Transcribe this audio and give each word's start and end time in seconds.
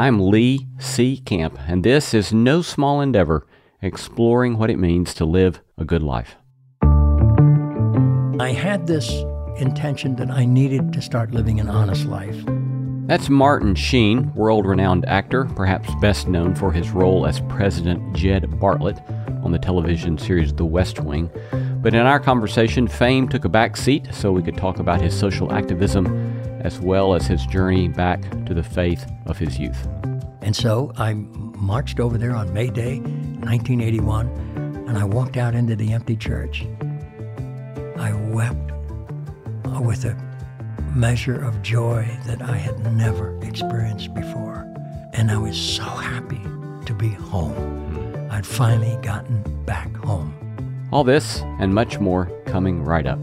I'm 0.00 0.30
Lee 0.30 0.66
C. 0.78 1.18
Camp, 1.18 1.58
and 1.68 1.84
this 1.84 2.14
is 2.14 2.32
No 2.32 2.62
Small 2.62 3.02
Endeavor, 3.02 3.46
exploring 3.82 4.56
what 4.56 4.70
it 4.70 4.78
means 4.78 5.12
to 5.12 5.26
live 5.26 5.60
a 5.76 5.84
good 5.84 6.02
life. 6.02 6.36
I 8.40 8.54
had 8.56 8.86
this 8.86 9.10
intention 9.58 10.16
that 10.16 10.30
I 10.30 10.46
needed 10.46 10.94
to 10.94 11.02
start 11.02 11.32
living 11.32 11.60
an 11.60 11.68
honest 11.68 12.06
life. 12.06 12.34
That's 13.08 13.28
Martin 13.28 13.74
Sheen, 13.74 14.32
world 14.34 14.64
renowned 14.64 15.04
actor, 15.04 15.44
perhaps 15.44 15.94
best 16.00 16.28
known 16.28 16.54
for 16.54 16.72
his 16.72 16.92
role 16.92 17.26
as 17.26 17.40
President 17.50 18.16
Jed 18.16 18.44
Bartlet 18.52 19.04
on 19.44 19.52
the 19.52 19.58
television 19.58 20.16
series 20.16 20.54
The 20.54 20.64
West 20.64 21.00
Wing. 21.00 21.30
But 21.82 21.92
in 21.92 22.06
our 22.06 22.20
conversation, 22.20 22.88
fame 22.88 23.28
took 23.28 23.44
a 23.44 23.50
back 23.50 23.76
seat 23.76 24.08
so 24.14 24.32
we 24.32 24.42
could 24.42 24.56
talk 24.56 24.78
about 24.78 25.02
his 25.02 25.14
social 25.14 25.52
activism 25.52 26.29
as 26.60 26.80
well 26.80 27.14
as 27.14 27.26
his 27.26 27.44
journey 27.46 27.88
back 27.88 28.20
to 28.46 28.54
the 28.54 28.62
faith 28.62 29.10
of 29.26 29.38
his 29.38 29.58
youth. 29.58 29.86
And 30.42 30.54
so 30.54 30.92
I 30.96 31.14
marched 31.14 32.00
over 32.00 32.18
there 32.18 32.34
on 32.34 32.52
May 32.52 32.70
Day, 32.70 33.00
1981, 33.00 34.28
and 34.88 34.98
I 34.98 35.04
walked 35.04 35.36
out 35.36 35.54
into 35.54 35.76
the 35.76 35.92
empty 35.92 36.16
church. 36.16 36.66
I 37.96 38.12
wept 38.30 38.72
with 39.80 40.04
a 40.04 40.16
measure 40.94 41.42
of 41.42 41.62
joy 41.62 42.08
that 42.26 42.42
I 42.42 42.56
had 42.56 42.78
never 42.94 43.38
experienced 43.42 44.14
before. 44.14 44.66
And 45.12 45.30
I 45.30 45.36
was 45.36 45.56
so 45.56 45.82
happy 45.82 46.40
to 46.86 46.94
be 46.94 47.08
home. 47.08 47.52
Hmm. 47.54 48.30
I'd 48.30 48.46
finally 48.46 48.96
gotten 49.02 49.42
back 49.64 49.94
home. 49.96 50.34
All 50.92 51.04
this 51.04 51.40
and 51.58 51.74
much 51.74 52.00
more 52.00 52.26
coming 52.46 52.82
right 52.82 53.06
up. 53.06 53.20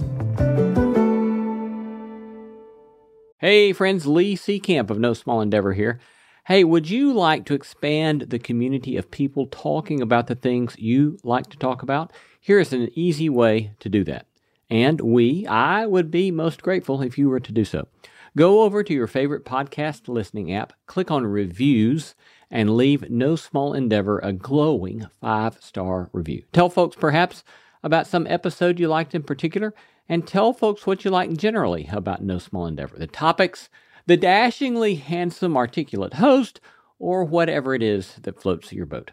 Hey, 3.40 3.72
friends, 3.72 4.08
Lee 4.08 4.36
C. 4.36 4.60
Camp 4.60 4.90
of 4.90 4.98
No 4.98 5.14
Small 5.14 5.42
Endeavor 5.42 5.74
here. 5.74 6.00
Hey, 6.48 6.64
would 6.64 6.90
you 6.90 7.14
like 7.14 7.46
to 7.46 7.54
expand 7.54 8.22
the 8.30 8.40
community 8.40 8.98
of 8.98 9.12
people 9.12 9.46
talking 9.46 10.02
about 10.02 10.26
the 10.26 10.34
things 10.34 10.76
you 10.80 11.20
like 11.24 11.46
to 11.52 11.58
talk 11.58 11.84
about? 11.84 12.12
Here 12.42 12.60
is 12.60 12.74
an 12.74 12.90
easy 12.96 13.30
way 13.30 13.74
to 13.80 13.90
do 13.90 14.04
that. 14.06 14.26
And 14.72 15.00
we, 15.02 15.46
I 15.46 15.86
would 15.86 16.10
be 16.10 16.32
most 16.32 16.64
grateful 16.64 17.04
if 17.04 17.20
you 17.20 17.30
were 17.30 17.40
to 17.40 17.52
do 17.52 17.64
so. 17.64 17.88
Go 18.36 18.64
over 18.64 18.82
to 18.82 18.92
your 18.92 19.06
favorite 19.06 19.46
podcast 19.46 20.08
listening 20.08 20.52
app, 20.52 20.74
click 20.88 21.12
on 21.12 21.28
reviews, 21.28 22.16
and 22.50 22.76
leave 22.76 23.08
No 23.08 23.36
Small 23.36 23.76
Endeavor 23.76 24.18
a 24.24 24.34
glowing 24.34 25.06
five 25.22 25.62
star 25.62 26.10
review. 26.12 26.42
Tell 26.54 26.72
folks 26.72 26.96
perhaps 26.96 27.44
about 27.84 28.08
some 28.08 28.26
episode 28.26 28.80
you 28.80 28.88
liked 28.88 29.14
in 29.14 29.22
particular, 29.22 29.76
and 30.10 30.28
tell 30.28 30.54
folks 30.54 30.86
what 30.86 31.06
you 31.06 31.12
like 31.12 31.36
generally 31.38 31.90
about 31.92 32.24
No 32.24 32.38
Small 32.38 32.66
Endeavor 32.66 32.98
the 32.98 33.08
topics, 33.08 33.70
the 34.06 34.18
dashingly 34.18 34.96
handsome, 34.96 35.58
articulate 35.58 36.16
host, 36.16 36.60
or 37.00 37.24
whatever 37.24 37.76
it 37.76 37.84
is 37.84 38.16
that 38.22 38.42
floats 38.42 38.72
your 38.72 38.86
boat. 38.86 39.12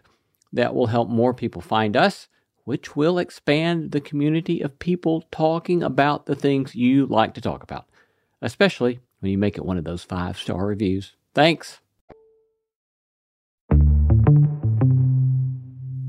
That 0.53 0.73
will 0.73 0.87
help 0.87 1.09
more 1.09 1.33
people 1.33 1.61
find 1.61 1.97
us 1.97 2.27
which 2.65 2.95
will 2.95 3.17
expand 3.19 3.91
the 3.91 4.01
community 4.01 4.59
of 4.59 4.79
people 4.79 5.23
talking 5.31 5.81
about 5.81 6.25
the 6.25 6.35
things 6.35 6.75
you 6.75 7.05
like 7.05 7.33
to 7.35 7.41
talk 7.41 7.63
about, 7.63 7.85
especially 8.41 8.99
when 9.19 9.31
you 9.31 9.37
make 9.37 9.55
it 9.55 9.65
one 9.65 9.77
of 9.77 9.85
those 9.85 10.03
five 10.03 10.37
star 10.37 10.65
reviews. 10.65 11.15
Thanks. 11.33 11.79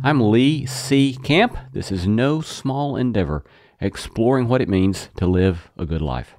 I'm 0.03 0.31
Lee 0.31 0.67
C. 0.67 1.19
Camp. 1.23 1.57
This 1.73 1.93
is 1.93 2.07
no 2.07 2.41
small 2.41 2.97
endeavor, 2.97 3.45
exploring 3.81 4.49
what 4.49 4.61
it 4.61 4.69
means 4.69 5.11
to 5.17 5.27
live 5.27 5.71
a 5.79 5.85
good 5.85 6.03
life. 6.03 6.35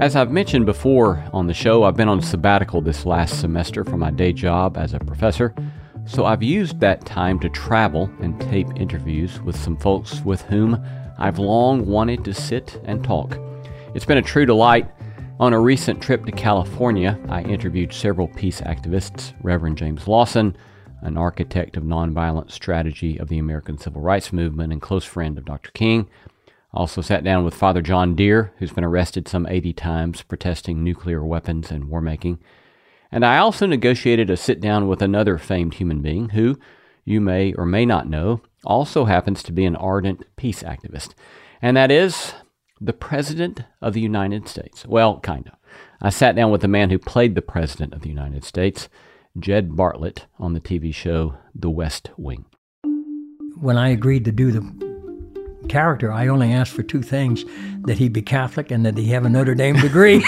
As 0.00 0.16
I've 0.16 0.32
mentioned 0.32 0.66
before 0.66 1.22
on 1.32 1.46
the 1.46 1.54
show, 1.54 1.84
I've 1.84 1.96
been 1.96 2.08
on 2.08 2.20
sabbatical 2.20 2.80
this 2.80 3.06
last 3.06 3.40
semester 3.40 3.84
from 3.84 4.00
my 4.00 4.10
day 4.10 4.32
job 4.32 4.76
as 4.76 4.94
a 4.94 4.98
professor. 4.98 5.54
So 6.06 6.24
I've 6.24 6.42
used 6.42 6.80
that 6.80 7.06
time 7.06 7.38
to 7.38 7.48
travel 7.48 8.10
and 8.20 8.40
tape 8.40 8.66
interviews 8.74 9.40
with 9.42 9.54
some 9.56 9.76
folks 9.76 10.20
with 10.22 10.42
whom 10.42 10.84
I've 11.18 11.38
long 11.38 11.86
wanted 11.86 12.24
to 12.24 12.34
sit 12.34 12.80
and 12.84 13.04
talk. 13.04 13.38
It's 13.94 14.04
been 14.04 14.18
a 14.18 14.22
true 14.22 14.46
delight. 14.46 14.90
On 15.38 15.52
a 15.52 15.60
recent 15.60 16.02
trip 16.02 16.24
to 16.26 16.32
California, 16.32 17.18
I 17.28 17.42
interviewed 17.42 17.92
several 17.92 18.28
peace 18.28 18.60
activists 18.60 19.32
Reverend 19.42 19.78
James 19.78 20.08
Lawson, 20.08 20.56
an 21.02 21.18
architect 21.18 21.76
of 21.76 21.82
nonviolent 21.82 22.50
strategy 22.50 23.18
of 23.18 23.28
the 23.28 23.38
American 23.38 23.76
Civil 23.76 24.00
Rights 24.00 24.32
Movement 24.32 24.72
and 24.72 24.80
close 24.80 25.04
friend 25.04 25.36
of 25.36 25.44
Dr. 25.44 25.70
King. 25.72 26.08
Also 26.72 27.02
sat 27.02 27.22
down 27.22 27.44
with 27.44 27.54
Father 27.54 27.82
John 27.82 28.14
Dear, 28.14 28.52
who's 28.58 28.72
been 28.72 28.84
arrested 28.84 29.28
some 29.28 29.46
80 29.46 29.74
times 29.74 30.22
protesting 30.22 30.82
nuclear 30.82 31.22
weapons 31.24 31.70
and 31.70 31.90
war 31.90 32.00
making. 32.00 32.38
And 33.10 33.26
I 33.26 33.38
also 33.38 33.66
negotiated 33.66 34.30
a 34.30 34.36
sit 34.38 34.60
down 34.60 34.88
with 34.88 35.02
another 35.02 35.36
famed 35.36 35.74
human 35.74 36.00
being 36.00 36.30
who, 36.30 36.58
you 37.04 37.20
may 37.20 37.52
or 37.54 37.66
may 37.66 37.84
not 37.84 38.08
know, 38.08 38.40
also 38.64 39.04
happens 39.04 39.42
to 39.42 39.52
be 39.52 39.66
an 39.66 39.76
ardent 39.76 40.24
peace 40.36 40.62
activist. 40.62 41.10
And 41.60 41.76
that 41.76 41.90
is 41.90 42.32
the 42.80 42.92
President 42.92 43.64
of 43.80 43.92
the 43.92 44.00
United 44.00 44.48
States. 44.48 44.86
Well, 44.86 45.20
kind 45.20 45.46
of. 45.46 45.54
I 46.00 46.10
sat 46.10 46.34
down 46.34 46.50
with 46.50 46.62
the 46.62 46.68
man 46.68 46.90
who 46.90 46.98
played 46.98 47.34
the 47.34 47.42
President 47.42 47.92
of 47.92 48.02
the 48.02 48.08
United 48.08 48.44
States, 48.44 48.88
Jed 49.38 49.70
Bartlet, 49.70 50.26
on 50.38 50.52
the 50.52 50.60
TV 50.60 50.94
show 50.94 51.36
The 51.54 51.70
West 51.70 52.10
Wing. 52.18 52.44
When 53.58 53.78
I 53.78 53.88
agreed 53.88 54.26
to 54.26 54.32
do 54.32 54.52
the 54.52 55.66
character, 55.70 56.12
I 56.12 56.26
only 56.26 56.52
asked 56.52 56.72
for 56.72 56.82
two 56.82 57.00
things 57.00 57.46
that 57.86 57.96
he 57.96 58.10
be 58.10 58.20
Catholic 58.20 58.70
and 58.70 58.84
that 58.84 58.98
he 58.98 59.06
have 59.06 59.24
a 59.24 59.30
Notre 59.30 59.54
Dame 59.54 59.76
degree. 59.76 60.18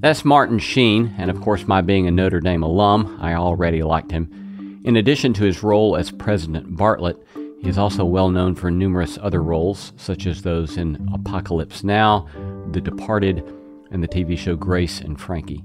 That's 0.00 0.24
Martin 0.24 0.60
Sheen, 0.60 1.12
and 1.18 1.28
of 1.28 1.40
course, 1.40 1.66
my 1.66 1.80
being 1.80 2.06
a 2.06 2.12
Notre 2.12 2.40
Dame 2.40 2.62
alum, 2.62 3.18
I 3.20 3.34
already 3.34 3.82
liked 3.82 4.12
him. 4.12 4.80
In 4.84 4.96
addition 4.96 5.32
to 5.34 5.44
his 5.44 5.64
role 5.64 5.96
as 5.96 6.12
President 6.12 6.76
Bartlet, 6.76 7.20
he 7.60 7.68
is 7.68 7.78
also 7.78 8.04
well 8.04 8.30
known 8.30 8.54
for 8.54 8.70
numerous 8.70 9.18
other 9.20 9.42
roles, 9.42 9.92
such 9.96 10.28
as 10.28 10.42
those 10.42 10.76
in 10.76 11.08
Apocalypse 11.12 11.82
Now, 11.82 12.28
The 12.70 12.80
Departed, 12.80 13.42
and 13.90 14.04
the 14.04 14.08
TV 14.08 14.38
show 14.38 14.54
Grace 14.54 15.00
and 15.00 15.20
Frankie. 15.20 15.64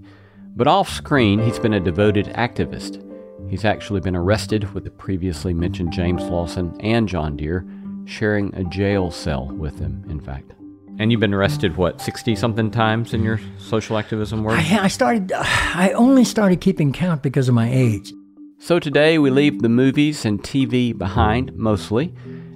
But 0.56 0.68
off 0.68 0.90
screen, 0.90 1.40
he's 1.40 1.60
been 1.60 1.74
a 1.74 1.80
devoted 1.80 2.26
activist. 2.28 3.02
He's 3.50 3.64
actually 3.64 4.02
been 4.02 4.16
arrested 4.16 4.74
with 4.74 4.84
the 4.84 4.92
previously 4.92 5.54
mentioned 5.54 5.94
James 5.94 6.24
Lawson 6.24 6.76
and 6.82 7.08
John 7.08 7.38
Dear, 7.38 7.66
sharing 8.06 8.54
a 8.56 8.64
jail 8.66 9.12
cell 9.12 9.48
with 9.48 9.78
them, 9.78 10.04
in 10.10 10.20
fact. 10.20 10.52
And 11.00 11.10
you've 11.10 11.22
been 11.22 11.34
arrested, 11.34 11.78
what, 11.78 12.02
60 12.02 12.36
something 12.36 12.70
times 12.70 13.14
in 13.14 13.24
your 13.24 13.40
social 13.58 13.98
activism 13.98 14.44
work? 14.44 14.60
I, 14.60 14.84
I 14.84 14.88
started, 14.90 15.32
I 15.34 15.94
only 15.96 16.26
started 16.26 16.60
keeping 16.60 16.92
count 16.92 17.24
because 17.24 17.48
of 17.48 17.56
my 17.56 17.72
age. 17.72 18.12
So 18.60 18.78
today 18.78 19.18
we 19.18 19.30
leave 19.32 19.62
the 19.62 19.70
movies 19.70 20.26
and 20.26 20.44
TV 20.44 20.96
behind, 20.96 21.56
mostly, 21.56 22.14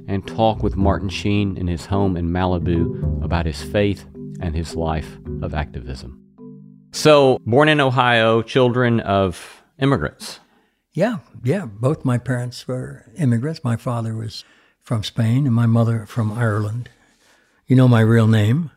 and 0.08 0.28
talk 0.28 0.62
with 0.62 0.76
Martin 0.76 1.10
Sheen 1.10 1.58
in 1.58 1.68
his 1.68 1.86
home 1.86 2.18
in 2.18 2.30
Malibu 2.30 3.24
about 3.24 3.46
his 3.46 3.64
faith 3.64 4.06
and 4.42 4.54
his 4.54 4.76
life 4.76 5.18
of 5.42 5.54
activism. 5.54 6.25
So, 6.96 7.42
born 7.46 7.68
in 7.68 7.82
Ohio, 7.82 8.42
children 8.42 9.02
of 9.02 9.62
immigrants. 9.78 10.40
Yeah, 10.94 11.18
yeah. 11.44 11.66
Both 11.66 12.06
my 12.06 12.18
parents 12.18 12.66
were 12.70 13.04
immigrants. 13.18 13.66
My 13.66 13.76
father 13.76 14.16
was 14.16 14.46
from 14.82 15.04
Spain 15.04 15.46
and 15.46 15.54
my 15.54 15.66
mother 15.66 16.06
from 16.06 16.32
Ireland. 16.32 16.90
You 17.68 17.76
know 17.76 17.90
my 17.90 18.00
real 18.00 18.28
name? 18.28 18.72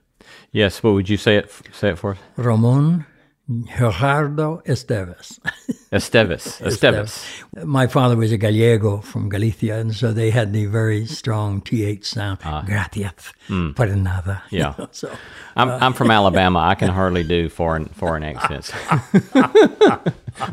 Yes. 0.51 0.83
What 0.83 0.95
would 0.95 1.09
you 1.09 1.17
say 1.17 1.37
it? 1.37 1.49
Say 1.73 1.91
it 1.91 1.99
for 1.99 2.13
us. 2.13 2.19
Ramon 2.37 3.07
Gerardo 3.49 4.61
Estevez. 4.67 5.39
Estevez. 5.91 6.61
Estevez. 6.61 7.25
My 7.65 7.87
father 7.87 8.15
was 8.15 8.31
a 8.31 8.37
Gallego 8.37 8.99
from 8.99 9.31
Galicia, 9.31 9.79
and 9.79 9.95
so 9.95 10.13
they 10.13 10.29
had 10.31 10.53
the 10.53 10.67
very 10.67 11.07
strong 11.07 11.63
TH 11.63 12.05
sound. 12.05 12.41
Uh, 12.45 12.61
Gracias 12.63 13.33
mm. 13.49 13.75
por 13.75 13.87
nada. 13.87 14.43
Yeah. 14.51 14.75
You 14.77 14.85
know, 14.85 14.89
so, 14.93 15.17
I'm, 15.57 15.71
uh, 15.71 15.79
I'm 15.81 15.95
from 15.95 16.11
Alabama. 16.11 16.59
I 16.59 16.75
can 16.75 16.89
hardly 17.01 17.25
do 17.25 17.49
foreign 17.49 17.87
foreign 17.87 18.23
accents. 18.23 18.71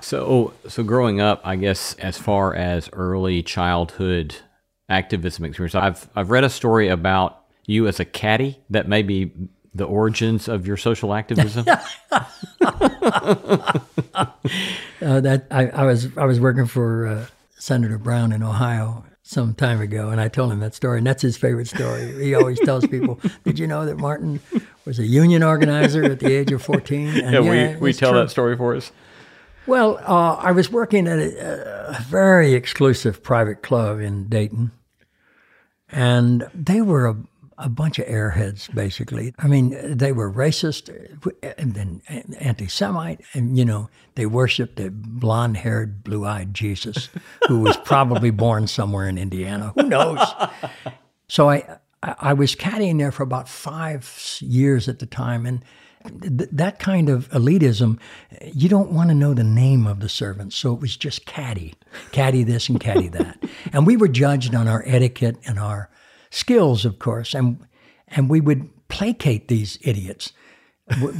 so, 0.01 0.53
so 0.68 0.83
growing 0.83 1.19
up, 1.19 1.42
I 1.44 1.57
guess 1.57 1.95
as 1.95 2.18
far 2.18 2.56
as 2.56 2.89
early 2.94 3.44
childhood 3.44 4.36
activism 4.88 5.44
experience, 5.44 5.75
I've 5.75 6.07
I've 6.15 6.31
read 6.31 6.45
a 6.45 6.50
story 6.50 6.88
about 6.88 7.44
you 7.65 7.88
as 7.88 8.00
a 8.00 8.06
caddy 8.06 8.59
that 8.69 8.88
may 8.88 9.01
be 9.01 9.33
the 9.75 9.86
origins 9.86 10.48
of 10.48 10.66
your 10.66 10.77
social 10.77 11.13
activism? 11.13 11.66
uh, 11.69 11.77
that 15.00 15.45
I, 15.51 15.68
I, 15.68 15.83
was 15.83 16.18
I 16.18 16.25
was 16.25 16.39
working 16.39 16.66
for 16.66 17.07
uh, 17.07 17.25
Senator 17.57 17.98
Brown 17.98 18.31
in 18.31 18.42
Ohio 18.42 19.04
some 19.22 19.54
time 19.54 19.81
ago, 19.81 20.10
and 20.10 20.22
I 20.22 20.27
told 20.30 20.51
him 20.51 20.60
that 20.60 20.75
story, 20.75 21.00
and 21.00 21.07
that's 21.07 21.22
his 21.22 21.36
favorite 21.36 21.68
story. 21.68 22.24
He 22.24 22.36
always 22.36 22.60
tells 22.60 22.88
people, 22.88 23.19
"Did 23.44 23.60
you 23.60 23.68
know 23.68 23.86
that 23.86 23.98
Martin 23.98 24.39
was 24.86 25.00
a 25.00 25.06
union 25.06 25.44
organizer 25.44 26.04
at 26.04 26.19
the 26.19 26.31
age 26.31 26.51
of 26.51 26.62
14?" 26.62 27.07
And 27.07 27.33
yeah, 27.33 27.39
yeah 27.42 27.74
we, 27.74 27.78
we 27.78 27.94
tell 27.94 28.12
true. 28.12 28.19
that 28.19 28.30
story 28.30 28.56
for 28.56 28.75
us. 28.75 28.92
Well, 29.68 29.98
uh, 30.06 30.36
I 30.36 30.51
was 30.51 30.71
working 30.71 31.07
at 31.07 31.18
a, 31.18 31.98
a 31.98 32.01
very 32.04 32.54
exclusive 32.54 33.24
private 33.24 33.63
club 33.63 34.00
in 34.00 34.28
Dayton, 34.30 34.71
and 35.89 36.48
they 36.54 36.81
were 36.81 37.07
a 37.07 37.18
a 37.57 37.69
bunch 37.69 38.00
of 38.00 38.06
airheads, 38.06 38.74
basically. 38.74 39.34
I 39.40 39.48
mean, 39.48 39.98
they 39.98 40.12
were 40.12 40.31
racist 40.31 40.90
and 41.57 41.74
then 41.74 42.02
anti 42.40 42.68
Semite, 42.68 43.22
and, 43.34 43.57
you 43.57 43.66
know, 43.66 43.90
they 44.16 44.25
worshiped 44.25 44.78
the 44.78 44.92
blonde 44.92 45.57
haired, 45.57 46.04
blue 46.04 46.25
eyed 46.25 46.54
Jesus, 46.54 47.10
who 47.48 47.62
was 47.62 47.78
probably 47.78 48.30
born 48.31 48.68
somewhere 48.68 49.07
in 49.07 49.18
Indiana. 49.18 49.74
Who 49.75 49.84
knows? 49.84 50.19
So 51.28 51.50
I, 51.50 51.80
I 52.04 52.34
was 52.34 52.56
caddying 52.56 53.00
there 53.00 53.12
for 53.12 53.24
about 53.24 53.50
five 53.50 54.38
years 54.40 54.88
at 54.88 55.00
the 55.00 55.06
time, 55.06 55.46
and 55.46 55.63
th- 56.22 56.50
that 56.52 56.80
kind 56.80 57.10
of 57.10 57.30
elitism, 57.30 58.00
you 58.54 58.69
don't 58.69 58.92
want 58.92 59.10
to 59.10 59.16
know 59.16 59.34
the 59.34 59.44
name 59.44 59.88
of 59.88 60.00
the 60.02 60.10
servants. 60.10 60.56
So 60.56 60.74
it 60.74 60.80
was 60.80 60.96
just 60.96 61.25
caddy, 61.25 61.74
caddy 62.12 62.44
this 62.44 62.69
and 62.69 62.80
caddy 62.80 63.07
that. 63.10 63.44
and 63.74 63.88
we 63.88 63.98
were 63.98 64.07
judged 64.07 64.54
on 64.54 64.68
our 64.68 64.84
etiquette 64.86 65.38
and 65.46 65.57
our 65.57 65.90
skills, 66.35 66.85
of 66.85 66.99
course, 66.99 67.33
and 67.33 67.59
and 68.09 68.29
we 68.29 68.41
would 68.41 68.69
placate 68.87 69.47
these 69.47 69.79
idiots. 69.81 70.33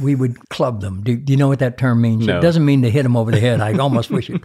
we 0.00 0.14
would 0.14 0.48
club 0.48 0.80
them. 0.80 1.02
Do, 1.02 1.16
do, 1.16 1.32
you 1.32 1.36
know 1.36 1.48
what 1.48 1.58
that 1.58 1.76
term 1.76 2.00
means? 2.00 2.24
No. 2.24 2.38
It 2.38 2.40
doesn't 2.40 2.64
mean 2.64 2.82
to 2.82 2.90
hit 2.90 3.02
them 3.02 3.16
over 3.16 3.32
the 3.32 3.40
head. 3.40 3.60
I 3.60 3.76
almost 3.78 4.10
wish 4.10 4.30
it, 4.30 4.40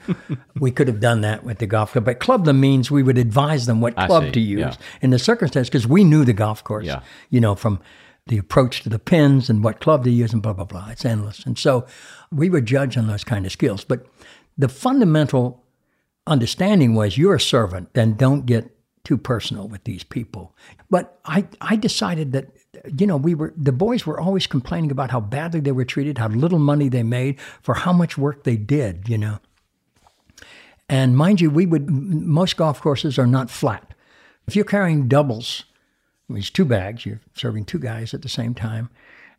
we 0.60 0.72
could 0.72 0.88
have 0.88 1.00
done 1.00 1.22
that 1.22 1.44
with 1.44 1.60
the 1.60 1.68
golf 1.68 1.92
club. 1.92 2.06
But 2.06 2.20
club 2.20 2.46
them 2.46 2.60
means 2.60 2.90
we 2.90 3.04
would 3.04 3.20
advise 3.20 3.68
them 3.68 3.82
what 3.82 3.96
club 3.96 4.34
to 4.34 4.40
use 4.40 4.60
yeah. 4.60 4.76
in 5.00 5.12
the 5.12 5.20
circumstance 5.20 5.70
because 5.70 5.86
we 5.86 6.04
knew 6.04 6.26
the 6.26 6.34
golf 6.34 6.64
course. 6.64 6.88
Yeah. 6.88 7.02
You 7.30 7.40
know 7.40 7.54
from 7.54 7.80
the 8.26 8.40
approach 8.40 8.82
to 8.82 8.90
the 8.90 8.98
pins 8.98 9.48
and 9.48 9.64
what 9.64 9.80
club 9.80 10.04
to 10.06 10.10
use 10.10 10.34
and 10.34 10.42
blah 10.42 10.54
blah 10.54 10.66
blah. 10.66 10.90
It's 10.90 11.06
endless. 11.06 11.46
And 11.46 11.60
so 11.60 11.86
we 12.32 12.50
were 12.50 12.62
judged 12.62 12.98
on 12.98 13.06
those 13.06 13.24
kind 13.24 13.46
of 13.46 13.52
skills. 13.52 13.84
But 13.84 14.08
the 14.58 14.70
fundamental 14.70 15.64
understanding 16.26 16.96
was 16.96 17.18
you're 17.18 17.36
a 17.36 17.40
servant, 17.40 17.94
then 17.94 18.16
don't 18.16 18.48
get 18.48 18.76
too 19.04 19.18
personal 19.18 19.68
with 19.68 19.84
these 19.84 20.04
people. 20.04 20.56
But 20.90 21.20
I, 21.26 21.48
I 21.60 21.76
decided 21.76 22.32
that, 22.34 22.48
you 22.98 23.08
know, 23.08 23.18
we 23.18 23.36
were, 23.36 23.54
the 23.58 23.72
boys 23.72 24.06
were 24.06 24.20
always 24.20 24.48
complaining 24.48 24.92
about 24.92 25.12
how 25.12 25.20
badly 25.20 25.60
they 25.60 25.72
were 25.72 25.86
treated, 25.86 26.18
how 26.18 26.28
little 26.28 26.60
money 26.60 26.90
they 26.90 27.04
made 27.04 27.40
for 27.62 27.74
how 27.76 27.94
much 27.94 28.18
work 28.18 28.44
they 28.44 28.58
did, 28.58 29.10
you 29.10 29.18
know. 29.18 29.40
And 30.88 31.16
mind 31.16 31.42
you, 31.42 31.50
we 31.50 31.66
would, 31.66 31.90
most 31.90 32.58
golf 32.58 32.82
courses 32.82 33.18
are 33.18 33.28
not 33.28 33.50
flat. 33.50 33.94
If 34.48 34.56
you're 34.56 34.66
carrying 34.66 35.08
doubles, 35.08 35.64
these 36.30 36.50
two 36.50 36.66
bags, 36.66 37.06
you're 37.06 37.22
serving 37.34 37.66
two 37.66 37.80
guys 37.80 38.14
at 38.14 38.22
the 38.22 38.30
same 38.30 38.54
time, 38.54 38.90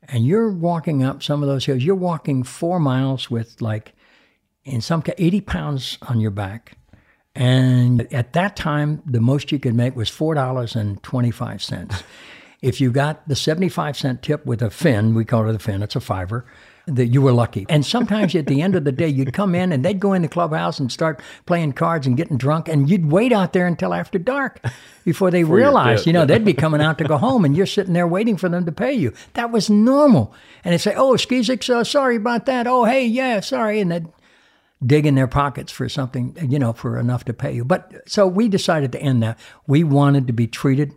and 0.08 0.26
you're 0.26 0.50
walking 0.50 1.02
up 1.02 1.22
some 1.22 1.42
of 1.42 1.48
those 1.48 1.66
hills, 1.66 1.82
you're 1.82 1.94
walking 1.94 2.42
four 2.42 2.80
miles 2.80 3.30
with 3.30 3.60
like, 3.60 3.94
in 4.64 4.80
some 4.80 5.02
case, 5.02 5.14
80 5.18 5.40
pounds 5.42 5.98
on 6.02 6.20
your 6.20 6.30
back 6.30 6.76
and 7.34 8.12
at 8.12 8.34
that 8.34 8.56
time, 8.56 9.02
the 9.06 9.20
most 9.20 9.52
you 9.52 9.58
could 9.58 9.74
make 9.74 9.96
was 9.96 10.10
$4.25. 10.10 12.02
if 12.62 12.80
you 12.80 12.92
got 12.92 13.26
the 13.28 13.36
75 13.36 13.96
cent 13.96 14.22
tip 14.22 14.44
with 14.44 14.62
a 14.62 14.70
fin, 14.70 15.14
we 15.14 15.24
call 15.24 15.48
it 15.48 15.54
a 15.54 15.58
fin, 15.58 15.82
it's 15.82 15.96
a 15.96 16.00
fiver, 16.00 16.44
that 16.86 17.06
you 17.06 17.22
were 17.22 17.32
lucky. 17.32 17.64
And 17.68 17.86
sometimes 17.86 18.34
at 18.34 18.46
the 18.48 18.60
end 18.60 18.74
of 18.74 18.84
the 18.84 18.92
day, 18.92 19.08
you'd 19.08 19.32
come 19.32 19.54
in 19.54 19.72
and 19.72 19.84
they'd 19.84 20.00
go 20.00 20.12
in 20.12 20.22
the 20.22 20.28
clubhouse 20.28 20.78
and 20.78 20.90
start 20.92 21.22
playing 21.46 21.72
cards 21.72 22.06
and 22.06 22.16
getting 22.16 22.36
drunk, 22.36 22.68
and 22.68 22.90
you'd 22.90 23.10
wait 23.10 23.32
out 23.32 23.52
there 23.52 23.66
until 23.66 23.94
after 23.94 24.18
dark 24.18 24.60
before 25.04 25.30
they 25.30 25.44
realized, 25.44 26.06
you 26.06 26.12
know, 26.12 26.26
they'd 26.26 26.44
be 26.44 26.54
coming 26.54 26.82
out 26.82 26.98
to 26.98 27.04
go 27.04 27.16
home, 27.16 27.44
and 27.44 27.56
you're 27.56 27.66
sitting 27.66 27.94
there 27.94 28.06
waiting 28.06 28.36
for 28.36 28.48
them 28.48 28.66
to 28.66 28.72
pay 28.72 28.92
you. 28.92 29.12
That 29.34 29.50
was 29.50 29.70
normal. 29.70 30.34
And 30.64 30.72
they'd 30.72 30.78
say, 30.78 30.94
Oh, 30.94 31.12
Skizik, 31.14 31.68
uh, 31.70 31.84
sorry 31.84 32.16
about 32.16 32.46
that. 32.46 32.66
Oh, 32.66 32.84
hey, 32.84 33.06
yeah, 33.06 33.40
sorry. 33.40 33.80
And 33.80 33.90
they'd 33.90 34.06
dig 34.84 35.06
in 35.06 35.14
their 35.14 35.26
pockets 35.26 35.72
for 35.72 35.88
something, 35.88 36.36
you 36.48 36.58
know, 36.58 36.72
for 36.72 36.98
enough 36.98 37.24
to 37.26 37.32
pay 37.32 37.52
you. 37.54 37.64
But 37.64 38.02
so 38.06 38.26
we 38.26 38.48
decided 38.48 38.92
to 38.92 39.00
end 39.00 39.22
that. 39.22 39.38
We 39.66 39.84
wanted 39.84 40.26
to 40.26 40.32
be 40.32 40.46
treated 40.46 40.94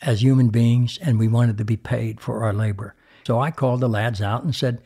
as 0.00 0.22
human 0.22 0.48
beings 0.48 0.98
and 1.00 1.18
we 1.18 1.28
wanted 1.28 1.58
to 1.58 1.64
be 1.64 1.76
paid 1.76 2.20
for 2.20 2.42
our 2.44 2.52
labor. 2.52 2.94
So 3.24 3.40
I 3.40 3.50
called 3.50 3.80
the 3.80 3.88
lads 3.88 4.20
out 4.20 4.42
and 4.42 4.54
said, 4.54 4.82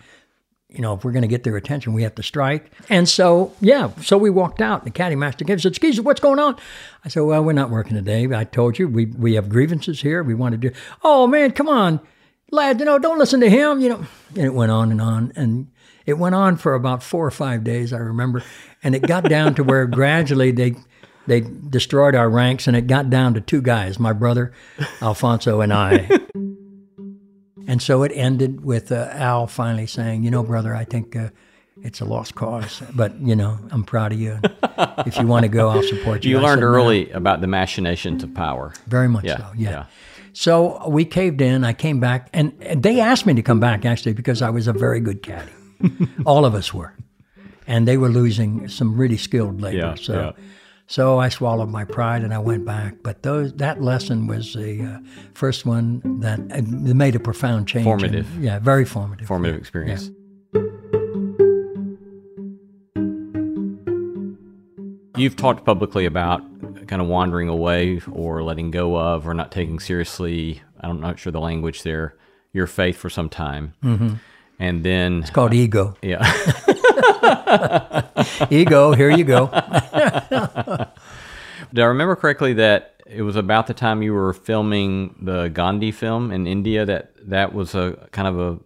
you 0.68 0.80
know, 0.80 0.94
if 0.94 1.04
we're 1.04 1.12
going 1.12 1.22
to 1.22 1.28
get 1.28 1.44
their 1.44 1.56
attention, 1.56 1.92
we 1.92 2.02
have 2.02 2.16
to 2.16 2.22
strike. 2.22 2.70
And 2.90 3.08
so, 3.08 3.52
yeah, 3.60 3.90
so 4.02 4.18
we 4.18 4.30
walked 4.30 4.60
out. 4.60 4.84
The 4.84 4.90
caddy 4.90 5.14
master 5.14 5.44
came 5.44 5.54
and 5.54 5.62
said, 5.62 5.72
Excuse 5.72 5.96
me, 5.96 6.02
what's 6.02 6.20
going 6.20 6.40
on? 6.40 6.56
I 7.04 7.08
said, 7.08 7.20
Well, 7.20 7.44
we're 7.44 7.52
not 7.52 7.70
working 7.70 7.94
today. 7.94 8.26
I 8.34 8.44
told 8.44 8.78
you, 8.78 8.88
we, 8.88 9.06
we 9.06 9.34
have 9.34 9.48
grievances 9.48 10.00
here. 10.02 10.24
We 10.24 10.34
want 10.34 10.52
to 10.52 10.58
do, 10.58 10.72
oh, 11.04 11.28
man, 11.28 11.52
come 11.52 11.68
on, 11.68 12.00
lad, 12.50 12.80
you 12.80 12.84
know, 12.84 12.98
don't 12.98 13.18
listen 13.18 13.40
to 13.40 13.48
him, 13.48 13.80
you 13.80 13.88
know. 13.90 14.06
And 14.30 14.44
it 14.44 14.54
went 14.54 14.72
on 14.72 14.90
and 14.90 15.00
on. 15.00 15.32
And 15.36 15.68
it 16.06 16.14
went 16.18 16.34
on 16.34 16.56
for 16.56 16.74
about 16.74 17.02
four 17.02 17.26
or 17.26 17.30
five 17.30 17.64
days, 17.64 17.92
I 17.92 17.98
remember, 17.98 18.42
and 18.82 18.94
it 18.94 19.02
got 19.02 19.24
down 19.24 19.54
to 19.56 19.64
where 19.64 19.86
gradually 19.86 20.52
they 20.52 20.76
they 21.26 21.40
destroyed 21.40 22.14
our 22.14 22.30
ranks, 22.30 22.68
and 22.68 22.76
it 22.76 22.86
got 22.86 23.10
down 23.10 23.34
to 23.34 23.40
two 23.40 23.60
guys, 23.60 23.98
my 23.98 24.12
brother 24.12 24.52
Alfonso 25.02 25.60
and 25.60 25.72
I. 25.72 26.08
and 27.66 27.82
so 27.82 28.04
it 28.04 28.12
ended 28.14 28.64
with 28.64 28.92
uh, 28.92 29.08
Al 29.12 29.46
finally 29.46 29.86
saying, 29.86 30.22
"You 30.22 30.30
know, 30.30 30.42
brother, 30.42 30.74
I 30.74 30.84
think." 30.84 31.16
Uh, 31.16 31.28
it's 31.82 32.00
a 32.00 32.06
lost 32.06 32.34
cause, 32.34 32.82
but 32.94 33.14
you 33.20 33.36
know 33.36 33.58
I'm 33.70 33.84
proud 33.84 34.10
of 34.12 34.18
you. 34.18 34.40
if 35.06 35.18
you 35.18 35.26
want 35.26 35.42
to 35.44 35.48
go, 35.48 35.68
I'll 35.68 35.82
support 35.82 36.24
you. 36.24 36.30
You 36.30 36.38
I 36.38 36.42
learned 36.42 36.60
said, 36.60 36.64
early 36.64 37.04
"No." 37.04 37.16
about 37.16 37.42
the 37.42 37.46
machinations 37.46 38.24
of 38.24 38.32
power. 38.34 38.72
Very 38.86 39.08
much 39.08 39.24
Yeah, 39.24 39.36
so, 39.36 39.46
yeah. 39.56 39.70
yeah. 39.70 39.86
So 40.32 40.88
we 40.88 41.04
caved 41.04 41.40
in. 41.42 41.64
I 41.64 41.74
came 41.74 42.00
back, 42.00 42.30
and, 42.32 42.52
and 42.60 42.82
they 42.82 42.98
asked 43.00 43.26
me 43.26 43.34
to 43.34 43.42
come 43.42 43.60
back 43.60 43.84
actually 43.84 44.14
because 44.14 44.40
I 44.40 44.48
was 44.48 44.66
a 44.68 44.72
very 44.72 45.00
good 45.00 45.22
caddy. 45.22 45.52
All 46.26 46.44
of 46.44 46.54
us 46.54 46.72
were, 46.72 46.94
and 47.66 47.86
they 47.86 47.96
were 47.96 48.08
losing 48.08 48.68
some 48.68 48.96
really 48.96 49.16
skilled 49.16 49.60
labor. 49.60 49.78
Yeah, 49.78 49.94
so, 49.94 50.14
yeah. 50.14 50.44
so 50.86 51.18
I 51.18 51.28
swallowed 51.28 51.70
my 51.70 51.84
pride 51.84 52.22
and 52.22 52.32
I 52.32 52.38
went 52.38 52.64
back. 52.64 52.96
But 53.02 53.22
those 53.22 53.52
that 53.54 53.82
lesson 53.82 54.26
was 54.26 54.54
the 54.54 54.82
uh, 54.82 54.98
first 55.34 55.66
one 55.66 56.20
that 56.20 56.38
uh, 56.38 56.94
made 56.94 57.14
a 57.14 57.20
profound 57.20 57.68
change. 57.68 57.84
Formative. 57.84 58.42
yeah, 58.42 58.58
very 58.58 58.84
formative. 58.84 59.26
Formative 59.26 59.58
experience. 59.58 60.10
You've 65.16 65.36
talked 65.36 65.64
publicly 65.64 66.04
about 66.04 66.42
kind 66.86 67.02
of 67.02 67.08
wandering 67.08 67.48
away 67.48 68.00
or 68.12 68.42
letting 68.42 68.70
go 68.70 68.96
of 68.96 69.26
or 69.26 69.34
not 69.34 69.52
taking 69.52 69.78
seriously, 69.78 70.62
I'm 70.80 71.00
not 71.00 71.18
sure 71.18 71.32
the 71.32 71.40
language 71.40 71.82
there, 71.82 72.16
your 72.52 72.66
faith 72.66 72.96
for 72.96 73.10
some 73.10 73.28
time. 73.28 73.74
Mm-hmm. 73.82 74.14
And 74.58 74.84
then, 74.84 75.20
It's 75.20 75.30
called 75.30 75.54
ego. 75.54 75.94
yeah. 76.02 76.24
Ego. 78.50 78.92
Here 78.92 79.10
you 79.10 79.24
go. 79.24 79.46
Did 81.72 81.82
I 81.82 81.86
remember 81.86 82.16
correctly 82.16 82.54
that 82.54 83.02
it 83.06 83.22
was 83.22 83.36
about 83.36 83.66
the 83.66 83.74
time 83.74 84.02
you 84.02 84.12
were 84.14 84.32
filming 84.32 85.16
the 85.22 85.48
Gandhi 85.48 85.92
film 85.92 86.30
in 86.32 86.46
India 86.46 86.84
that 86.86 87.12
that 87.28 87.52
was 87.54 87.74
a 87.74 88.08
kind 88.12 88.28
of 88.28 88.38
a 88.38 88.58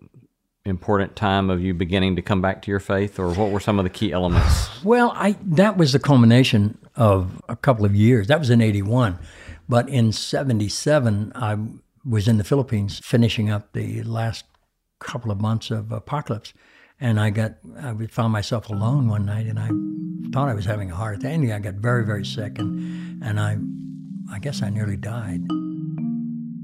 important 0.68 1.16
time 1.16 1.50
of 1.50 1.60
you 1.60 1.74
beginning 1.74 2.16
to 2.16 2.22
come 2.22 2.40
back 2.40 2.62
to 2.62 2.70
your 2.70 2.80
faith, 2.80 3.18
or 3.18 3.32
what 3.34 3.50
were 3.50 3.60
some 3.60 3.78
of 3.78 3.84
the 3.84 3.90
key 3.90 4.12
elements? 4.12 4.68
Well, 4.84 5.12
I 5.16 5.36
that 5.42 5.76
was 5.76 5.92
the 5.92 5.98
culmination 5.98 6.78
of 6.96 7.42
a 7.48 7.56
couple 7.56 7.84
of 7.84 7.94
years. 7.94 8.28
That 8.28 8.38
was 8.38 8.50
in 8.50 8.60
'81, 8.60 9.18
but 9.68 9.88
in 9.88 10.12
'77, 10.12 11.32
I 11.34 11.56
was 12.04 12.28
in 12.28 12.38
the 12.38 12.44
Philippines 12.44 13.00
finishing 13.02 13.50
up 13.50 13.72
the 13.72 14.02
last 14.04 14.44
couple 15.00 15.30
of 15.30 15.40
months 15.40 15.70
of 15.70 15.90
Apocalypse, 15.90 16.54
and 17.00 17.18
I 17.18 17.30
got 17.30 17.54
I 17.78 17.94
found 18.06 18.32
myself 18.32 18.68
alone 18.68 19.08
one 19.08 19.26
night, 19.26 19.46
and 19.46 19.58
I 19.58 19.70
thought 20.32 20.48
I 20.48 20.54
was 20.54 20.66
having 20.66 20.90
a 20.90 20.94
heart 20.94 21.16
attack. 21.16 21.34
And 21.34 21.52
I 21.52 21.58
got 21.58 21.74
very 21.74 22.04
very 22.04 22.24
sick, 22.24 22.58
and 22.58 23.22
and 23.22 23.40
I 23.40 23.58
I 24.32 24.38
guess 24.38 24.62
I 24.62 24.70
nearly 24.70 24.96
died. 24.96 25.42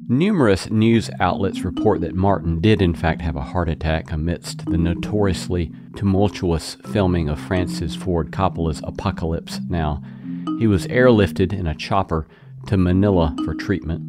Numerous 0.08 0.70
news 0.70 1.10
outlets 1.18 1.62
report 1.62 2.00
that 2.02 2.14
Martin 2.14 2.60
did, 2.60 2.80
in 2.80 2.94
fact, 2.94 3.20
have 3.22 3.34
a 3.34 3.40
heart 3.40 3.68
attack 3.68 4.12
amidst 4.12 4.64
the 4.66 4.78
notoriously 4.78 5.72
tumultuous 5.96 6.76
filming 6.92 7.28
of 7.28 7.40
Francis 7.40 7.96
Ford 7.96 8.30
Coppola's 8.30 8.80
Apocalypse 8.84 9.58
Now. 9.68 10.00
He 10.60 10.68
was 10.68 10.86
airlifted 10.86 11.52
in 11.52 11.66
a 11.66 11.74
chopper 11.74 12.28
to 12.68 12.76
Manila 12.76 13.34
for 13.44 13.52
treatment. 13.54 14.02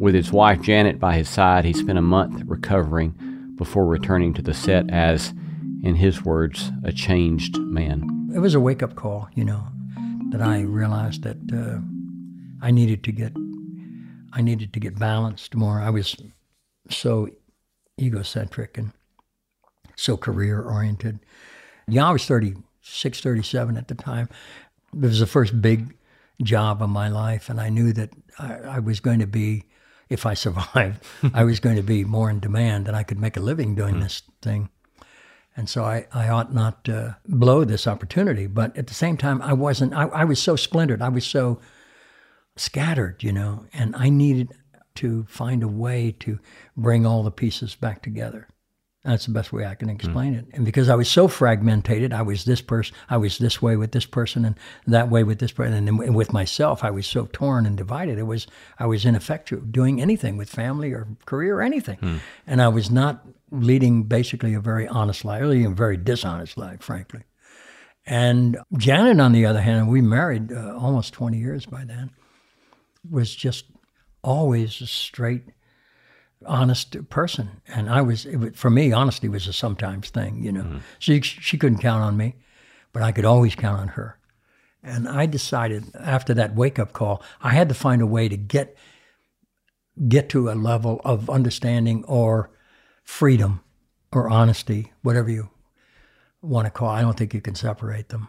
With 0.00 0.14
his 0.14 0.32
wife 0.32 0.62
Janet 0.62 0.98
by 0.98 1.16
his 1.16 1.28
side, 1.28 1.66
he 1.66 1.74
spent 1.74 1.98
a 1.98 2.02
month 2.02 2.42
recovering 2.46 3.14
before 3.62 3.86
returning 3.86 4.34
to 4.34 4.42
the 4.42 4.52
set 4.52 4.90
as, 4.90 5.32
in 5.84 5.94
his 5.94 6.24
words, 6.24 6.72
a 6.82 6.90
changed 6.90 7.56
man. 7.58 8.28
It 8.34 8.40
was 8.40 8.56
a 8.56 8.60
wake 8.60 8.82
up 8.82 8.96
call, 8.96 9.28
you 9.36 9.44
know, 9.44 9.64
that 10.30 10.42
I 10.42 10.62
realized 10.62 11.22
that 11.22 11.36
uh, 11.52 11.78
I 12.60 12.72
needed 12.72 13.04
to 13.04 13.12
get 13.12 13.32
I 14.32 14.40
needed 14.40 14.72
to 14.72 14.80
get 14.80 14.98
balanced 14.98 15.54
more. 15.54 15.80
I 15.80 15.90
was 15.90 16.16
so 16.90 17.28
egocentric 18.00 18.78
and 18.78 18.90
so 19.94 20.16
career 20.16 20.60
oriented. 20.60 21.20
Yeah, 21.86 22.08
I 22.08 22.10
was 22.10 22.26
36, 22.26 23.20
37 23.20 23.76
at 23.76 23.86
the 23.86 23.94
time. 23.94 24.28
It 24.92 25.06
was 25.06 25.20
the 25.20 25.26
first 25.26 25.62
big 25.62 25.96
job 26.42 26.82
of 26.82 26.90
my 26.90 27.08
life, 27.08 27.48
and 27.48 27.60
I 27.60 27.68
knew 27.68 27.92
that 27.92 28.10
I, 28.40 28.54
I 28.54 28.78
was 28.80 28.98
going 28.98 29.20
to 29.20 29.28
be, 29.28 29.66
if 30.12 30.26
I 30.26 30.34
survived, 30.46 31.02
I 31.34 31.44
was 31.44 31.60
going 31.60 31.76
to 31.76 31.82
be 31.82 32.04
more 32.04 32.30
in 32.30 32.40
demand 32.40 32.88
and 32.88 32.96
I 32.96 33.02
could 33.02 33.18
make 33.18 33.36
a 33.36 33.40
living 33.40 33.74
doing 33.74 34.00
this 34.00 34.22
thing. 34.40 34.68
And 35.56 35.68
so 35.68 35.84
I, 35.84 36.06
I 36.12 36.28
ought 36.28 36.54
not 36.54 36.88
uh, 36.88 37.14
blow 37.28 37.64
this 37.64 37.86
opportunity. 37.86 38.46
But 38.46 38.76
at 38.76 38.86
the 38.86 38.94
same 38.94 39.16
time, 39.16 39.42
I 39.42 39.52
wasn't, 39.52 39.92
I, 39.92 40.04
I 40.04 40.24
was 40.24 40.40
so 40.40 40.56
splintered. 40.56 41.02
I 41.02 41.10
was 41.10 41.26
so 41.26 41.60
scattered, 42.56 43.22
you 43.22 43.32
know, 43.32 43.66
and 43.72 43.94
I 43.96 44.08
needed 44.08 44.52
to 44.96 45.24
find 45.28 45.62
a 45.62 45.68
way 45.68 46.14
to 46.20 46.38
bring 46.76 47.06
all 47.06 47.22
the 47.22 47.30
pieces 47.30 47.74
back 47.74 48.02
together. 48.02 48.48
That's 49.04 49.26
the 49.26 49.32
best 49.32 49.52
way 49.52 49.66
I 49.66 49.74
can 49.74 49.90
explain 49.90 50.34
mm. 50.34 50.38
it. 50.38 50.46
And 50.52 50.64
because 50.64 50.88
I 50.88 50.94
was 50.94 51.10
so 51.10 51.26
fragmented, 51.26 52.12
I 52.12 52.22
was 52.22 52.44
this 52.44 52.60
person, 52.60 52.94
I 53.10 53.16
was 53.16 53.38
this 53.38 53.60
way 53.60 53.76
with 53.76 53.90
this 53.90 54.06
person, 54.06 54.44
and 54.44 54.54
that 54.86 55.10
way 55.10 55.24
with 55.24 55.40
this 55.40 55.50
person, 55.50 55.74
and, 55.74 55.88
and 55.88 56.14
with 56.14 56.32
myself, 56.32 56.84
I 56.84 56.90
was 56.90 57.04
so 57.04 57.28
torn 57.32 57.66
and 57.66 57.76
divided. 57.76 58.18
It 58.18 58.24
was 58.24 58.46
I 58.78 58.86
was 58.86 59.04
ineffective 59.04 59.72
doing 59.72 60.00
anything 60.00 60.36
with 60.36 60.48
family 60.48 60.92
or 60.92 61.08
career 61.26 61.58
or 61.58 61.62
anything, 61.62 61.98
mm. 61.98 62.20
and 62.46 62.62
I 62.62 62.68
was 62.68 62.92
not 62.92 63.26
leading 63.50 64.04
basically 64.04 64.54
a 64.54 64.60
very 64.60 64.86
honest 64.86 65.24
life, 65.24 65.42
really 65.42 65.64
a 65.64 65.70
very 65.70 65.96
dishonest 65.96 66.56
life, 66.56 66.80
frankly. 66.80 67.22
And 68.06 68.56
Janet, 68.76 69.20
on 69.20 69.32
the 69.32 69.46
other 69.46 69.60
hand, 69.60 69.88
we 69.88 70.00
married 70.00 70.52
uh, 70.52 70.76
almost 70.76 71.12
20 71.12 71.38
years 71.38 71.66
by 71.66 71.84
then, 71.84 72.10
was 73.08 73.34
just 73.34 73.66
always 74.22 74.80
a 74.80 74.86
straight 74.86 75.42
honest 76.46 77.08
person. 77.10 77.62
And 77.68 77.88
I 77.90 78.02
was, 78.02 78.24
was, 78.26 78.52
for 78.54 78.70
me, 78.70 78.92
honesty 78.92 79.28
was 79.28 79.46
a 79.46 79.52
sometimes 79.52 80.10
thing, 80.10 80.42
you 80.42 80.52
know. 80.52 80.62
Mm-hmm. 80.62 80.78
She, 80.98 81.20
she 81.20 81.58
couldn't 81.58 81.78
count 81.78 82.02
on 82.02 82.16
me, 82.16 82.34
but 82.92 83.02
I 83.02 83.12
could 83.12 83.24
always 83.24 83.54
count 83.54 83.80
on 83.80 83.88
her. 83.88 84.18
And 84.82 85.08
I 85.08 85.26
decided 85.26 85.84
after 85.94 86.34
that 86.34 86.54
wake 86.54 86.78
up 86.78 86.92
call, 86.92 87.22
I 87.40 87.50
had 87.50 87.68
to 87.68 87.74
find 87.74 88.02
a 88.02 88.06
way 88.06 88.28
to 88.28 88.36
get 88.36 88.76
get 90.08 90.30
to 90.30 90.48
a 90.48 90.54
level 90.54 91.02
of 91.04 91.28
understanding 91.28 92.02
or 92.04 92.50
freedom 93.04 93.60
or 94.10 94.30
honesty, 94.30 94.90
whatever 95.02 95.30
you 95.30 95.50
want 96.40 96.64
to 96.64 96.70
call. 96.70 96.90
It. 96.90 96.98
I 96.98 97.02
don't 97.02 97.16
think 97.16 97.34
you 97.34 97.42
can 97.42 97.54
separate 97.54 98.08
them. 98.08 98.28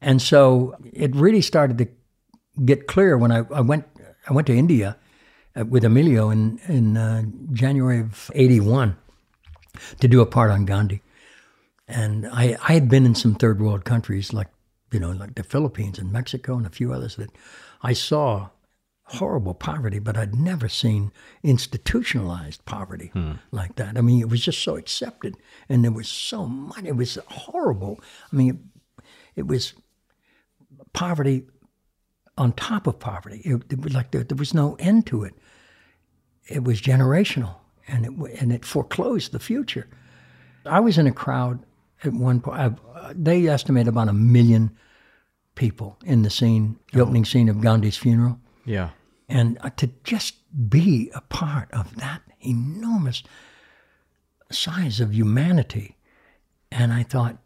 And 0.00 0.22
so 0.22 0.74
it 0.92 1.14
really 1.14 1.42
started 1.42 1.78
to 1.78 1.88
get 2.64 2.86
clear 2.86 3.16
when 3.16 3.30
I, 3.30 3.44
I 3.52 3.60
went 3.60 3.84
I 4.28 4.32
went 4.32 4.46
to 4.48 4.56
India 4.56 4.96
with 5.56 5.84
Emilio 5.84 6.30
in 6.30 6.60
in 6.68 6.96
uh, 6.96 7.22
January 7.52 8.00
of 8.00 8.30
'81 8.34 8.96
to 10.00 10.08
do 10.08 10.20
a 10.20 10.26
part 10.26 10.50
on 10.50 10.64
Gandhi, 10.64 11.02
and 11.88 12.26
I 12.26 12.56
I 12.68 12.74
had 12.74 12.88
been 12.88 13.06
in 13.06 13.14
some 13.14 13.34
third 13.34 13.60
world 13.60 13.84
countries 13.84 14.32
like 14.32 14.48
you 14.92 15.00
know 15.00 15.10
like 15.10 15.34
the 15.34 15.42
Philippines 15.42 15.98
and 15.98 16.12
Mexico 16.12 16.56
and 16.56 16.66
a 16.66 16.70
few 16.70 16.92
others 16.92 17.16
that 17.16 17.30
I 17.82 17.92
saw 17.92 18.50
horrible 19.04 19.54
poverty, 19.54 19.98
but 19.98 20.16
I'd 20.16 20.36
never 20.36 20.68
seen 20.68 21.10
institutionalized 21.42 22.64
poverty 22.64 23.10
hmm. 23.12 23.32
like 23.50 23.74
that. 23.74 23.98
I 23.98 24.02
mean, 24.02 24.20
it 24.20 24.28
was 24.28 24.40
just 24.40 24.62
so 24.62 24.76
accepted, 24.76 25.36
and 25.68 25.82
there 25.82 25.90
was 25.90 26.08
so 26.08 26.46
much. 26.46 26.84
It 26.84 26.96
was 26.96 27.18
horrible. 27.26 28.00
I 28.32 28.36
mean, 28.36 28.48
it, 28.50 29.04
it 29.40 29.46
was 29.48 29.74
poverty 30.92 31.44
on 32.38 32.52
top 32.52 32.86
of 32.86 32.98
poverty. 32.98 33.42
It, 33.44 33.62
it 33.70 33.80
was 33.82 33.94
like 33.94 34.12
there, 34.12 34.24
there, 34.24 34.36
was 34.36 34.54
no 34.54 34.76
end 34.78 35.06
to 35.08 35.24
it. 35.24 35.34
It 36.50 36.64
was 36.64 36.80
generational, 36.80 37.56
and 37.88 38.06
it 38.06 38.40
and 38.40 38.52
it 38.52 38.64
foreclosed 38.64 39.32
the 39.32 39.38
future. 39.38 39.88
I 40.66 40.80
was 40.80 40.98
in 40.98 41.06
a 41.06 41.12
crowd 41.12 41.60
at 42.04 42.12
one 42.12 42.40
point. 42.40 42.78
they 43.14 43.46
estimate 43.46 43.88
about 43.88 44.08
a 44.08 44.12
million 44.12 44.76
people 45.54 45.96
in 46.04 46.22
the 46.22 46.30
scene, 46.30 46.78
the 46.92 47.00
oh. 47.00 47.02
opening 47.02 47.24
scene 47.24 47.48
of 47.48 47.60
Gandhi's 47.60 47.96
funeral. 47.96 48.38
Yeah, 48.64 48.90
and 49.28 49.58
uh, 49.60 49.70
to 49.76 49.88
just 50.04 50.36
be 50.68 51.10
a 51.14 51.20
part 51.22 51.70
of 51.72 51.96
that 51.96 52.22
enormous 52.40 53.22
size 54.50 55.00
of 55.00 55.14
humanity, 55.14 55.96
and 56.72 56.92
I 56.92 57.04
thought, 57.04 57.38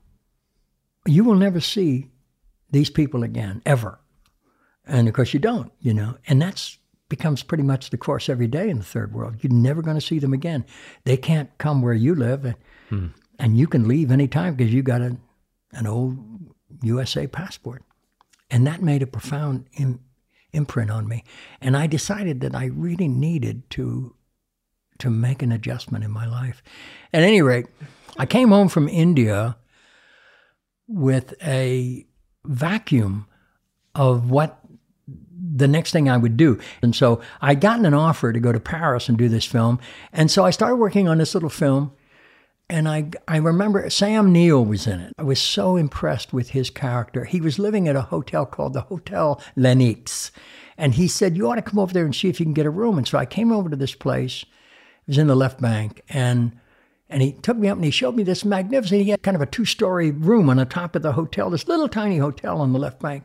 you 1.07 1.25
will 1.25 1.35
never 1.37 1.61
see 1.61 2.11
these 2.71 2.91
people 2.91 3.23
again 3.23 3.63
ever 3.67 3.99
and 4.87 5.09
of 5.09 5.15
course, 5.15 5.33
you 5.33 5.41
don't, 5.41 5.73
you 5.81 5.95
know, 5.95 6.17
and 6.27 6.41
that's 6.41 6.79
becomes 7.09 7.43
pretty 7.43 7.63
much 7.63 7.91
the 7.91 7.99
course 7.99 8.29
every 8.29 8.47
day 8.47 8.69
in 8.71 8.79
the 8.79 8.85
third 8.85 9.13
world. 9.13 9.37
You're 9.41 9.53
never 9.53 9.83
going 9.83 9.97
to 9.97 10.07
see 10.07 10.19
them 10.19 10.33
again. 10.33 10.65
They 11.05 11.17
can't 11.17 11.57
come 11.59 11.83
where 11.83 11.95
you 11.95 12.15
live, 12.15 12.45
and, 12.45 12.57
hmm. 12.89 13.07
and 13.39 13.59
you 13.59 13.67
can 13.67 13.87
leave 13.87 14.11
anytime 14.11 14.55
because 14.55 14.73
you 14.73 14.83
got 14.83 15.03
a, 15.03 15.17
an 15.73 15.87
old 15.87 16.19
USA 16.83 17.27
passport. 17.27 17.83
And 18.51 18.67
that 18.67 18.83
made 18.83 19.03
a 19.03 19.07
profound 19.07 19.67
Im- 19.79 20.01
imprint 20.53 20.91
on 20.91 21.09
me. 21.09 21.25
And 21.61 21.77
I 21.77 21.87
decided 21.87 22.41
that 22.41 22.55
I 22.55 22.67
really 22.67 23.09
needed 23.09 23.69
to 23.71 24.15
to 24.99 25.11
make 25.11 25.43
an 25.43 25.51
adjustment 25.51 26.05
in 26.05 26.11
my 26.13 26.25
life. 26.25 26.63
At 27.13 27.25
any 27.25 27.43
rate, 27.43 27.67
I 28.17 28.27
came 28.27 28.51
home 28.51 28.69
from 28.69 28.89
India 28.89 29.57
with 30.87 31.35
a 31.43 32.07
vacuum 32.45 33.27
of 33.95 34.31
what 34.31 34.61
the 35.07 35.69
next 35.69 35.93
thing 35.93 36.09
I 36.09 36.17
would 36.17 36.37
do. 36.37 36.59
And 36.83 36.95
so 36.95 37.21
I'd 37.41 37.61
gotten 37.61 37.87
an 37.87 37.95
offer 37.95 38.33
to 38.33 38.41
go 38.41 38.53
to 38.53 38.61
Paris 38.61 39.09
and 39.09 39.19
do 39.19 39.29
this 39.29 39.45
film. 39.45 39.79
And 40.13 40.31
so 40.31 40.45
I 40.45 40.51
started 40.51 40.77
working 40.77 41.09
on 41.09 41.19
this 41.19 41.35
little 41.35 41.51
film. 41.51 41.93
And 42.71 42.89
I, 42.89 43.11
I 43.29 43.37
remember 43.37 43.89
Sam 43.91 44.33
Neill 44.33 44.65
was 44.65 44.87
in 44.87 44.99
it. 44.99 45.13
I 45.19 45.23
was 45.23 45.41
so 45.41 45.77
impressed 45.77 46.33
with 46.33 46.51
his 46.51 46.71
character. 46.71 47.25
He 47.25 47.41
was 47.41 47.59
living 47.59 47.87
at 47.89 47.97
a 47.97 48.01
hotel 48.01 48.47
called 48.47 48.73
the 48.73 48.81
Hotel 48.83 49.41
Lenox. 49.55 50.33
And 50.79 50.95
he 50.95 51.07
said, 51.07 51.37
You 51.37 51.51
ought 51.51 51.57
to 51.57 51.63
come 51.63 51.79
over 51.79 51.93
there 51.93 52.07
and 52.07 52.15
see 52.15 52.29
if 52.29 52.41
you 52.41 52.47
can 52.47 52.55
get 52.55 52.65
a 52.65 52.71
room. 52.71 52.97
And 52.97 53.07
so 53.07 53.19
I 53.19 53.27
came 53.27 53.53
over 53.53 53.69
to 53.69 53.77
this 53.77 53.95
place. 53.95 54.43
It 54.43 55.09
was 55.09 55.19
in 55.19 55.27
the 55.27 55.37
left 55.37 55.61
bank. 55.61 56.01
And 56.09 56.59
and 57.11 57.23
he 57.23 57.33
took 57.33 57.57
me 57.57 57.69
up 57.69 57.77
and 57.77 57.85
he 57.85 57.91
showed 57.91 58.17
me 58.17 58.23
this 58.23 58.45
magnificent, 58.45 59.03
he 59.03 59.11
had 59.11 59.23
kind 59.23 59.35
of 59.37 59.43
a 59.43 59.47
two 59.47 59.67
story 59.67 60.11
room 60.11 60.49
on 60.49 60.57
the 60.57 60.65
top 60.65 60.97
of 60.97 61.03
the 61.03 61.13
hotel, 61.13 61.51
this 61.51 61.69
little 61.69 61.89
tiny 61.89 62.19
hotel 62.19 62.61
on 62.61 62.73
the 62.73 62.79
left 62.79 62.99
bank. 63.01 63.25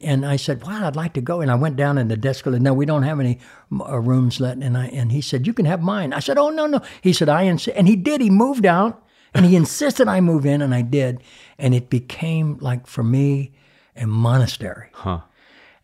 And 0.00 0.24
I 0.24 0.36
said, 0.36 0.62
"Wow, 0.62 0.86
I'd 0.86 0.96
like 0.96 1.12
to 1.14 1.20
go." 1.20 1.40
And 1.40 1.50
I 1.50 1.56
went 1.56 1.76
down 1.76 1.98
in 1.98 2.08
the 2.08 2.16
desk 2.16 2.46
and 2.46 2.62
no, 2.62 2.72
we 2.72 2.86
don't 2.86 3.02
have 3.02 3.18
any 3.18 3.40
uh, 3.72 3.98
rooms 3.98 4.40
let. 4.40 4.56
And 4.58 4.76
I 4.76 4.86
and 4.86 5.10
he 5.10 5.20
said, 5.20 5.46
"You 5.46 5.52
can 5.52 5.66
have 5.66 5.82
mine." 5.82 6.12
I 6.12 6.20
said, 6.20 6.38
"Oh 6.38 6.50
no, 6.50 6.66
no." 6.66 6.80
He 7.02 7.12
said, 7.12 7.28
"I 7.28 7.42
insist." 7.42 7.76
And 7.76 7.88
he 7.88 7.96
did. 7.96 8.20
He 8.20 8.30
moved 8.30 8.64
out 8.64 9.04
and 9.34 9.44
he 9.46 9.56
insisted 9.56 10.08
I 10.08 10.20
move 10.20 10.46
in, 10.46 10.62
and 10.62 10.74
I 10.74 10.82
did. 10.82 11.22
And 11.58 11.74
it 11.74 11.90
became 11.90 12.58
like 12.60 12.86
for 12.86 13.02
me 13.02 13.52
a 13.96 14.06
monastery. 14.06 14.88
Huh. 14.92 15.20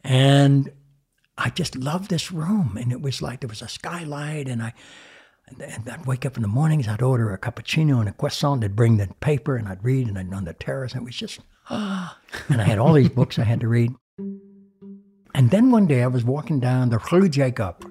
And 0.02 0.72
I 1.36 1.50
just 1.50 1.76
loved 1.76 2.10
this 2.10 2.30
room, 2.30 2.76
and 2.80 2.92
it 2.92 3.00
was 3.00 3.20
like 3.20 3.40
there 3.40 3.48
was 3.48 3.62
a 3.62 3.68
skylight, 3.68 4.48
and 4.48 4.62
I. 4.62 4.74
And 5.60 5.86
I'd 5.90 6.06
wake 6.06 6.24
up 6.24 6.36
in 6.36 6.42
the 6.42 6.48
mornings, 6.48 6.88
I'd 6.88 7.02
order 7.02 7.30
a 7.30 7.38
cappuccino 7.38 8.00
and 8.00 8.08
a 8.08 8.12
croissant, 8.12 8.62
they'd 8.62 8.74
bring 8.74 8.96
the 8.96 9.08
paper, 9.20 9.56
and 9.56 9.68
I'd 9.68 9.84
read, 9.84 10.08
and 10.08 10.18
I'd 10.18 10.32
on 10.32 10.46
the 10.46 10.54
terrace, 10.54 10.92
and 10.92 11.02
it 11.02 11.04
was 11.04 11.16
just, 11.16 11.40
ah. 11.68 12.18
and 12.48 12.62
I 12.62 12.64
had 12.64 12.78
all 12.78 12.94
these 12.94 13.10
books 13.10 13.38
I 13.38 13.44
had 13.44 13.60
to 13.60 13.68
read. 13.68 13.94
And 14.18 15.50
then 15.50 15.70
one 15.70 15.86
day 15.86 16.02
I 16.02 16.06
was 16.06 16.24
walking 16.24 16.60
down 16.60 16.90
the 16.90 17.00
Rue 17.10 17.28
Jacob, 17.28 17.84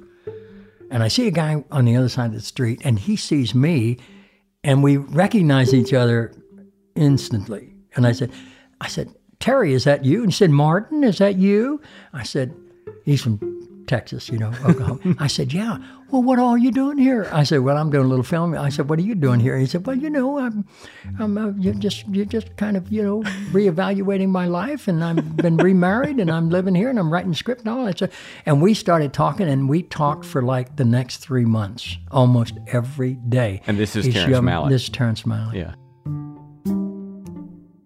and 0.89 1.03
I 1.03 1.07
see 1.07 1.27
a 1.27 1.31
guy 1.31 1.63
on 1.71 1.85
the 1.85 1.97
other 1.97 2.09
side 2.09 2.27
of 2.27 2.33
the 2.33 2.41
street, 2.41 2.81
and 2.83 2.97
he 2.97 3.15
sees 3.15 3.53
me, 3.53 3.97
and 4.63 4.81
we 4.81 4.97
recognize 4.97 5.73
each 5.73 5.93
other 5.93 6.33
instantly. 6.95 7.73
And 7.95 8.07
I 8.07 8.13
said, 8.13 8.31
I 8.79 8.87
said, 8.87 9.13
Terry, 9.39 9.73
is 9.73 9.83
that 9.83 10.05
you? 10.05 10.23
And 10.23 10.31
he 10.31 10.35
said, 10.35 10.51
Martin, 10.51 11.03
is 11.03 11.17
that 11.17 11.35
you? 11.35 11.81
I 12.13 12.23
said, 12.23 12.55
he's 13.03 13.21
from 13.21 13.62
Texas, 13.87 14.29
you 14.29 14.37
know, 14.37 14.51
Oklahoma. 14.65 15.15
I 15.19 15.27
said, 15.27 15.53
yeah. 15.53 15.77
Well, 16.11 16.21
what 16.21 16.37
are 16.37 16.57
you 16.57 16.71
doing 16.71 16.97
here? 16.97 17.27
I 17.31 17.43
said, 17.43 17.61
well, 17.61 17.75
I'm 17.75 17.89
doing 17.89 18.05
a 18.05 18.07
little 18.07 18.23
film. 18.23 18.55
I 18.55 18.69
said, 18.69 18.89
what 18.89 18.99
are 18.99 19.03
you 19.03 19.15
doing 19.15 19.39
here? 19.39 19.57
He 19.57 19.65
said, 19.65 19.85
well, 19.85 19.95
you 19.95 20.09
know, 20.09 20.37
I'm, 20.37 20.65
I'm 21.19 21.37
uh, 21.37 21.51
you 21.57 21.73
just, 21.73 22.07
you 22.07 22.25
just 22.25 22.55
kind 22.55 22.77
of, 22.77 22.91
you 22.91 23.01
know, 23.01 23.23
reevaluating 23.51 24.29
my 24.29 24.45
life, 24.45 24.87
and 24.87 25.03
I've 25.03 25.35
been 25.37 25.57
remarried, 25.57 26.19
and 26.19 26.29
I'm 26.29 26.49
living 26.49 26.75
here, 26.75 26.89
and 26.89 26.99
I'm 26.99 27.11
writing 27.11 27.33
script 27.33 27.61
and 27.61 27.69
all 27.69 27.85
that. 27.85 28.11
And 28.45 28.61
we 28.61 28.73
started 28.73 29.13
talking, 29.13 29.47
and 29.47 29.67
we 29.67 29.83
talked 29.83 30.25
for 30.25 30.41
like 30.41 30.75
the 30.75 30.85
next 30.85 31.17
three 31.17 31.45
months, 31.45 31.97
almost 32.11 32.57
every 32.67 33.15
day. 33.15 33.61
And 33.65 33.77
this 33.77 33.95
is 33.95 34.13
Terrence 34.13 34.37
Malick. 34.37 34.69
This 34.69 34.83
is 34.83 34.89
Terrence 34.89 35.23
Malick. 35.23 35.53
Yeah 35.55 35.73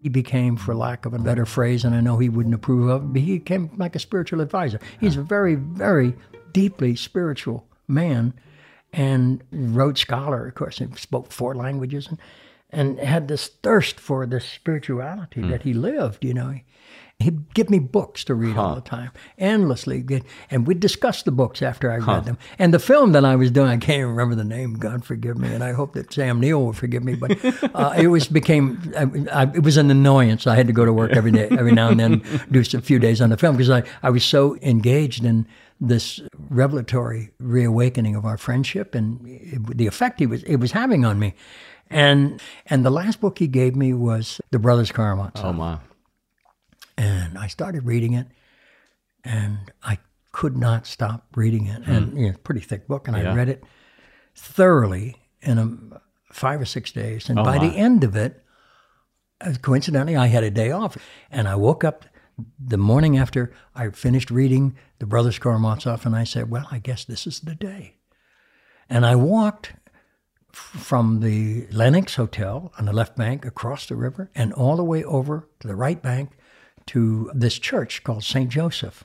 he 0.07 0.09
became, 0.09 0.55
for 0.55 0.73
lack 0.73 1.05
of 1.05 1.13
a 1.13 1.19
better 1.19 1.45
phrase, 1.45 1.83
and 1.83 1.93
I 1.93 1.99
know 1.99 2.17
he 2.17 2.29
wouldn't 2.29 2.55
approve 2.55 2.87
of 2.87 3.03
it, 3.03 3.13
but 3.13 3.21
he 3.21 3.39
became 3.39 3.69
like 3.75 3.93
a 3.93 3.99
spiritual 3.99 4.39
advisor. 4.39 4.79
He's 5.01 5.17
a 5.17 5.21
very, 5.21 5.55
very 5.55 6.15
deeply 6.53 6.95
spiritual 6.95 7.67
man 7.89 8.33
and 8.93 9.43
Rhodes 9.51 9.99
Scholar, 9.99 10.47
of 10.47 10.55
course, 10.55 10.79
he 10.79 10.87
spoke 10.95 11.33
four 11.33 11.53
languages 11.55 12.07
and, 12.07 12.17
and 12.69 12.99
had 12.99 13.27
this 13.27 13.49
thirst 13.61 13.99
for 13.99 14.25
this 14.25 14.45
spirituality 14.45 15.41
mm. 15.41 15.49
that 15.49 15.63
he 15.63 15.73
lived, 15.73 16.23
you 16.23 16.33
know. 16.33 16.59
He'd 17.19 17.51
give 17.55 17.71
me 17.71 17.79
books 17.79 18.23
to 18.25 18.35
read 18.35 18.53
huh. 18.55 18.61
all 18.61 18.75
the 18.75 18.81
time, 18.81 19.09
endlessly. 19.39 20.05
And 20.51 20.67
we'd 20.67 20.79
discuss 20.79 21.23
the 21.23 21.31
books 21.31 21.63
after 21.63 21.91
I 21.91 21.99
huh. 21.99 22.11
read 22.13 22.25
them. 22.25 22.37
And 22.59 22.71
the 22.71 22.79
film 22.79 23.11
that 23.13 23.25
I 23.25 23.35
was 23.35 23.49
doing, 23.49 23.69
I 23.69 23.77
can't 23.77 23.97
even 23.97 24.09
remember 24.09 24.35
the 24.35 24.43
name. 24.43 24.75
God 24.75 25.03
forgive 25.03 25.35
me, 25.35 25.51
and 25.51 25.63
I 25.63 25.71
hope 25.71 25.93
that 25.93 26.13
Sam 26.13 26.39
Neill 26.39 26.63
will 26.63 26.73
forgive 26.73 27.03
me. 27.03 27.15
But 27.15 27.43
uh, 27.73 27.93
it 27.97 28.07
was 28.07 28.27
became 28.27 28.93
I, 28.95 29.45
I, 29.45 29.51
it 29.51 29.63
was 29.63 29.77
an 29.77 29.89
annoyance. 29.89 30.45
I 30.45 30.55
had 30.55 30.67
to 30.67 30.73
go 30.73 30.85
to 30.85 30.93
work 30.93 31.11
every 31.11 31.31
day, 31.31 31.47
every 31.49 31.71
now 31.71 31.89
and 31.89 31.99
then, 31.99 32.23
do 32.51 32.59
a 32.59 32.81
few 32.81 32.99
days 32.99 33.19
on 33.19 33.31
the 33.31 33.37
film 33.37 33.57
because 33.57 33.71
I, 33.71 33.81
I 34.03 34.11
was 34.11 34.23
so 34.23 34.55
engaged 34.61 35.25
in 35.25 35.47
this 35.81 36.21
revelatory 36.49 37.31
reawakening 37.39 38.15
of 38.15 38.25
our 38.25 38.37
friendship 38.37 38.93
and 38.95 39.19
it, 39.27 39.77
the 39.77 39.87
effect 39.87 40.19
he 40.19 40.25
was 40.27 40.43
it 40.43 40.57
was 40.57 40.71
having 40.71 41.03
on 41.03 41.17
me. 41.17 41.33
And 41.89 42.39
and 42.67 42.85
the 42.85 42.91
last 42.91 43.21
book 43.21 43.39
he 43.39 43.47
gave 43.47 43.75
me 43.75 43.93
was 43.93 44.39
The 44.51 44.59
Brothers 44.59 44.91
Karamazov. 44.91 45.43
Oh 45.43 45.53
my. 45.53 45.79
And 46.97 47.37
I 47.37 47.47
started 47.47 47.85
reading 47.85 48.13
it, 48.13 48.27
and 49.23 49.71
I 49.83 49.99
could 50.31 50.57
not 50.57 50.87
stop 50.87 51.27
reading 51.35 51.67
it. 51.67 51.83
And 51.87 52.17
you 52.17 52.23
know, 52.23 52.29
it's 52.29 52.37
a 52.37 52.41
pretty 52.41 52.61
thick 52.61 52.87
book, 52.87 53.07
and 53.07 53.15
Hmm. 53.17 53.23
Yeah. 53.23 53.31
I 53.31 53.35
read 53.35 53.49
it 53.49 53.63
thoroughly 54.35 55.15
in 55.41 55.57
a, 55.57 56.01
five 56.33 56.59
or 56.61 56.65
six 56.65 56.91
days. 56.91 57.29
And 57.29 57.39
Oh, 57.39 57.43
by 57.43 57.57
my. 57.57 57.67
the 57.69 57.75
end 57.75 58.03
of 58.03 58.15
it, 58.15 58.43
uh, 59.41 59.53
coincidentally, 59.61 60.15
I 60.15 60.27
had 60.27 60.43
a 60.43 60.49
day 60.51 60.71
off, 60.71 60.97
and 61.31 61.47
I 61.47 61.55
woke 61.55 61.83
up 61.83 62.05
the 62.59 62.77
morning 62.77 63.17
after 63.17 63.51
I 63.75 63.89
finished 63.89 64.29
reading 64.29 64.75
the 64.99 65.05
Brothers 65.07 65.39
Karamazov, 65.39 66.05
and 66.05 66.15
I 66.15 66.23
said, 66.23 66.49
"Well, 66.51 66.67
I 66.71 66.79
guess 66.79 67.05
this 67.05 67.25
is 67.27 67.39
the 67.39 67.55
day." 67.55 67.95
And 68.89 69.05
I 69.05 69.15
walked 69.15 69.73
from 70.51 71.19
the 71.19 71.67
Lenox 71.71 72.15
Hotel 72.15 72.71
on 72.79 72.85
the 72.85 72.93
left 72.93 73.15
bank 73.15 73.45
across 73.45 73.85
the 73.87 73.95
river 73.95 74.29
and 74.35 74.53
all 74.53 74.75
the 74.75 74.83
way 74.83 75.03
over 75.03 75.47
to 75.59 75.67
the 75.67 75.75
right 75.75 76.01
bank 76.01 76.31
to 76.87 77.31
this 77.33 77.59
church 77.59 78.03
called 78.03 78.23
St. 78.23 78.49
Joseph 78.49 79.03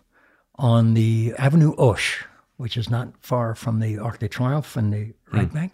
on 0.57 0.95
the 0.95 1.35
Avenue 1.39 1.75
Hoche, 1.77 2.25
which 2.57 2.77
is 2.77 2.91
not 2.91 3.09
far 3.21 3.55
from 3.55 3.81
the 3.81 3.99
Arc 3.99 4.19
de 4.19 4.29
Triomphe 4.29 4.77
and 4.77 4.93
the 4.93 5.15
right 5.33 5.53
bank. 5.53 5.73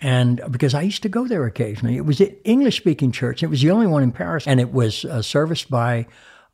And 0.00 0.40
because 0.50 0.74
I 0.74 0.82
used 0.82 1.02
to 1.02 1.08
go 1.08 1.26
there 1.28 1.44
occasionally, 1.44 1.96
it 1.96 2.06
was 2.06 2.20
an 2.20 2.34
English 2.44 2.78
speaking 2.78 3.12
church. 3.12 3.42
It 3.42 3.48
was 3.48 3.60
the 3.60 3.70
only 3.70 3.86
one 3.86 4.02
in 4.02 4.12
Paris, 4.12 4.46
and 4.46 4.58
it 4.58 4.72
was 4.72 5.04
uh, 5.04 5.20
serviced 5.20 5.70
by 5.70 6.06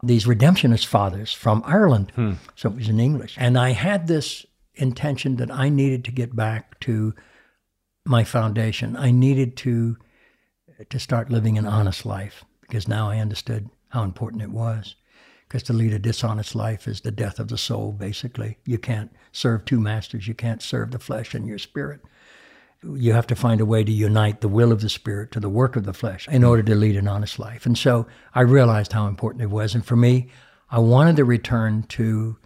these 0.02 0.24
Redemptionist 0.26 0.86
fathers 0.86 1.32
from 1.32 1.62
Ireland. 1.64 2.12
So 2.56 2.70
it 2.70 2.76
was 2.76 2.88
in 2.88 2.98
English. 3.00 3.36
And 3.38 3.56
I 3.56 3.70
had 3.70 4.08
this 4.08 4.44
intention 4.74 5.36
that 5.36 5.50
I 5.50 5.68
needed 5.68 6.04
to 6.04 6.10
get 6.12 6.34
back 6.34 6.78
to 6.80 7.14
my 8.04 8.24
foundation. 8.24 8.96
I 8.96 9.10
needed 9.10 9.56
to 9.58 9.96
to 10.90 10.98
start 10.98 11.30
living 11.30 11.56
an 11.56 11.66
honest 11.66 12.04
life 12.04 12.44
because 12.60 12.86
now 12.86 13.08
I 13.08 13.18
understood 13.18 13.70
how 13.88 14.02
important 14.02 14.42
it 14.42 14.50
was. 14.50 14.96
Because 15.48 15.62
to 15.64 15.72
lead 15.72 15.92
a 15.92 15.98
dishonest 15.98 16.54
life 16.54 16.88
is 16.88 17.02
the 17.02 17.12
death 17.12 17.38
of 17.38 17.48
the 17.48 17.58
soul, 17.58 17.92
basically. 17.92 18.58
You 18.64 18.78
can't 18.78 19.12
serve 19.30 19.64
two 19.64 19.78
masters. 19.78 20.26
You 20.26 20.34
can't 20.34 20.60
serve 20.60 20.90
the 20.90 20.98
flesh 20.98 21.34
and 21.34 21.46
your 21.46 21.58
spirit. 21.58 22.00
You 22.82 23.12
have 23.12 23.28
to 23.28 23.36
find 23.36 23.60
a 23.60 23.66
way 23.66 23.84
to 23.84 23.92
unite 23.92 24.40
the 24.40 24.48
will 24.48 24.72
of 24.72 24.80
the 24.80 24.88
spirit 24.88 25.30
to 25.32 25.40
the 25.40 25.48
work 25.48 25.76
of 25.76 25.84
the 25.84 25.94
flesh 25.94 26.28
in 26.28 26.42
order 26.42 26.62
to 26.64 26.74
lead 26.74 26.96
an 26.96 27.08
honest 27.08 27.38
life. 27.38 27.64
And 27.64 27.78
so 27.78 28.06
I 28.34 28.40
realized 28.40 28.92
how 28.92 29.06
important 29.06 29.42
it 29.42 29.50
was. 29.50 29.74
And 29.74 29.86
for 29.86 29.96
me, 29.96 30.30
I 30.70 30.80
wanted 30.80 31.16
to 31.16 31.24
return 31.24 31.84
to 31.90 32.38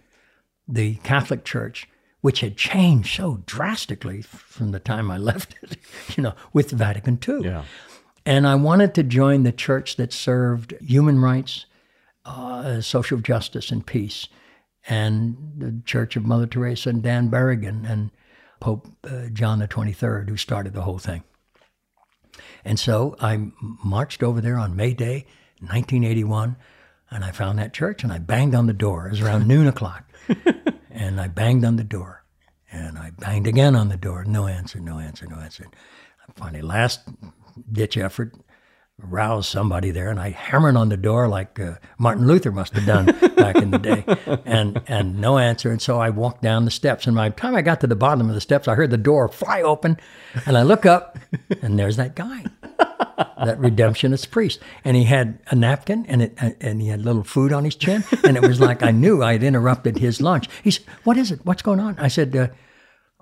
the 0.67 0.95
Catholic 0.97 1.43
Church, 1.43 1.89
which 2.21 2.41
had 2.41 2.55
changed 2.55 3.15
so 3.15 3.41
drastically 3.45 4.21
from 4.21 4.71
the 4.71 4.79
time 4.79 5.09
I 5.09 5.17
left 5.31 5.55
it, 5.63 5.77
you 6.15 6.23
know, 6.23 6.33
with 6.53 6.71
Vatican 6.71 7.19
II. 7.27 7.43
Yeah. 7.43 7.63
And 8.25 8.47
I 8.47 8.55
wanted 8.55 8.93
to 8.95 9.03
join 9.03 9.43
the 9.43 9.51
church 9.51 9.95
that 9.95 10.13
served 10.13 10.73
human 10.79 11.19
rights, 11.21 11.65
uh, 12.25 12.81
social 12.81 13.19
justice, 13.19 13.71
and 13.71 13.85
peace. 13.85 14.27
And 14.87 15.37
the 15.57 15.81
Church 15.85 16.15
of 16.15 16.25
Mother 16.25 16.47
Teresa 16.47 16.89
and 16.89 17.03
Dan 17.03 17.29
Berrigan 17.29 17.89
and 17.89 18.11
Pope 18.59 18.87
uh, 19.03 19.27
John 19.33 19.59
the 19.59 19.67
23rd, 19.67 20.29
who 20.29 20.37
started 20.37 20.73
the 20.73 20.81
whole 20.81 20.99
thing. 20.99 21.23
And 22.63 22.79
so 22.79 23.15
I 23.19 23.51
marched 23.83 24.23
over 24.23 24.39
there 24.41 24.57
on 24.57 24.75
May 24.75 24.93
Day, 24.93 25.25
1981, 25.59 26.55
and 27.09 27.23
I 27.23 27.31
found 27.31 27.59
that 27.59 27.73
church 27.73 28.03
and 28.03 28.13
I 28.13 28.19
banged 28.19 28.55
on 28.55 28.67
the 28.67 28.73
door. 28.73 29.07
It 29.07 29.11
was 29.11 29.21
around 29.21 29.47
noon 29.47 29.67
o'clock. 29.67 30.11
And 30.93 31.19
I 31.19 31.27
banged 31.27 31.65
on 31.65 31.77
the 31.77 31.83
door. 31.83 32.23
And 32.71 32.97
I 32.97 33.11
banged 33.11 33.47
again 33.47 33.75
on 33.75 33.89
the 33.89 33.97
door. 33.97 34.23
No 34.23 34.47
answer, 34.47 34.79
no 34.79 34.99
answer, 34.99 35.25
no 35.25 35.37
answer. 35.37 35.65
Finally, 36.35 36.61
last 36.61 37.01
ditch 37.71 37.97
effort, 37.97 38.33
roused 39.03 39.49
somebody 39.49 39.91
there, 39.91 40.09
and 40.09 40.19
I 40.19 40.29
hammered 40.29 40.75
on 40.75 40.89
the 40.89 40.97
door 40.97 41.27
like 41.27 41.59
uh, 41.59 41.75
Martin 41.97 42.27
Luther 42.27 42.51
must 42.51 42.73
have 42.73 42.85
done 42.85 43.05
back 43.35 43.55
in 43.55 43.71
the 43.71 43.79
day, 43.79 44.03
and 44.45 44.81
and 44.87 45.19
no 45.19 45.37
answer. 45.37 45.71
And 45.71 45.81
so 45.81 45.99
I 45.99 46.09
walked 46.09 46.41
down 46.41 46.65
the 46.65 46.71
steps, 46.71 47.07
and 47.07 47.15
by 47.15 47.29
the 47.29 47.35
time 47.35 47.55
I 47.55 47.61
got 47.61 47.81
to 47.81 47.87
the 47.87 47.95
bottom 47.95 48.29
of 48.29 48.35
the 48.35 48.41
steps, 48.41 48.67
I 48.67 48.75
heard 48.75 48.91
the 48.91 48.97
door 48.97 49.27
fly 49.27 49.61
open, 49.61 49.97
and 50.45 50.57
I 50.57 50.61
look 50.63 50.85
up, 50.85 51.17
and 51.61 51.77
there's 51.77 51.97
that 51.97 52.15
guy, 52.15 52.45
that 52.67 53.59
redemptionist 53.59 54.29
priest, 54.29 54.59
and 54.83 54.95
he 54.95 55.05
had 55.05 55.39
a 55.47 55.55
napkin, 55.55 56.05
and 56.07 56.21
it 56.21 56.37
and 56.61 56.81
he 56.81 56.89
had 56.89 56.99
a 56.99 57.03
little 57.03 57.23
food 57.23 57.51
on 57.51 57.65
his 57.65 57.75
chin, 57.75 58.03
and 58.23 58.37
it 58.37 58.47
was 58.47 58.59
like 58.59 58.83
I 58.83 58.91
knew 58.91 59.23
I 59.23 59.33
had 59.33 59.43
interrupted 59.43 59.97
his 59.97 60.21
lunch. 60.21 60.47
He 60.63 60.71
said, 60.71 60.85
"What 61.03 61.17
is 61.17 61.31
it? 61.31 61.39
What's 61.43 61.61
going 61.61 61.79
on?" 61.79 61.97
I 61.99 62.07
said. 62.07 62.35
Uh, 62.35 62.47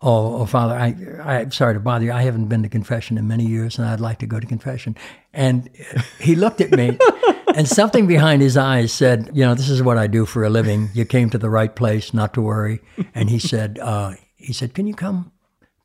Oh, 0.01 0.41
oh, 0.41 0.45
Father, 0.45 0.75
I, 0.75 0.95
I'm 1.23 1.51
sorry 1.51 1.73
to 1.73 1.79
bother 1.79 2.05
you. 2.05 2.13
I 2.13 2.21
haven't 2.21 2.45
been 2.45 2.63
to 2.63 2.69
confession 2.69 3.17
in 3.17 3.27
many 3.27 3.45
years, 3.45 3.77
and 3.77 3.85
I'd 3.85 3.99
like 3.99 4.19
to 4.19 4.25
go 4.25 4.39
to 4.39 4.47
confession. 4.47 4.95
And 5.33 5.69
he 6.19 6.35
looked 6.35 6.61
at 6.61 6.71
me, 6.71 6.97
and 7.55 7.67
something 7.67 8.07
behind 8.07 8.41
his 8.41 8.55
eyes 8.55 8.93
said, 8.93 9.29
"You 9.33 9.45
know, 9.45 9.55
this 9.55 9.69
is 9.69 9.83
what 9.83 9.97
I 9.97 10.07
do 10.07 10.25
for 10.25 10.45
a 10.45 10.49
living. 10.49 10.89
You 10.93 11.03
came 11.03 11.29
to 11.31 11.37
the 11.37 11.49
right 11.49 11.75
place, 11.75 12.13
not 12.13 12.33
to 12.35 12.41
worry." 12.41 12.79
And 13.13 13.29
he 13.29 13.39
said, 13.39 13.77
uh, 13.81 14.13
"He 14.37 14.53
said, 14.53 14.73
can 14.73 14.87
you 14.87 14.95
come 14.95 15.33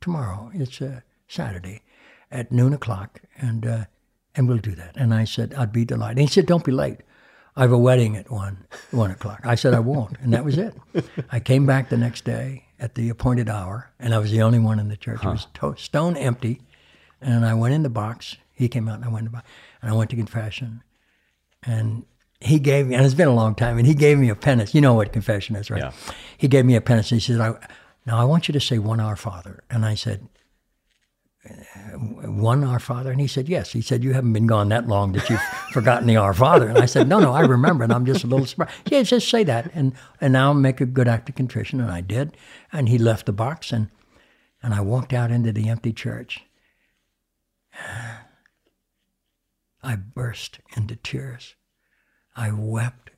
tomorrow? 0.00 0.50
It's 0.54 0.80
uh, 0.80 1.00
Saturday, 1.26 1.82
at 2.30 2.52
noon 2.52 2.72
o'clock, 2.72 3.20
and 3.38 3.66
uh, 3.66 3.84
and 4.36 4.48
we'll 4.48 4.58
do 4.58 4.76
that." 4.76 4.96
And 4.96 5.12
I 5.12 5.24
said, 5.24 5.54
"I'd 5.54 5.72
be 5.72 5.84
delighted." 5.84 6.18
And 6.18 6.28
he 6.28 6.32
said, 6.32 6.46
"Don't 6.46 6.64
be 6.64 6.72
late." 6.72 7.00
I 7.56 7.62
have 7.62 7.72
a 7.72 7.78
wedding 7.78 8.16
at 8.16 8.30
one 8.30 8.66
one 8.92 9.10
o'clock. 9.10 9.40
I 9.44 9.56
said 9.56 9.74
I 9.74 9.80
won't, 9.80 10.18
and 10.20 10.32
that 10.32 10.44
was 10.44 10.56
it. 10.56 10.74
I 11.32 11.40
came 11.40 11.66
back 11.66 11.88
the 11.88 11.96
next 11.96 12.24
day 12.24 12.63
at 12.78 12.94
the 12.94 13.08
appointed 13.08 13.48
hour, 13.48 13.90
and 13.98 14.14
I 14.14 14.18
was 14.18 14.30
the 14.30 14.42
only 14.42 14.58
one 14.58 14.78
in 14.78 14.88
the 14.88 14.96
church. 14.96 15.24
It 15.24 15.28
was 15.28 15.46
to- 15.54 15.76
stone 15.76 16.16
empty, 16.16 16.60
and 17.20 17.44
I 17.46 17.54
went 17.54 17.74
in 17.74 17.82
the 17.82 17.90
box. 17.90 18.36
He 18.52 18.68
came 18.68 18.88
out, 18.88 18.96
and 18.96 19.04
I 19.04 19.08
went 19.08 19.20
in 19.26 19.32
the 19.32 19.36
box, 19.38 19.48
and 19.82 19.90
I 19.90 19.94
went 19.94 20.10
to 20.10 20.16
confession, 20.16 20.82
and 21.62 22.04
he 22.40 22.58
gave 22.58 22.86
me, 22.88 22.94
and 22.94 23.04
it's 23.04 23.14
been 23.14 23.28
a 23.28 23.34
long 23.34 23.54
time, 23.54 23.78
and 23.78 23.86
he 23.86 23.94
gave 23.94 24.18
me 24.18 24.28
a 24.28 24.34
penance. 24.34 24.74
You 24.74 24.80
know 24.80 24.94
what 24.94 25.12
confession 25.12 25.56
is, 25.56 25.70
right? 25.70 25.80
Yeah. 25.82 25.92
He 26.36 26.48
gave 26.48 26.64
me 26.64 26.74
a 26.76 26.80
penance. 26.80 27.10
And 27.10 27.20
he 27.20 27.32
said, 27.32 27.40
I, 27.40 27.54
"Now 28.06 28.18
I 28.18 28.24
want 28.24 28.48
you 28.48 28.52
to 28.52 28.60
say 28.60 28.78
one 28.78 29.00
Our 29.00 29.16
Father," 29.16 29.62
and 29.70 29.84
I 29.86 29.94
said, 29.94 30.28
one 31.44 32.64
Our 32.64 32.78
Father? 32.78 33.10
And 33.10 33.20
he 33.20 33.26
said, 33.26 33.48
Yes. 33.48 33.72
He 33.72 33.80
said, 33.80 34.02
You 34.02 34.14
haven't 34.14 34.32
been 34.32 34.46
gone 34.46 34.70
that 34.70 34.88
long 34.88 35.12
that 35.12 35.28
you've 35.28 35.40
forgotten 35.72 36.06
the 36.06 36.16
Our 36.16 36.34
Father. 36.34 36.68
And 36.68 36.78
I 36.78 36.86
said, 36.86 37.08
No, 37.08 37.18
no, 37.18 37.32
I 37.32 37.42
remember, 37.42 37.84
and 37.84 37.92
I'm 37.92 38.06
just 38.06 38.24
a 38.24 38.26
little 38.26 38.46
surprised. 38.46 38.72
Yeah, 38.90 39.02
just 39.02 39.28
say 39.28 39.44
that, 39.44 39.70
and 39.74 39.92
and 40.20 40.32
now 40.32 40.52
make 40.52 40.80
a 40.80 40.86
good 40.86 41.08
act 41.08 41.28
of 41.28 41.34
contrition. 41.34 41.80
And 41.80 41.90
I 41.90 42.00
did. 42.00 42.36
And 42.72 42.88
he 42.88 42.98
left 42.98 43.26
the 43.26 43.32
box, 43.32 43.72
and 43.72 43.90
and 44.62 44.72
I 44.74 44.80
walked 44.80 45.12
out 45.12 45.30
into 45.30 45.52
the 45.52 45.68
empty 45.68 45.92
church. 45.92 46.42
I 49.82 49.96
burst 49.96 50.60
into 50.74 50.96
tears. 50.96 51.56
I 52.34 52.50
wept 52.52 53.10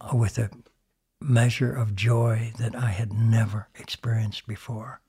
uh, 0.00 0.16
with 0.16 0.38
a 0.38 0.50
measure 1.20 1.74
of 1.74 1.96
joy 1.96 2.52
that 2.58 2.76
I 2.76 2.90
had 2.90 3.12
never 3.12 3.68
experienced 3.74 4.46
before 4.46 5.00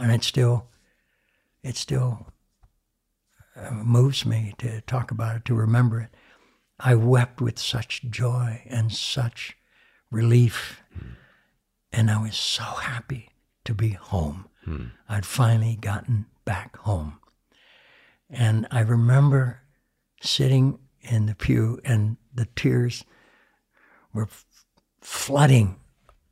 and 0.00 0.10
it 0.10 0.24
still 0.24 0.66
it 1.62 1.76
still 1.76 2.26
uh, 3.56 3.70
moves 3.70 4.24
me 4.24 4.54
to 4.58 4.80
talk 4.82 5.10
about 5.10 5.36
it 5.36 5.44
to 5.44 5.54
remember 5.54 6.00
it. 6.00 6.16
I 6.78 6.94
wept 6.94 7.40
with 7.40 7.58
such 7.58 8.02
joy 8.04 8.62
and 8.66 8.90
such 8.92 9.56
relief. 10.10 10.80
And 11.92 12.10
i 12.10 12.20
was 12.20 12.36
so 12.36 12.62
happy 12.62 13.30
to 13.64 13.74
be 13.74 13.90
home. 13.90 14.46
I'd 15.08 15.26
finally 15.26 15.76
gotten 15.76 16.26
back 16.44 16.76
home. 16.78 17.18
And 18.28 18.66
i 18.70 18.80
remember 18.80 19.62
sitting 20.22 20.78
in 21.00 21.26
the 21.26 21.34
pew 21.34 21.80
and 21.84 22.16
the 22.32 22.46
tears 22.56 23.04
were 24.12 24.28
flooding 25.00 25.76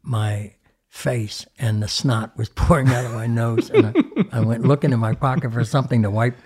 my 0.03 0.55
face 0.89 1.47
and 1.59 1.83
the 1.83 1.89
snot 1.89 2.37
was 2.37 2.49
pouring 2.55 2.89
out 2.89 3.05
of 3.05 3.13
my 3.13 3.27
nose. 3.27 3.71
And 3.71 3.87
I, 3.87 4.39
I 4.39 4.41
went 4.41 4.67
looking 4.67 4.93
in 4.93 5.01
my 5.01 5.15
pocket 5.15 5.53
for 5.53 5.65
something 5.65 6.03
to 6.03 6.11
wipe 6.11 6.37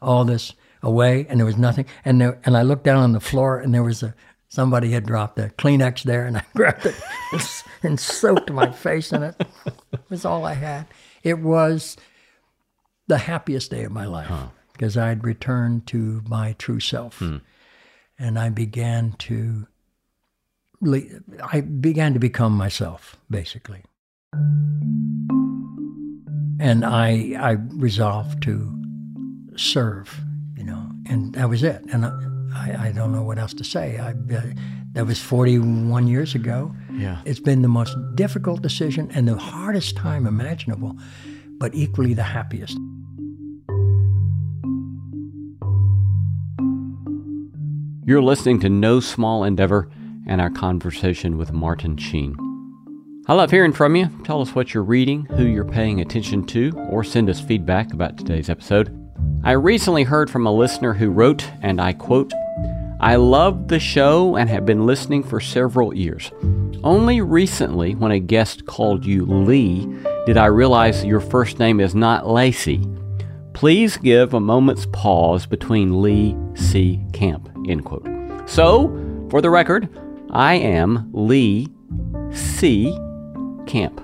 all 0.00 0.24
this 0.24 0.52
away 0.82 1.26
and 1.28 1.40
there 1.40 1.46
was 1.46 1.56
nothing. 1.56 1.86
And 2.04 2.20
there, 2.20 2.38
and 2.44 2.56
I 2.56 2.62
looked 2.62 2.84
down 2.84 2.98
on 2.98 3.12
the 3.12 3.20
floor 3.20 3.58
and 3.58 3.74
there 3.74 3.82
was 3.82 4.02
a 4.02 4.14
somebody 4.48 4.92
had 4.92 5.04
dropped 5.04 5.38
a 5.38 5.48
Kleenex 5.58 6.04
there 6.04 6.26
and 6.26 6.36
I 6.36 6.44
grabbed 6.54 6.86
it 6.86 6.94
and, 7.32 7.62
and 7.82 8.00
soaked 8.00 8.52
my 8.52 8.70
face 8.70 9.12
in 9.12 9.24
it. 9.24 9.34
It 9.92 10.00
was 10.08 10.24
all 10.24 10.44
I 10.44 10.54
had. 10.54 10.86
It 11.24 11.40
was 11.40 11.96
the 13.08 13.18
happiest 13.18 13.70
day 13.70 13.84
of 13.84 13.92
my 13.92 14.06
life 14.06 14.30
because 14.72 14.96
I'd 14.96 15.24
returned 15.24 15.86
to 15.88 16.22
my 16.28 16.52
true 16.52 16.80
self. 16.80 17.18
Hmm. 17.18 17.38
And 18.16 18.38
I 18.38 18.48
began 18.48 19.12
to 19.18 19.66
I 21.42 21.60
began 21.60 22.12
to 22.14 22.18
become 22.18 22.52
myself, 22.52 23.16
basically. 23.30 23.82
And 26.60 26.84
I, 26.84 27.34
I 27.38 27.56
resolved 27.74 28.42
to 28.44 28.72
serve, 29.56 30.20
you 30.56 30.64
know, 30.64 30.90
and 31.08 31.34
that 31.34 31.48
was 31.48 31.62
it. 31.62 31.82
And 31.92 32.06
I, 32.06 32.88
I 32.88 32.92
don't 32.92 33.12
know 33.12 33.22
what 33.22 33.38
else 33.38 33.54
to 33.54 33.64
say. 33.64 33.98
I, 33.98 34.10
uh, 34.10 34.42
that 34.92 35.06
was 35.06 35.20
41 35.20 36.06
years 36.06 36.34
ago. 36.34 36.74
Yeah. 36.92 37.20
It's 37.24 37.40
been 37.40 37.62
the 37.62 37.68
most 37.68 37.96
difficult 38.14 38.62
decision 38.62 39.10
and 39.12 39.26
the 39.26 39.36
hardest 39.36 39.96
time 39.96 40.26
imaginable, 40.26 40.96
but 41.58 41.74
equally 41.74 42.14
the 42.14 42.22
happiest. 42.22 42.78
You're 48.06 48.22
listening 48.22 48.60
to 48.60 48.68
No 48.68 49.00
Small 49.00 49.44
Endeavor 49.44 49.90
and 50.26 50.40
our 50.40 50.50
conversation 50.50 51.36
with 51.36 51.52
Martin 51.52 51.96
Sheen. 51.96 52.36
I 53.26 53.34
love 53.34 53.50
hearing 53.50 53.72
from 53.72 53.96
you. 53.96 54.10
Tell 54.24 54.42
us 54.42 54.54
what 54.54 54.74
you're 54.74 54.82
reading, 54.82 55.24
who 55.24 55.44
you're 55.44 55.64
paying 55.64 56.00
attention 56.00 56.44
to, 56.46 56.72
or 56.90 57.02
send 57.02 57.30
us 57.30 57.40
feedback 57.40 57.92
about 57.92 58.18
today's 58.18 58.50
episode. 58.50 59.00
I 59.42 59.52
recently 59.52 60.02
heard 60.02 60.30
from 60.30 60.46
a 60.46 60.52
listener 60.52 60.92
who 60.92 61.10
wrote, 61.10 61.50
and 61.62 61.80
I 61.80 61.94
quote, 61.94 62.32
I 63.00 63.16
love 63.16 63.68
the 63.68 63.78
show 63.78 64.36
and 64.36 64.48
have 64.48 64.66
been 64.66 64.86
listening 64.86 65.22
for 65.22 65.40
several 65.40 65.94
years. 65.94 66.32
Only 66.82 67.20
recently, 67.20 67.94
when 67.94 68.12
a 68.12 68.18
guest 68.18 68.66
called 68.66 69.06
you 69.06 69.24
Lee, 69.24 69.86
did 70.26 70.36
I 70.36 70.46
realize 70.46 71.04
your 71.04 71.20
first 71.20 71.58
name 71.58 71.80
is 71.80 71.94
not 71.94 72.26
Lacey. 72.26 72.86
Please 73.54 73.96
give 73.96 74.34
a 74.34 74.40
moment's 74.40 74.86
pause 74.92 75.46
between 75.46 76.02
Lee 76.02 76.36
C. 76.54 77.00
Camp. 77.12 77.48
End 77.68 77.84
quote. 77.84 78.06
So, 78.46 78.88
for 79.30 79.40
the 79.40 79.50
record, 79.50 79.88
I 80.34 80.54
am 80.54 81.10
Lee 81.12 81.68
C. 82.32 82.98
Camp. 83.66 84.00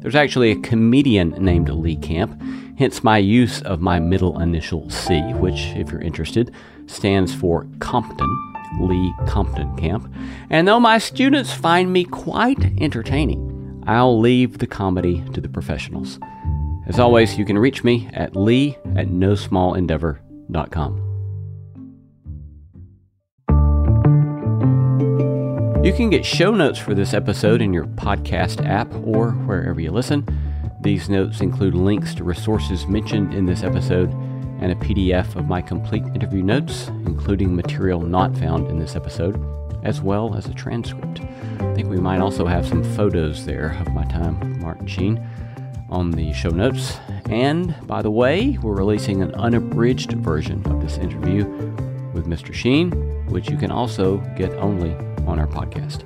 There's 0.00 0.14
actually 0.14 0.50
a 0.50 0.58
comedian 0.60 1.32
named 1.32 1.68
Lee 1.68 1.96
Camp, 1.96 2.40
hence 2.78 3.04
my 3.04 3.18
use 3.18 3.60
of 3.60 3.82
my 3.82 4.00
middle 4.00 4.40
initial 4.40 4.88
C, 4.88 5.20
which, 5.34 5.60
if 5.76 5.90
you're 5.90 6.00
interested, 6.00 6.54
stands 6.86 7.34
for 7.34 7.66
Compton, 7.80 8.54
Lee 8.80 9.12
Compton 9.26 9.76
Camp. 9.76 10.10
And 10.48 10.66
though 10.66 10.80
my 10.80 10.96
students 10.96 11.52
find 11.52 11.92
me 11.92 12.04
quite 12.04 12.80
entertaining, 12.80 13.82
I'll 13.86 14.18
leave 14.18 14.56
the 14.56 14.66
comedy 14.66 15.22
to 15.34 15.40
the 15.42 15.50
professionals. 15.50 16.18
As 16.86 16.98
always, 16.98 17.36
you 17.36 17.44
can 17.44 17.58
reach 17.58 17.84
me 17.84 18.08
at 18.14 18.34
lee 18.34 18.78
at 18.96 19.08
nosmallendeavor.com. 19.08 21.11
You 25.82 25.92
can 25.92 26.10
get 26.10 26.24
show 26.24 26.54
notes 26.54 26.78
for 26.78 26.94
this 26.94 27.12
episode 27.12 27.60
in 27.60 27.72
your 27.72 27.86
podcast 27.86 28.64
app 28.64 28.94
or 29.04 29.32
wherever 29.32 29.80
you 29.80 29.90
listen. 29.90 30.24
These 30.80 31.08
notes 31.08 31.40
include 31.40 31.74
links 31.74 32.14
to 32.14 32.22
resources 32.22 32.86
mentioned 32.86 33.34
in 33.34 33.46
this 33.46 33.64
episode 33.64 34.12
and 34.60 34.70
a 34.70 34.76
PDF 34.76 35.34
of 35.34 35.48
my 35.48 35.60
complete 35.60 36.04
interview 36.14 36.44
notes, 36.44 36.86
including 37.04 37.56
material 37.56 38.00
not 38.00 38.38
found 38.38 38.68
in 38.68 38.78
this 38.78 38.94
episode, 38.94 39.44
as 39.82 40.00
well 40.00 40.36
as 40.36 40.46
a 40.46 40.54
transcript. 40.54 41.20
I 41.58 41.74
think 41.74 41.88
we 41.88 41.98
might 41.98 42.20
also 42.20 42.46
have 42.46 42.64
some 42.64 42.84
photos 42.94 43.44
there 43.44 43.76
of 43.80 43.92
my 43.92 44.04
time 44.04 44.38
with 44.38 44.58
Martin 44.58 44.86
Sheen 44.86 45.28
on 45.90 46.12
the 46.12 46.32
show 46.32 46.50
notes. 46.50 46.98
And 47.28 47.74
by 47.88 48.02
the 48.02 48.10
way, 48.12 48.56
we're 48.62 48.76
releasing 48.76 49.20
an 49.20 49.34
unabridged 49.34 50.12
version 50.12 50.64
of 50.70 50.80
this 50.80 50.98
interview 50.98 51.44
with 52.14 52.28
Mr. 52.28 52.54
Sheen, 52.54 52.92
which 53.30 53.50
you 53.50 53.56
can 53.56 53.72
also 53.72 54.18
get 54.36 54.52
only 54.52 54.94
on 55.26 55.38
our 55.38 55.46
podcast. 55.46 56.04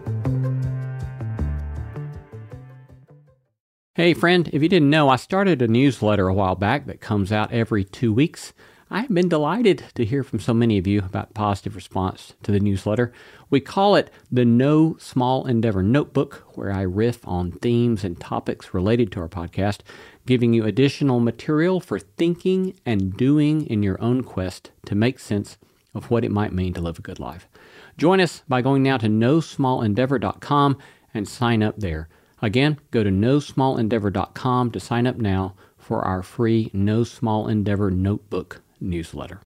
Hey, 3.95 4.13
friend, 4.13 4.51
if 4.53 4.63
you 4.63 4.69
didn't 4.69 4.91
know, 4.91 5.09
I 5.09 5.17
started 5.17 5.63
a 5.63 5.69
newsletter 5.69 6.29
a 6.29 6.35
while 6.35 6.55
back 6.55 6.87
that 6.87 7.01
comes 7.01 7.33
out 7.33 7.51
every 7.51 7.83
two 7.83 8.13
weeks. 8.13 8.53
I 8.91 9.01
have 9.01 9.13
been 9.13 9.29
delighted 9.29 9.85
to 9.95 10.05
hear 10.05 10.23
from 10.23 10.39
so 10.39 10.55
many 10.55 10.79
of 10.79 10.87
you 10.87 10.99
about 10.99 11.35
positive 11.35 11.75
response 11.75 12.35
to 12.45 12.53
the 12.53 12.61
newsletter. 12.61 13.13
We 13.51 13.59
call 13.59 13.97
it 13.97 14.11
the 14.31 14.45
No 14.45 14.97
Small 14.99 15.47
Endeavor 15.47 15.83
Notebook, 15.83 16.45
where 16.55 16.71
I 16.71 16.83
riff 16.83 17.27
on 17.27 17.51
themes 17.51 18.05
and 18.05 18.21
topics 18.21 18.75
related 18.75 19.11
to 19.13 19.21
our 19.21 19.29
podcast, 19.29 19.81
giving 20.25 20.53
you 20.53 20.65
additional 20.65 21.19
material 21.19 21.81
for 21.81 21.99
thinking 21.99 22.75
and 22.85 23.17
doing 23.17 23.67
in 23.67 23.83
your 23.83 24.01
own 24.01 24.23
quest 24.23 24.71
to 24.85 24.95
make 24.95 25.19
sense 25.19 25.57
of 25.95 26.11
what 26.11 26.25
it 26.25 26.31
might 26.31 26.53
mean 26.53 26.75
to 26.75 26.81
live 26.81 26.99
a 26.99 27.03
good 27.03 27.19
life. 27.19 27.49
Join 27.97 28.21
us 28.21 28.43
by 28.49 28.63
going 28.63 28.83
now 28.83 28.99
to 28.99 29.07
nosmallendeavor.com 29.07 30.79
and 31.15 31.29
sign 31.29 31.63
up 31.63 31.79
there. 31.79 32.09
Again, 32.43 32.79
go 32.91 33.03
to 33.03 33.11
nosmallendeavor.com 33.11 34.71
to 34.71 34.81
sign 34.81 35.07
up 35.07 35.17
now 35.17 35.55
for 35.79 36.03
our 36.03 36.23
free 36.23 36.71
No 36.75 37.05
Small 37.05 37.49
Endeavor 37.49 37.91
Notebook 37.91 38.63
newsletter. 38.81 39.41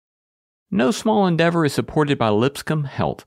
No 0.70 0.90
Small 0.90 1.26
Endeavor 1.26 1.64
is 1.64 1.72
supported 1.72 2.18
by 2.18 2.28
Lipscomb 2.30 2.84
Health, 2.84 3.24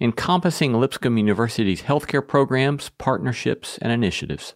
encompassing 0.00 0.72
Lipscomb 0.72 1.16
University's 1.16 1.82
healthcare 1.82 2.26
programs, 2.26 2.90
partnerships, 2.90 3.78
and 3.78 3.92
initiatives. 3.92 4.54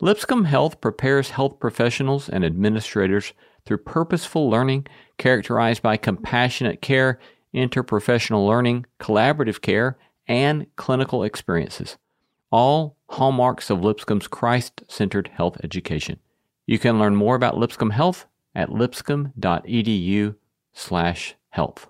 Lipscomb 0.00 0.44
Health 0.44 0.80
prepares 0.80 1.30
health 1.30 1.60
professionals 1.60 2.28
and 2.28 2.44
administrators 2.44 3.32
through 3.64 3.78
purposeful 3.78 4.48
learning 4.48 4.86
characterized 5.18 5.82
by 5.82 5.96
compassionate 5.96 6.80
care 6.80 7.18
interprofessional 7.54 8.46
learning, 8.46 8.86
collaborative 9.00 9.60
care, 9.60 9.96
and 10.26 10.66
clinical 10.76 11.22
experiences. 11.22 11.96
All 12.50 12.96
hallmarks 13.10 13.70
of 13.70 13.82
Lipscomb's 13.82 14.26
Christ 14.26 14.82
centered 14.88 15.28
health 15.28 15.56
education. 15.62 16.18
You 16.66 16.78
can 16.78 16.98
learn 16.98 17.14
more 17.14 17.36
about 17.36 17.58
Lipscomb 17.58 17.90
Health 17.90 18.26
at 18.54 18.70
lipscomb.edu 18.70 20.36
slash 20.72 21.34
health. 21.50 21.88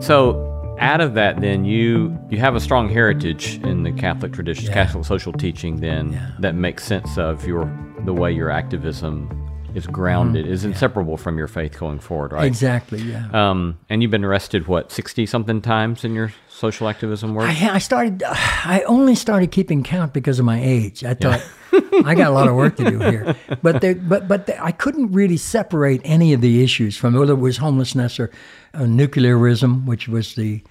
So, 0.00 0.46
out 0.78 1.00
of 1.00 1.14
that, 1.14 1.40
then 1.40 1.64
you 1.64 2.18
you 2.30 2.38
have 2.38 2.54
a 2.54 2.60
strong 2.60 2.88
heritage 2.88 3.60
in 3.64 3.82
the 3.82 3.92
Catholic 3.92 4.32
tradition, 4.32 4.66
yeah. 4.66 4.72
Catholic 4.72 5.04
social 5.04 5.32
teaching. 5.32 5.76
Then 5.80 6.12
yeah. 6.12 6.30
that 6.40 6.54
makes 6.54 6.84
sense 6.84 7.18
of 7.18 7.46
your 7.46 7.70
the 8.04 8.14
way 8.14 8.32
your 8.32 8.50
activism 8.50 9.28
is 9.74 9.86
grounded, 9.86 10.46
mm, 10.46 10.48
is 10.48 10.64
inseparable 10.64 11.14
yeah. 11.14 11.22
from 11.22 11.38
your 11.38 11.48
faith 11.48 11.78
going 11.78 11.98
forward, 11.98 12.32
right? 12.32 12.44
Exactly, 12.44 13.00
yeah. 13.02 13.28
Um, 13.32 13.78
and 13.88 14.02
you've 14.02 14.10
been 14.10 14.24
arrested, 14.24 14.66
what, 14.66 14.92
60 14.92 15.26
something 15.26 15.60
times 15.60 16.04
in 16.04 16.14
your 16.14 16.32
social 16.48 16.88
activism 16.88 17.34
work? 17.34 17.48
I, 17.48 17.74
I, 17.74 17.78
started, 17.78 18.22
I 18.26 18.82
only 18.86 19.14
started 19.14 19.50
keeping 19.50 19.82
count 19.82 20.12
because 20.12 20.38
of 20.38 20.44
my 20.44 20.62
age. 20.62 21.04
I 21.04 21.14
thought, 21.14 21.44
yeah. 21.72 21.80
I 22.04 22.14
got 22.14 22.28
a 22.28 22.34
lot 22.34 22.48
of 22.48 22.54
work 22.54 22.76
to 22.76 22.90
do 22.90 22.98
here. 22.98 23.36
But, 23.62 23.80
there, 23.80 23.94
but, 23.94 24.28
but 24.28 24.50
I 24.60 24.72
couldn't 24.72 25.12
really 25.12 25.36
separate 25.36 26.00
any 26.04 26.32
of 26.32 26.40
the 26.40 26.62
issues 26.62 26.96
from 26.96 27.14
whether 27.14 27.32
it 27.32 27.36
was 27.36 27.56
homelessness 27.56 28.18
or 28.18 28.30
uh, 28.74 28.80
nuclearism, 28.80 29.86
which 29.86 30.08
was 30.08 30.34
the, 30.34 30.62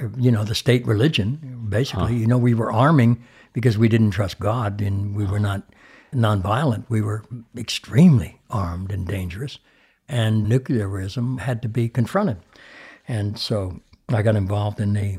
uh, 0.00 0.08
you 0.16 0.30
know, 0.30 0.44
the 0.44 0.54
state 0.54 0.86
religion, 0.86 1.66
basically. 1.68 2.14
Huh. 2.14 2.20
You 2.20 2.26
know, 2.26 2.38
we 2.38 2.54
were 2.54 2.72
arming 2.72 3.22
because 3.52 3.78
we 3.78 3.88
didn't 3.88 4.10
trust 4.10 4.38
God 4.38 4.80
and 4.80 5.16
we 5.16 5.24
were 5.24 5.40
not 5.40 5.62
nonviolent. 6.16 6.84
We 6.88 7.02
were 7.02 7.24
extremely 7.56 8.40
armed 8.50 8.90
and 8.92 9.06
dangerous, 9.06 9.58
and 10.08 10.46
nuclearism 10.46 11.40
had 11.40 11.62
to 11.62 11.68
be 11.68 11.88
confronted. 11.88 12.38
And 13.06 13.38
so 13.38 13.80
I 14.08 14.22
got 14.22 14.36
involved 14.36 14.80
in 14.80 14.94
the 14.94 15.18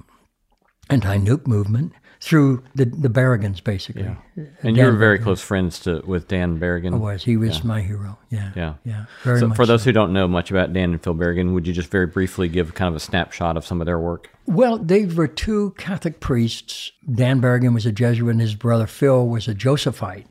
anti-nuke 0.90 1.48
movement 1.48 1.94
through 2.20 2.64
the 2.74 2.86
the 2.86 3.10
Berrigans, 3.10 3.64
basically. 3.64 4.04
Yeah. 4.04 4.16
And 4.36 4.76
Dan 4.76 4.76
you 4.76 4.86
were 4.86 4.98
very 4.98 5.20
close 5.20 5.42
friends 5.42 5.80
to 5.82 6.02
with 6.06 6.28
Dan 6.28 6.60
Berrigan. 6.60 6.94
I 6.94 6.98
was. 6.98 7.24
He 7.24 7.38
was 7.38 7.60
yeah. 7.60 7.66
my 7.66 7.82
hero. 7.82 8.18
Yeah. 8.30 8.52
Yeah. 8.56 8.74
Yeah. 8.84 9.06
Very 9.24 9.40
so 9.40 9.52
for 9.52 9.66
those 9.66 9.84
so. 9.84 9.90
who 9.90 9.92
don't 9.92 10.14
know 10.14 10.28
much 10.28 10.50
about 10.50 10.74
Dan 10.74 10.92
and 10.94 11.04
Phil 11.04 11.14
Berrigan, 11.14 11.54
would 11.54 11.68
you 11.68 11.74
just 11.74 11.90
very 11.90 12.08
briefly 12.08 12.48
give 12.48 12.74
kind 12.74 12.90
of 12.90 12.96
a 12.96 13.00
snapshot 13.00 13.56
of 13.56 13.66
some 13.66 13.82
of 13.82 13.86
their 13.86 14.00
work? 14.00 14.32
Well, 14.48 14.78
they 14.78 15.06
were 15.06 15.28
two 15.28 15.76
Catholic 15.78 16.20
priests. 16.20 16.92
Dan 17.12 17.42
Berrigan 17.42 17.74
was 17.74 17.86
a 17.86 17.92
Jesuit, 17.92 18.32
and 18.32 18.42
his 18.42 18.56
brother 18.56 18.88
Phil 18.88 19.28
was 19.28 19.48
a 19.48 19.54
Josephite. 19.54 20.28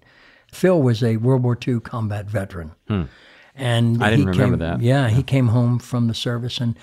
Phil 0.52 0.80
was 0.80 1.02
a 1.02 1.16
World 1.16 1.42
War 1.42 1.59
II 1.66 1.80
combat 1.80 2.26
veteran. 2.26 2.72
Hmm. 2.88 3.04
And 3.54 4.02
I 4.02 4.11
didn't 4.11 4.26
remember 4.26 4.59
that. 4.59 4.80
Yeah, 4.80 5.06
yeah, 5.06 5.14
he 5.14 5.22
came 5.22 5.48
home 5.48 5.78
from 5.78 6.09
the 6.09 6.14
service 6.14 6.59
and 6.59 6.76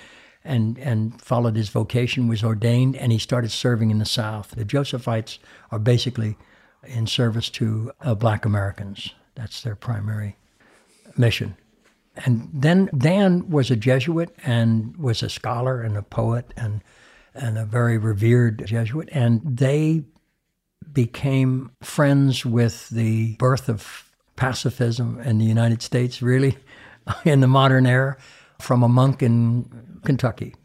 and 0.43 0.77
and 0.79 1.21
followed 1.21 1.55
his 1.55 1.69
vocation, 1.69 2.27
was 2.27 2.43
ordained, 2.43 2.95
and 2.95 3.11
he 3.11 3.17
started 3.17 3.51
serving 3.51 3.91
in 3.91 3.99
the 3.99 4.05
South. 4.05 4.51
The 4.51 4.65
Josephites 4.65 5.37
are 5.71 5.79
basically 5.79 6.35
in 6.83 7.07
service 7.07 7.49
to 7.51 7.91
uh, 8.01 8.15
Black 8.15 8.45
Americans. 8.45 9.13
That's 9.35 9.61
their 9.61 9.75
primary 9.75 10.35
mission. 11.17 11.55
And 12.25 12.49
then 12.53 12.89
Dan 12.95 13.49
was 13.49 13.71
a 13.71 13.75
Jesuit 13.75 14.35
and 14.43 14.95
was 14.97 15.23
a 15.23 15.29
scholar 15.29 15.81
and 15.81 15.97
a 15.97 16.03
poet 16.03 16.53
and 16.57 16.81
and 17.33 17.57
a 17.57 17.65
very 17.65 17.97
revered 17.97 18.65
Jesuit. 18.65 19.09
And 19.11 19.41
they 19.43 20.03
became 20.91 21.71
friends 21.81 22.45
with 22.45 22.89
the 22.89 23.35
birth 23.37 23.69
of 23.69 24.09
pacifism 24.35 25.19
in 25.21 25.37
the 25.37 25.45
United 25.45 25.81
States, 25.81 26.21
really, 26.21 26.57
in 27.25 27.39
the 27.39 27.47
modern 27.47 27.85
era, 27.85 28.17
from 28.59 28.83
a 28.83 28.87
monk 28.87 29.21
in 29.21 29.99
Kentucky, 30.05 30.55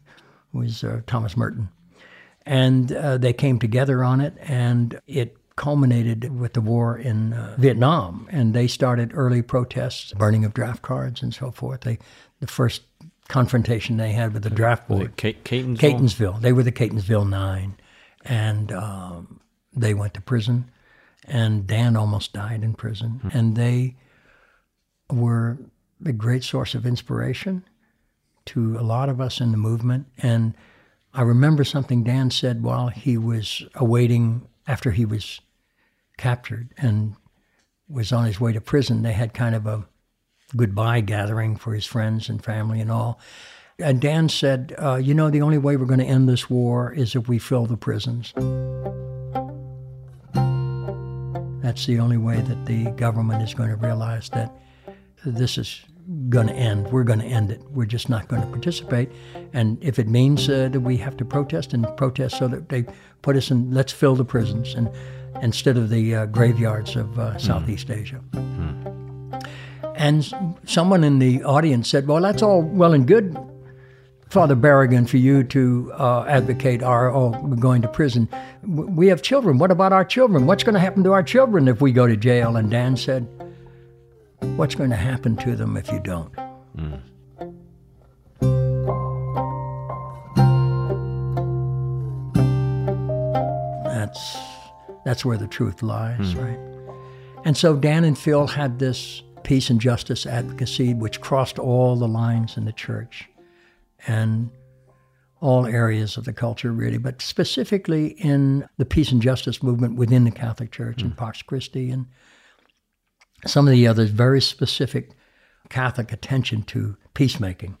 who 0.51 0.59
was 0.59 0.83
uh, 0.83 1.01
Thomas 1.07 1.37
Merton. 1.37 1.69
And 2.45 2.91
uh, 2.91 3.17
they 3.17 3.33
came 3.33 3.59
together 3.59 4.03
on 4.03 4.21
it, 4.21 4.33
and 4.41 4.99
it 5.05 5.37
culminated 5.55 6.39
with 6.39 6.53
the 6.53 6.61
war 6.61 6.97
in 6.97 7.33
uh, 7.33 7.55
Vietnam. 7.59 8.27
And 8.31 8.53
they 8.53 8.65
started 8.65 9.11
early 9.13 9.41
protests, 9.41 10.13
burning 10.13 10.45
of 10.45 10.53
draft 10.53 10.81
cards 10.81 11.21
and 11.21 11.33
so 11.33 11.51
forth. 11.51 11.81
They, 11.81 11.99
the 12.39 12.47
first 12.47 12.83
confrontation 13.27 13.97
they 13.97 14.13
had 14.13 14.33
with 14.33 14.43
the 14.43 14.49
draft 14.49 14.87
board. 14.87 15.17
Catonsville? 15.17 15.77
Catonsville. 15.77 16.41
They 16.41 16.53
were 16.53 16.63
the 16.63 16.71
Catonsville 16.71 17.29
Nine. 17.29 17.75
And 18.23 18.71
um, 18.71 19.41
they 19.73 19.93
went 19.93 20.13
to 20.15 20.21
prison, 20.21 20.69
and 21.25 21.67
Dan 21.67 21.95
almost 21.95 22.33
died 22.33 22.63
in 22.63 22.73
prison. 22.73 23.21
Mm-hmm. 23.23 23.37
And 23.37 23.55
they 23.55 23.95
were 25.11 25.57
a 26.05 26.13
great 26.13 26.43
source 26.43 26.75
of 26.75 26.85
inspiration 26.85 27.63
to 28.45 28.77
a 28.77 28.81
lot 28.81 29.09
of 29.09 29.19
us 29.19 29.41
in 29.41 29.51
the 29.51 29.57
movement. 29.57 30.07
And 30.17 30.55
I 31.13 31.21
remember 31.21 31.63
something 31.63 32.03
Dan 32.03 32.31
said 32.31 32.63
while 32.63 32.87
he 32.87 33.17
was 33.17 33.63
awaiting, 33.75 34.47
after 34.67 34.91
he 34.91 35.05
was 35.05 35.41
captured 36.17 36.69
and 36.77 37.15
was 37.87 38.11
on 38.11 38.25
his 38.25 38.39
way 38.39 38.53
to 38.53 38.61
prison. 38.61 39.01
They 39.01 39.13
had 39.13 39.33
kind 39.33 39.55
of 39.55 39.65
a 39.65 39.85
goodbye 40.55 41.01
gathering 41.01 41.55
for 41.55 41.73
his 41.73 41.85
friends 41.85 42.29
and 42.29 42.43
family 42.43 42.79
and 42.79 42.91
all. 42.91 43.19
And 43.79 44.01
Dan 44.01 44.29
said, 44.29 44.75
uh, 44.77 44.95
You 44.95 45.13
know, 45.13 45.29
the 45.29 45.41
only 45.41 45.57
way 45.57 45.77
we're 45.77 45.85
going 45.85 45.99
to 45.99 46.05
end 46.05 46.27
this 46.27 46.49
war 46.49 46.91
is 46.93 47.15
if 47.15 47.27
we 47.27 47.39
fill 47.39 47.65
the 47.65 47.77
prisons. 47.77 48.33
That's 51.69 51.85
the 51.85 51.99
only 51.99 52.17
way 52.17 52.41
that 52.41 52.65
the 52.65 52.85
government 52.97 53.43
is 53.43 53.53
going 53.53 53.69
to 53.69 53.75
realize 53.75 54.27
that 54.29 54.51
this 55.23 55.55
is 55.55 55.81
going 56.27 56.47
to 56.47 56.53
end. 56.53 56.91
We're 56.91 57.03
going 57.03 57.19
to 57.19 57.25
end 57.27 57.51
it. 57.51 57.61
We're 57.69 57.85
just 57.85 58.09
not 58.09 58.27
going 58.27 58.41
to 58.41 58.47
participate. 58.47 59.11
And 59.53 59.77
if 59.79 59.99
it 59.99 60.07
means 60.07 60.49
uh, 60.49 60.69
that 60.69 60.79
we 60.79 60.97
have 60.97 61.15
to 61.17 61.25
protest 61.25 61.75
and 61.75 61.85
protest 61.95 62.39
so 62.39 62.47
that 62.47 62.69
they 62.69 62.85
put 63.21 63.35
us 63.35 63.51
in, 63.51 63.69
let's 63.69 63.93
fill 63.93 64.15
the 64.15 64.25
prisons 64.25 64.73
and 64.73 64.89
instead 65.43 65.77
of 65.77 65.91
the 65.91 66.15
uh, 66.15 66.25
graveyards 66.25 66.95
of 66.95 67.19
uh, 67.19 67.37
Southeast 67.37 67.89
mm. 67.89 68.01
Asia. 68.01 68.19
Mm. 68.31 69.47
And 69.95 70.57
someone 70.65 71.03
in 71.03 71.19
the 71.19 71.43
audience 71.43 71.87
said, 71.87 72.07
"Well, 72.07 72.23
that's 72.23 72.41
all 72.41 72.63
well 72.63 72.93
and 72.93 73.05
good, 73.05 73.37
Father 74.29 74.55
Berrigan, 74.55 75.09
for 75.09 75.17
you 75.17 75.43
to 75.45 75.91
uh, 75.97 76.23
advocate 76.27 76.83
our 76.83 77.11
oh, 77.13 77.31
going 77.59 77.81
to 77.81 77.87
prison. 77.87 78.29
We 78.63 79.07
have 79.07 79.21
children. 79.21 79.57
What 79.57 79.71
about 79.71 79.91
our 79.91 80.05
children? 80.05 80.45
What's 80.45 80.63
going 80.63 80.75
to 80.75 80.79
happen 80.79 81.03
to 81.03 81.13
our 81.13 81.23
children 81.23 81.67
if 81.67 81.81
we 81.81 81.91
go 81.91 82.05
to 82.07 82.15
jail?" 82.15 82.55
And 82.55 82.69
Dan 82.69 82.95
said 82.95 83.27
What's 84.41 84.75
going 84.75 84.89
to 84.89 84.95
happen 84.95 85.35
to 85.37 85.55
them 85.55 85.75
if 85.77 85.91
you 85.91 85.99
don't? 85.99 86.33
Mm. 86.75 87.01
That's 93.83 94.37
that's 95.05 95.25
where 95.25 95.37
the 95.37 95.47
truth 95.47 95.81
lies, 95.81 96.33
mm. 96.33 96.41
right? 96.41 96.95
And 97.45 97.57
so 97.57 97.75
Dan 97.75 98.03
and 98.03 98.17
Phil 98.17 98.47
had 98.47 98.79
this 98.79 99.23
peace 99.43 99.69
and 99.69 99.79
justice 99.79 100.25
advocacy 100.25 100.93
which 100.93 101.21
crossed 101.21 101.57
all 101.57 101.95
the 101.95 102.07
lines 102.07 102.57
in 102.57 102.65
the 102.65 102.73
church 102.73 103.29
and 104.07 104.49
all 105.41 105.65
areas 105.65 106.17
of 106.17 106.25
the 106.25 106.33
culture, 106.33 106.71
really, 106.71 106.97
but 106.97 107.21
specifically 107.21 108.07
in 108.07 108.67
the 108.77 108.85
peace 108.85 109.11
and 109.11 109.21
justice 109.21 109.63
movement 109.63 109.95
within 109.95 110.25
the 110.25 110.31
Catholic 110.31 110.71
Church 110.71 110.97
mm. 110.97 111.05
in 111.05 111.11
Pax 111.11 111.41
Christi 111.41 111.89
and 111.89 112.07
some 113.45 113.67
of 113.67 113.71
the 113.71 113.87
others 113.87 114.09
very 114.09 114.41
specific 114.41 115.11
Catholic 115.69 116.11
attention 116.11 116.63
to 116.63 116.97
peacemaking 117.13 117.77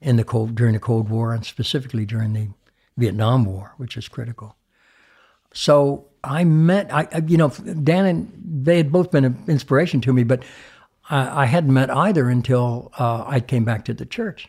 in 0.00 0.16
the 0.16 0.24
cold 0.24 0.54
during 0.54 0.72
the 0.72 0.80
Cold 0.80 1.08
War 1.08 1.32
and 1.32 1.44
specifically 1.46 2.04
during 2.04 2.32
the 2.32 2.48
Vietnam 2.96 3.44
War, 3.44 3.74
which 3.76 3.96
is 3.96 4.08
critical. 4.08 4.56
So 5.54 6.08
I 6.24 6.44
met, 6.44 6.92
I 6.92 7.22
you 7.26 7.36
know, 7.36 7.48
Dan 7.48 8.06
and 8.06 8.64
they 8.64 8.76
had 8.78 8.90
both 8.90 9.10
been 9.10 9.24
an 9.24 9.44
inspiration 9.46 10.00
to 10.02 10.12
me, 10.12 10.24
but 10.24 10.42
I, 11.10 11.42
I 11.42 11.46
hadn't 11.46 11.72
met 11.72 11.90
either 11.90 12.28
until 12.28 12.90
uh, 12.98 13.24
I 13.26 13.40
came 13.40 13.64
back 13.64 13.84
to 13.84 13.94
the 13.94 14.06
church. 14.06 14.48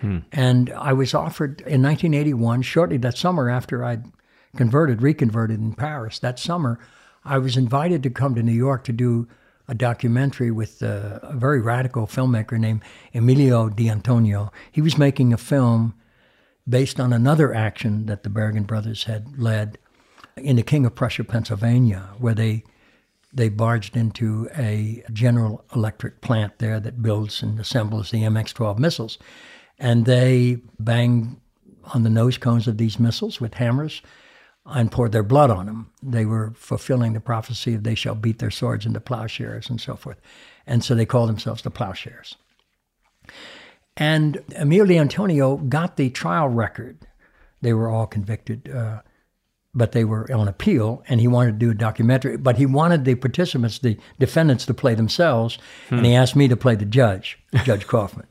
Hmm. 0.00 0.18
And 0.32 0.70
I 0.72 0.92
was 0.92 1.14
offered 1.14 1.60
in 1.62 1.82
1981, 1.82 2.62
shortly 2.62 2.96
that 2.98 3.16
summer 3.16 3.48
after 3.48 3.84
I'd 3.84 4.04
converted, 4.56 5.02
reconverted 5.02 5.58
in 5.58 5.74
Paris, 5.74 6.18
that 6.18 6.38
summer, 6.38 6.78
I 7.24 7.38
was 7.38 7.56
invited 7.56 8.02
to 8.02 8.10
come 8.10 8.34
to 8.34 8.42
New 8.42 8.52
York 8.52 8.84
to 8.84 8.92
do 8.92 9.28
a 9.68 9.74
documentary 9.74 10.50
with 10.50 10.82
a, 10.82 11.20
a 11.22 11.36
very 11.36 11.60
radical 11.60 12.06
filmmaker 12.06 12.58
named 12.58 12.82
Emilio 13.12 13.68
D'Antonio. 13.68 14.52
He 14.70 14.80
was 14.80 14.96
making 14.96 15.32
a 15.32 15.38
film 15.38 15.94
based 16.68 17.00
on 17.00 17.12
another 17.12 17.54
action 17.54 18.06
that 18.06 18.22
the 18.22 18.30
Berrigan 18.30 18.66
brothers 18.66 19.04
had 19.04 19.38
led 19.38 19.78
in 20.36 20.56
the 20.56 20.62
King 20.62 20.86
of 20.86 20.94
Prussia, 20.94 21.24
Pennsylvania, 21.24 22.10
where 22.18 22.34
they 22.34 22.64
they 23.32 23.48
barged 23.50 23.96
into 23.96 24.48
a 24.56 25.02
General 25.12 25.62
Electric 25.74 26.22
plant 26.22 26.58
there 26.58 26.80
that 26.80 27.02
builds 27.02 27.42
and 27.42 27.60
assembles 27.60 28.10
the 28.10 28.22
MX-12 28.22 28.78
missiles, 28.78 29.18
and 29.78 30.04
they 30.04 30.58
banged 30.78 31.40
on 31.94 32.02
the 32.02 32.10
nose 32.10 32.38
cones 32.38 32.66
of 32.66 32.78
these 32.78 32.98
missiles 32.98 33.40
with 33.40 33.54
hammers 33.54 34.02
and 34.64 34.90
poured 34.90 35.12
their 35.12 35.22
blood 35.22 35.50
on 35.50 35.66
them. 35.66 35.90
They 36.02 36.24
were 36.24 36.52
fulfilling 36.56 37.12
the 37.12 37.20
prophecy 37.20 37.74
of 37.74 37.84
they 37.84 37.94
shall 37.94 38.14
beat 38.14 38.38
their 38.38 38.50
swords 38.50 38.84
into 38.84 39.00
plowshares 39.00 39.70
and 39.70 39.80
so 39.80 39.94
forth. 39.94 40.20
And 40.66 40.82
so 40.82 40.94
they 40.94 41.06
called 41.06 41.28
themselves 41.28 41.62
the 41.62 41.70
plowshares. 41.70 42.36
And 43.96 44.42
Emilio 44.56 45.00
Antonio 45.00 45.56
got 45.56 45.96
the 45.96 46.10
trial 46.10 46.48
record. 46.48 46.98
They 47.62 47.72
were 47.72 47.88
all 47.88 48.06
convicted, 48.06 48.68
uh, 48.68 49.00
but 49.76 49.92
they 49.92 50.04
were 50.04 50.26
on 50.32 50.48
appeal, 50.48 51.04
and 51.06 51.20
he 51.20 51.28
wanted 51.28 51.52
to 51.52 51.58
do 51.58 51.70
a 51.70 51.74
documentary. 51.74 52.38
But 52.38 52.56
he 52.56 52.64
wanted 52.64 53.04
the 53.04 53.14
participants, 53.14 53.78
the 53.78 53.98
defendants, 54.18 54.64
to 54.66 54.74
play 54.74 54.94
themselves, 54.94 55.58
hmm. 55.88 55.96
and 55.96 56.06
he 56.06 56.14
asked 56.14 56.34
me 56.34 56.48
to 56.48 56.56
play 56.56 56.74
the 56.74 56.86
judge, 56.86 57.38
Judge 57.64 57.86
Kaufman. 57.88 58.26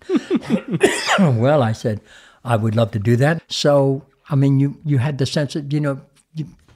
well, 1.40 1.62
I 1.62 1.72
said, 1.72 2.02
I 2.44 2.56
would 2.56 2.76
love 2.76 2.92
to 2.92 3.00
do 3.00 3.16
that. 3.18 3.44
So, 3.48 4.06
I 4.30 4.36
mean, 4.36 4.60
you, 4.60 4.78
you 4.84 4.98
had 4.98 5.20
the 5.20 5.26
sense 5.26 5.54
that, 5.54 5.72
you 5.72 5.80
know, 5.80 6.02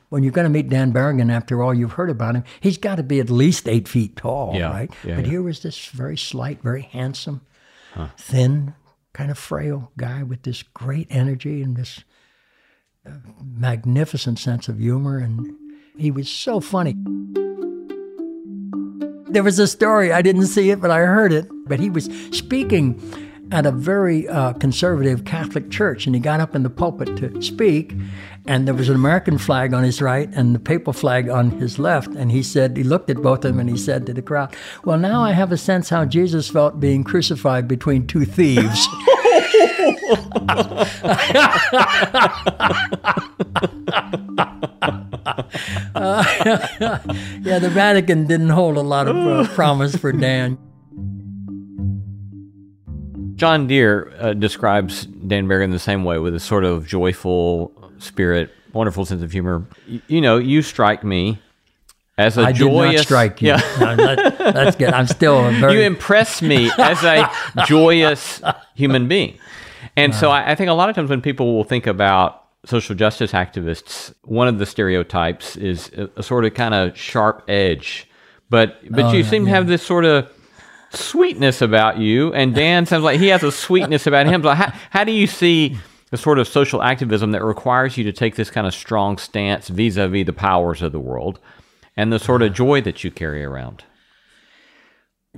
when 0.10 0.24
you're 0.24 0.32
going 0.32 0.46
to 0.46 0.50
meet 0.50 0.70
Dan 0.70 0.94
Berrigan, 0.94 1.32
after 1.32 1.62
all 1.62 1.74
you've 1.74 1.94
heard 1.94 2.10
about 2.10 2.36
him, 2.36 2.44
he's 2.62 2.78
got 2.78 2.96
to 2.96 3.04
be 3.04 3.20
at 3.20 3.30
least 3.30 3.68
eight 3.68 3.88
feet 3.88 4.16
tall, 4.16 4.56
yeah, 4.56 4.70
right? 4.70 4.92
Yeah, 5.04 5.16
but 5.16 5.26
yeah. 5.26 5.32
here 5.32 5.42
was 5.42 5.62
this 5.62 5.88
very 5.88 6.18
slight, 6.18 6.62
very 6.62 6.84
handsome, 6.84 7.42
huh. 7.94 8.08
thin, 8.18 8.76
kind 9.14 9.32
of 9.32 9.38
frail 9.38 9.92
guy 9.98 10.24
with 10.24 10.44
this 10.44 10.64
great 10.64 11.08
energy 11.10 11.62
and 11.62 11.76
this 11.76 12.04
magnificent 13.44 14.40
sense 14.40 14.68
of 14.68 14.80
humor. 14.80 15.18
And 15.18 15.56
he 15.98 16.12
was 16.12 16.30
so 16.30 16.60
funny. 16.60 16.96
There 19.32 19.44
was 19.44 19.60
a 19.60 19.68
story, 19.68 20.12
I 20.12 20.22
didn't 20.22 20.48
see 20.48 20.72
it, 20.72 20.82
but 20.82 20.90
I 20.90 21.00
heard 21.00 21.32
it. 21.32 21.48
But 21.68 21.80
he 21.80 21.90
was 21.90 22.06
speaking 22.32 23.00
at 23.52 23.66
a 23.66 23.72
very 23.72 24.28
uh, 24.28 24.54
conservative 24.54 25.26
Catholic 25.26 25.72
church, 25.72 26.06
and 26.06 26.16
he 26.16 26.22
got 26.22 26.40
up 26.40 26.56
in 26.56 26.64
the 26.64 26.70
pulpit 26.70 27.18
to 27.18 27.42
speak, 27.42 27.94
and 28.46 28.68
there 28.68 28.76
was 28.76 28.90
an 28.90 28.96
American 28.96 29.38
flag 29.38 29.74
on 29.74 29.84
his 29.84 30.02
right 30.02 30.30
and 30.34 30.54
the 30.54 30.60
papal 30.60 30.94
flag 30.94 31.30
on 31.30 31.52
his 31.52 31.80
left, 31.80 32.10
and 32.10 32.32
he 32.32 32.44
said 32.44 32.78
he 32.78 32.84
looked 32.84 33.10
at 33.10 33.22
both 33.22 33.46
of 33.46 33.52
them 33.52 33.60
and 33.60 33.70
he 33.70 33.78
said 33.78 34.06
to 34.06 34.14
the 34.14 34.22
crowd, 34.22 34.56
"Well, 34.84 34.98
now 34.98 35.24
I 35.24 35.32
have 35.32 35.52
a 35.52 35.58
sense 35.58 35.90
how 35.90 36.06
Jesus 36.06 36.50
felt 36.50 36.80
being 36.80 37.04
crucified 37.04 37.68
between 37.68 38.08
two 38.08 38.26
thieves." 38.26 38.88
uh, 45.96 46.26
yeah, 47.42 47.60
the 47.60 47.70
Vatican 47.72 48.28
didn't 48.28 48.50
hold 48.50 48.78
a 48.78 48.82
lot 48.82 49.08
of 49.08 49.16
uh, 49.16 49.48
promise 49.56 49.96
for 49.96 50.12
Dan. 50.12 50.58
John 53.36 53.68
Dear 53.68 54.12
uh, 54.20 54.34
describes 54.34 55.06
Dan 55.06 55.48
Berrigan 55.48 55.72
the 55.72 55.80
same 55.80 56.04
way 56.04 56.20
with 56.20 56.36
a 56.36 56.40
sort 56.40 56.66
of 56.66 56.86
joyful 56.86 57.72
spirit, 58.00 58.52
wonderful 58.74 59.06
sense 59.06 59.22
of 59.24 59.32
humor. 59.32 59.66
Y- 59.90 60.02
you 60.08 60.22
know, 60.22 60.38
you 60.38 60.62
strike 60.62 61.04
me 61.06 61.40
as 62.18 62.38
a 62.38 62.42
I 62.42 62.52
joyous. 62.52 62.92
Did 62.92 62.98
not 62.98 63.06
strike 63.06 63.42
you. 63.42 63.48
Yeah. 63.50 63.78
no, 63.80 63.96
that, 63.96 64.38
that's 64.38 64.76
good. 64.76 64.90
I'm 64.90 65.08
still 65.08 65.42
very. 65.60 65.76
You 65.76 65.82
impress 65.82 66.42
me 66.42 66.70
as 66.78 67.02
a 67.04 67.32
joyous 67.66 68.42
human 68.76 69.08
being, 69.08 69.38
and 70.00 70.16
so 70.16 70.32
I, 70.32 70.52
I 70.52 70.56
think 70.56 70.70
a 70.70 70.74
lot 70.74 70.90
of 70.90 70.96
times 70.96 71.10
when 71.10 71.22
people 71.22 71.56
will 71.56 71.64
think 71.64 71.88
about 71.88 72.46
social 72.66 72.96
justice 72.96 73.32
activists, 73.32 74.14
one 74.24 74.48
of 74.48 74.60
the 74.60 74.66
stereotypes 74.66 75.56
is 75.56 75.90
a, 75.96 76.10
a 76.18 76.24
sort 76.24 76.46
of 76.46 76.54
kind 76.54 76.74
of 76.74 76.98
sharp 76.98 77.44
edge. 77.48 78.08
But 78.50 78.80
but 78.90 79.06
oh, 79.06 79.12
you 79.12 79.24
seem 79.24 79.44
yeah. 79.44 79.52
to 79.52 79.56
have 79.56 79.68
this 79.68 79.84
sort 79.84 80.06
of 80.06 80.30
sweetness 80.92 81.62
about 81.62 82.00
you, 82.00 82.34
and 82.34 82.56
Dan 82.56 82.86
sounds 82.86 83.04
like 83.04 83.20
he 83.20 83.28
has 83.28 83.44
a 83.44 83.52
sweetness 83.52 84.08
about 84.08 84.26
him. 84.26 84.42
So 84.42 84.50
how, 84.50 84.74
how 84.90 85.04
do 85.04 85.12
you 85.12 85.28
see 85.28 85.78
the 86.10 86.18
sort 86.18 86.40
of 86.40 86.48
social 86.48 86.82
activism 86.82 87.32
that 87.32 87.44
requires 87.44 87.96
you 87.96 88.04
to 88.06 88.12
take 88.12 88.36
this 88.36 88.50
kind 88.50 88.66
of 88.66 88.74
strong 88.74 89.20
stance 89.20 89.68
vis-a-vis 89.68 90.26
the 90.26 90.34
powers 90.34 90.82
of 90.82 90.92
the 90.92 91.00
world, 91.00 91.40
and 91.96 92.12
the 92.12 92.18
sort 92.20 92.42
of 92.42 92.54
joy 92.54 92.82
that 92.82 93.04
you 93.04 93.12
carry 93.12 93.44
around? 93.44 93.84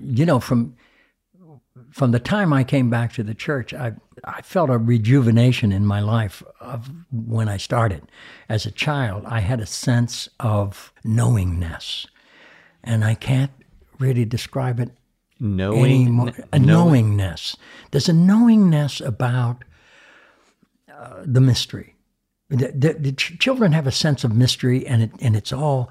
You 0.01 0.25
know, 0.25 0.39
from 0.39 0.77
from 1.91 2.11
the 2.11 2.19
time 2.19 2.53
I 2.53 2.63
came 2.63 2.89
back 2.89 3.13
to 3.13 3.23
the 3.23 3.35
church, 3.35 3.73
I 3.73 3.93
I 4.23 4.41
felt 4.41 4.69
a 4.69 4.77
rejuvenation 4.77 5.71
in 5.71 5.85
my 5.85 5.99
life 5.99 6.43
of 6.59 6.89
when 7.11 7.49
I 7.49 7.57
started. 7.57 8.03
As 8.47 8.65
a 8.65 8.71
child, 8.71 9.23
I 9.25 9.39
had 9.39 9.59
a 9.59 9.65
sense 9.65 10.29
of 10.39 10.93
knowingness, 11.03 12.07
and 12.83 13.03
I 13.03 13.15
can't 13.15 13.51
really 13.99 14.25
describe 14.25 14.79
it 14.79 14.91
knowing 15.39 15.83
anymore. 15.83 16.33
a 16.53 16.59
knowingness. 16.59 17.57
There's 17.91 18.09
a 18.09 18.13
knowingness 18.13 19.01
about 19.01 19.63
uh, 20.91 21.23
the 21.25 21.41
mystery. 21.41 21.95
The, 22.49 22.67
the, 22.67 22.93
the 22.93 23.11
ch- 23.13 23.39
children 23.39 23.71
have 23.71 23.87
a 23.87 23.91
sense 23.91 24.23
of 24.23 24.35
mystery, 24.35 24.85
and 24.85 25.03
it, 25.03 25.11
and 25.19 25.35
it's 25.35 25.51
all 25.53 25.89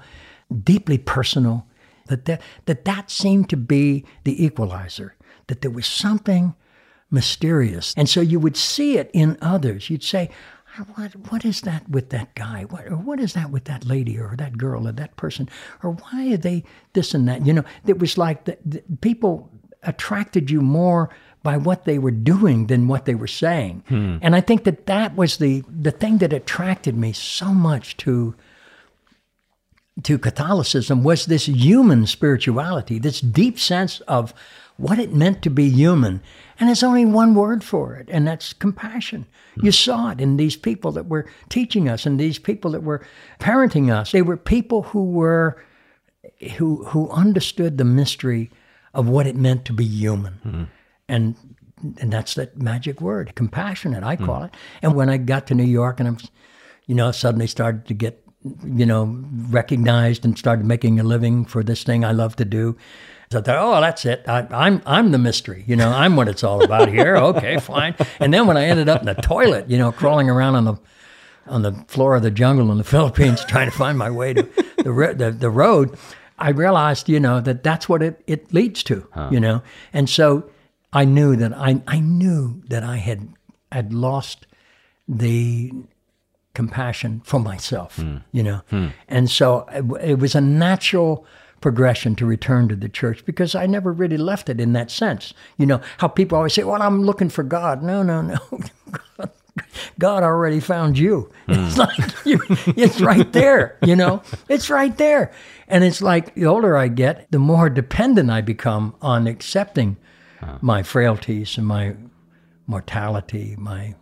deeply 0.63 0.97
personal. 0.97 1.67
That 2.07 2.25
that, 2.25 2.41
that 2.65 2.85
that 2.85 3.11
seemed 3.11 3.49
to 3.49 3.57
be 3.57 4.05
the 4.23 4.43
equalizer. 4.43 5.15
That 5.51 5.59
there 5.59 5.71
was 5.71 5.85
something 5.85 6.55
mysterious, 7.09 7.93
and 7.97 8.07
so 8.07 8.21
you 8.21 8.39
would 8.39 8.55
see 8.55 8.97
it 8.97 9.11
in 9.13 9.37
others. 9.41 9.89
You'd 9.89 10.01
say, 10.01 10.29
what, 10.95 11.11
what 11.29 11.45
is 11.45 11.61
that 11.61 11.89
with 11.89 12.09
that 12.11 12.33
guy? 12.35 12.63
What, 12.63 12.87
or 12.87 12.95
what 12.95 13.19
is 13.19 13.33
that 13.33 13.51
with 13.51 13.65
that 13.65 13.85
lady 13.85 14.17
or 14.17 14.35
that 14.37 14.57
girl 14.57 14.87
or 14.87 14.93
that 14.93 15.17
person? 15.17 15.49
Or 15.83 15.91
why 15.91 16.33
are 16.33 16.37
they 16.37 16.63
this 16.93 17.13
and 17.13 17.27
that? 17.27 17.45
You 17.45 17.51
know, 17.53 17.65
it 17.85 17.99
was 17.99 18.17
like 18.17 18.45
the, 18.45 18.57
the 18.65 18.81
people 19.01 19.49
attracted 19.83 20.49
you 20.49 20.61
more 20.61 21.09
by 21.43 21.57
what 21.57 21.83
they 21.85 21.97
were 21.97 22.11
doing 22.11 22.67
than 22.67 22.87
what 22.87 23.05
they 23.05 23.15
were 23.15 23.27
saying. 23.27 23.83
Hmm. 23.89 24.17
And 24.21 24.33
I 24.35 24.41
think 24.41 24.63
that 24.63 24.85
that 24.85 25.15
was 25.15 25.37
the, 25.37 25.63
the 25.67 25.91
thing 25.91 26.19
that 26.19 26.31
attracted 26.31 26.95
me 26.95 27.11
so 27.13 27.53
much 27.53 27.97
to 27.97 28.35
to 30.03 30.17
Catholicism 30.17 31.03
was 31.03 31.25
this 31.25 31.47
human 31.47 32.07
spirituality, 32.07 32.97
this 32.97 33.19
deep 33.19 33.59
sense 33.59 33.99
of 34.01 34.33
what 34.81 34.99
it 34.99 35.13
meant 35.13 35.41
to 35.43 35.49
be 35.49 35.69
human. 35.69 36.21
And 36.59 36.67
there's 36.67 36.83
only 36.83 37.05
one 37.05 37.35
word 37.35 37.63
for 37.63 37.95
it, 37.95 38.09
and 38.11 38.27
that's 38.27 38.53
compassion. 38.53 39.25
You 39.55 39.63
hmm. 39.63 39.69
saw 39.71 40.11
it 40.11 40.21
in 40.21 40.37
these 40.37 40.55
people 40.55 40.91
that 40.93 41.07
were 41.07 41.27
teaching 41.49 41.87
us 41.87 42.05
and 42.05 42.19
these 42.19 42.39
people 42.39 42.71
that 42.71 42.83
were 42.83 43.05
parenting 43.39 43.91
us. 43.91 44.11
They 44.11 44.21
were 44.21 44.37
people 44.37 44.83
who 44.83 45.05
were 45.05 45.61
who 46.57 46.83
who 46.85 47.09
understood 47.09 47.77
the 47.77 47.85
mystery 47.85 48.51
of 48.93 49.07
what 49.07 49.27
it 49.27 49.35
meant 49.35 49.65
to 49.65 49.73
be 49.73 49.85
human. 49.85 50.33
Hmm. 50.33 50.63
And 51.07 51.35
and 51.99 52.11
that's 52.13 52.35
that 52.35 52.57
magic 52.57 53.01
word, 53.01 53.33
compassionate, 53.35 54.03
I 54.03 54.15
hmm. 54.15 54.25
call 54.25 54.43
it. 54.43 54.55
And 54.81 54.95
when 54.95 55.09
I 55.09 55.17
got 55.17 55.47
to 55.47 55.55
New 55.55 55.63
York 55.63 55.99
and 55.99 56.07
I'm 56.07 56.17
you 56.87 56.95
know, 56.95 57.11
suddenly 57.11 57.47
started 57.47 57.85
to 57.85 57.93
get 57.93 58.21
you 58.63 58.85
know, 58.85 59.23
recognized 59.49 60.25
and 60.25 60.37
started 60.37 60.65
making 60.65 60.99
a 60.99 61.03
living 61.03 61.45
for 61.45 61.63
this 61.63 61.83
thing 61.83 62.03
I 62.03 62.11
love 62.11 62.35
to 62.37 62.45
do. 62.45 62.75
So 63.31 63.39
I 63.39 63.41
thought, 63.41 63.57
oh, 63.59 63.79
that's 63.79 64.05
it. 64.05 64.25
I, 64.27 64.45
I'm 64.51 64.81
I'm 64.85 65.11
the 65.11 65.17
mystery. 65.17 65.63
You 65.65 65.77
know, 65.77 65.89
I'm 65.89 66.17
what 66.17 66.27
it's 66.27 66.43
all 66.43 66.63
about 66.63 66.89
here. 66.89 67.15
Okay, 67.21 67.59
fine. 67.59 67.95
And 68.19 68.33
then 68.33 68.47
when 68.47 68.57
I 68.57 68.65
ended 68.65 68.89
up 68.89 69.01
in 69.01 69.05
the 69.05 69.13
toilet, 69.13 69.69
you 69.69 69.77
know, 69.77 69.91
crawling 69.91 70.29
around 70.29 70.55
on 70.55 70.65
the 70.65 70.75
on 71.47 71.61
the 71.61 71.71
floor 71.87 72.15
of 72.15 72.23
the 72.23 72.31
jungle 72.31 72.71
in 72.71 72.77
the 72.77 72.83
Philippines 72.95 73.45
trying 73.45 73.69
to 73.69 73.77
find 73.77 73.97
my 73.97 74.09
way 74.09 74.33
to 74.33 74.43
the 74.77 75.13
the, 75.17 75.31
the 75.31 75.49
road, 75.49 75.97
I 76.37 76.49
realized, 76.49 77.07
you 77.07 77.19
know, 77.19 77.39
that 77.39 77.63
that's 77.63 77.87
what 77.87 78.01
it, 78.01 78.21
it 78.27 78.53
leads 78.53 78.83
to. 78.83 79.07
You 79.29 79.39
know, 79.39 79.61
and 79.93 80.09
so 80.09 80.49
I 80.91 81.05
knew 81.05 81.35
that 81.37 81.53
I 81.53 81.81
I 81.87 81.99
knew 81.99 82.61
that 82.67 82.83
I 82.83 82.97
had 82.97 83.29
had 83.71 83.93
lost 83.93 84.45
the 85.07 85.71
compassion 86.53 87.21
for 87.23 87.39
myself, 87.39 87.95
hmm. 87.95 88.17
you 88.31 88.43
know. 88.43 88.61
Hmm. 88.69 88.87
And 89.07 89.29
so 89.29 89.59
uh, 89.69 89.83
it, 89.99 90.11
it 90.11 90.19
was 90.19 90.35
a 90.35 90.41
natural 90.41 91.25
progression 91.61 92.15
to 92.15 92.25
return 92.25 92.67
to 92.67 92.75
the 92.75 92.89
church 92.89 93.25
because 93.25 93.55
I 93.55 93.67
never 93.67 93.91
really 93.93 94.17
left 94.17 94.49
it 94.49 94.59
in 94.59 94.73
that 94.73 94.91
sense. 94.91 95.33
You 95.57 95.65
know, 95.65 95.81
how 95.99 96.07
people 96.07 96.37
always 96.37 96.53
say, 96.53 96.63
well, 96.63 96.81
I'm 96.81 97.03
looking 97.03 97.29
for 97.29 97.43
God. 97.43 97.83
No, 97.83 98.03
no, 98.03 98.21
no. 98.21 98.37
God 99.99 100.23
already 100.23 100.59
found 100.59 100.97
you. 100.97 101.31
Hmm. 101.45 101.53
It's 101.53 101.77
like 101.77 101.97
you, 102.25 102.39
it's 102.75 102.99
right 102.99 103.31
there, 103.31 103.77
you 103.83 103.95
know. 103.95 104.23
It's 104.49 104.69
right 104.69 104.97
there. 104.97 105.31
And 105.67 105.83
it's 105.83 106.01
like 106.01 106.33
the 106.35 106.45
older 106.45 106.75
I 106.75 106.87
get, 106.87 107.31
the 107.31 107.39
more 107.39 107.69
dependent 107.69 108.29
I 108.29 108.41
become 108.41 108.95
on 109.01 109.27
accepting 109.27 109.97
my 110.59 110.81
frailties 110.81 111.57
and 111.57 111.67
my 111.67 111.95
mortality, 112.65 113.55
my 113.59 113.93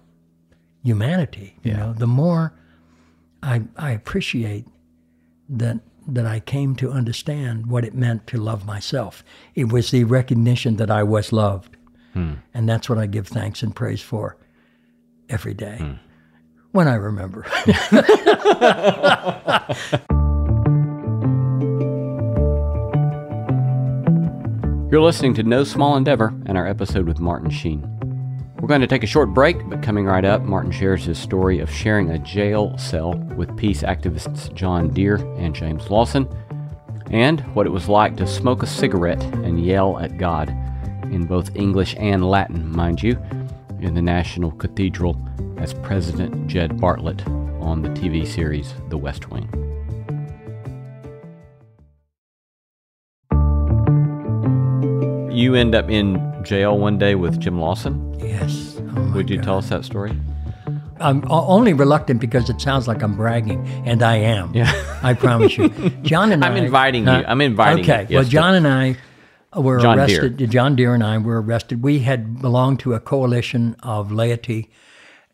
humanity. 0.83 1.57
You 1.63 1.73
know, 1.73 1.93
the 1.93 2.07
more 2.07 2.53
I 3.43 3.63
I 3.75 3.91
appreciate 3.91 4.65
that 5.49 5.79
that 6.15 6.25
I 6.25 6.39
came 6.39 6.75
to 6.77 6.91
understand 6.91 7.67
what 7.67 7.85
it 7.85 7.93
meant 7.93 8.27
to 8.27 8.37
love 8.37 8.65
myself. 8.65 9.23
It 9.55 9.71
was 9.71 9.91
the 9.91 10.03
recognition 10.03 10.77
that 10.77 10.91
I 10.91 11.03
was 11.03 11.31
loved, 11.31 11.77
hmm. 12.13 12.33
and 12.53 12.67
that's 12.67 12.89
what 12.89 12.97
I 12.97 13.05
give 13.05 13.27
thanks 13.27 13.63
and 13.63 13.75
praise 13.75 14.01
for 14.01 14.37
every 15.29 15.53
day 15.53 15.77
hmm. 15.77 15.93
when 16.71 16.87
I 16.87 16.95
remember. 16.95 17.45
You're 24.91 25.01
listening 25.01 25.35
to 25.35 25.43
No 25.43 25.63
Small 25.63 25.95
Endeavor 25.95 26.33
and 26.47 26.57
our 26.57 26.67
episode 26.67 27.07
with 27.07 27.19
Martin 27.19 27.51
Sheen. 27.51 27.98
Going 28.69 28.81
to 28.81 28.87
take 28.87 29.03
a 29.03 29.07
short 29.07 29.33
break, 29.33 29.67
but 29.67 29.81
coming 29.81 30.05
right 30.05 30.23
up, 30.23 30.43
Martin 30.43 30.71
shares 30.71 31.03
his 31.03 31.17
story 31.17 31.57
of 31.57 31.71
sharing 31.71 32.11
a 32.11 32.19
jail 32.19 32.77
cell 32.77 33.15
with 33.35 33.57
peace 33.57 33.81
activists 33.81 34.53
John 34.53 34.89
Dear 34.89 35.15
and 35.39 35.55
James 35.55 35.89
Lawson, 35.89 36.29
and 37.09 37.39
what 37.55 37.65
it 37.65 37.71
was 37.71 37.89
like 37.89 38.15
to 38.17 38.27
smoke 38.27 38.61
a 38.61 38.67
cigarette 38.67 39.23
and 39.23 39.65
yell 39.65 39.97
at 39.97 40.19
God 40.19 40.49
in 41.05 41.25
both 41.25 41.55
English 41.55 41.95
and 41.97 42.29
Latin, 42.29 42.71
mind 42.71 43.01
you, 43.01 43.17
in 43.79 43.95
the 43.95 44.03
National 44.03 44.51
Cathedral 44.51 45.19
as 45.57 45.73
President 45.73 46.45
Jed 46.45 46.77
Bartlet 46.77 47.27
on 47.59 47.81
the 47.81 47.89
TV 47.89 48.23
series 48.27 48.75
The 48.89 48.99
West 48.99 49.31
Wing. 49.31 49.68
You 55.39 55.55
end 55.55 55.73
up 55.73 55.89
in 55.89 56.43
jail 56.43 56.77
one 56.77 56.97
day 56.97 57.15
with 57.15 57.39
Jim 57.39 57.61
Lawson. 57.61 58.13
yes. 58.19 58.75
Oh 58.97 59.11
Would 59.13 59.29
you 59.29 59.37
God. 59.37 59.45
tell 59.45 59.57
us 59.59 59.69
that 59.69 59.85
story? 59.85 60.11
I'm 60.99 61.23
only 61.31 61.71
reluctant 61.71 62.19
because 62.19 62.49
it 62.49 62.59
sounds 62.59 62.89
like 62.89 63.01
I'm 63.01 63.15
bragging, 63.15 63.65
and 63.85 64.03
I 64.03 64.17
am. 64.17 64.53
Yeah. 64.53 64.69
I 65.01 65.13
promise 65.13 65.57
you. 65.57 65.69
John 66.01 66.33
and 66.33 66.43
I'm 66.43 66.55
I. 66.55 66.57
inviting 66.57 67.05
you. 67.05 67.11
I'm 67.11 67.39
inviting 67.39 67.85
you. 67.85 67.89
Okay. 67.93 68.01
Yes, 68.09 68.11
well, 68.11 68.23
John 68.25 68.55
and 68.55 68.67
I 68.67 68.97
were 69.57 69.79
John 69.79 69.95
Dear. 70.05 70.23
arrested. 70.25 70.51
John 70.51 70.75
Dear 70.75 70.93
and 70.93 71.03
I 71.05 71.17
were 71.19 71.41
arrested. 71.41 71.81
We 71.83 71.99
had 71.99 72.41
belonged 72.41 72.81
to 72.81 72.93
a 72.93 72.99
coalition 72.99 73.77
of 73.81 74.11
laity 74.11 74.69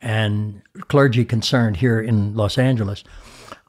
and 0.04 0.62
clergy 0.88 1.26
concerned 1.26 1.78
here 1.78 2.00
in 2.00 2.36
Los 2.36 2.60
Angeles 2.60 3.04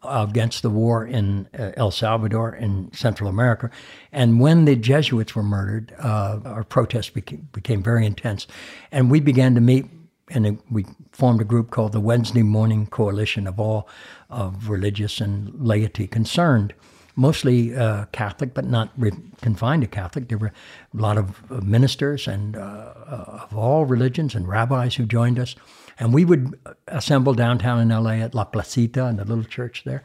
against 0.08 0.62
the 0.62 0.70
war 0.70 1.04
in 1.04 1.48
uh, 1.58 1.72
El 1.76 1.90
Salvador 1.90 2.54
in 2.54 2.92
Central 2.92 3.28
America. 3.28 3.70
And 4.12 4.40
when 4.40 4.64
the 4.64 4.76
Jesuits 4.76 5.34
were 5.34 5.42
murdered, 5.42 5.92
uh, 5.98 6.40
our 6.44 6.64
protests 6.64 7.10
became, 7.10 7.48
became 7.52 7.82
very 7.82 8.06
intense. 8.06 8.46
And 8.90 9.10
we 9.10 9.20
began 9.20 9.54
to 9.54 9.60
meet, 9.60 9.86
and 10.28 10.58
we 10.70 10.84
formed 11.12 11.40
a 11.40 11.44
group 11.44 11.70
called 11.70 11.92
the 11.92 12.00
Wednesday 12.00 12.42
Morning 12.42 12.86
Coalition 12.86 13.46
of 13.46 13.60
all 13.60 13.88
of 14.28 14.68
religious 14.68 15.20
and 15.20 15.54
laity 15.60 16.06
concerned. 16.06 16.74
Mostly 17.18 17.74
uh, 17.74 18.04
Catholic, 18.12 18.52
but 18.52 18.66
not 18.66 18.90
re- 18.98 19.12
confined 19.40 19.82
to 19.82 19.88
Catholic. 19.88 20.28
There 20.28 20.36
were 20.36 20.52
a 20.92 21.00
lot 21.00 21.16
of 21.16 21.40
uh, 21.50 21.60
ministers 21.62 22.28
and 22.28 22.56
uh, 22.56 22.60
uh, 22.60 23.46
of 23.50 23.56
all 23.56 23.86
religions 23.86 24.34
and 24.34 24.46
rabbis 24.46 24.96
who 24.96 25.06
joined 25.06 25.38
us. 25.38 25.56
And 25.98 26.12
we 26.12 26.24
would 26.24 26.58
assemble 26.88 27.34
downtown 27.34 27.80
in 27.80 27.88
LA 27.88 28.22
at 28.22 28.34
La 28.34 28.44
Placita 28.44 29.06
in 29.06 29.16
the 29.16 29.24
little 29.24 29.44
church 29.44 29.84
there. 29.84 30.02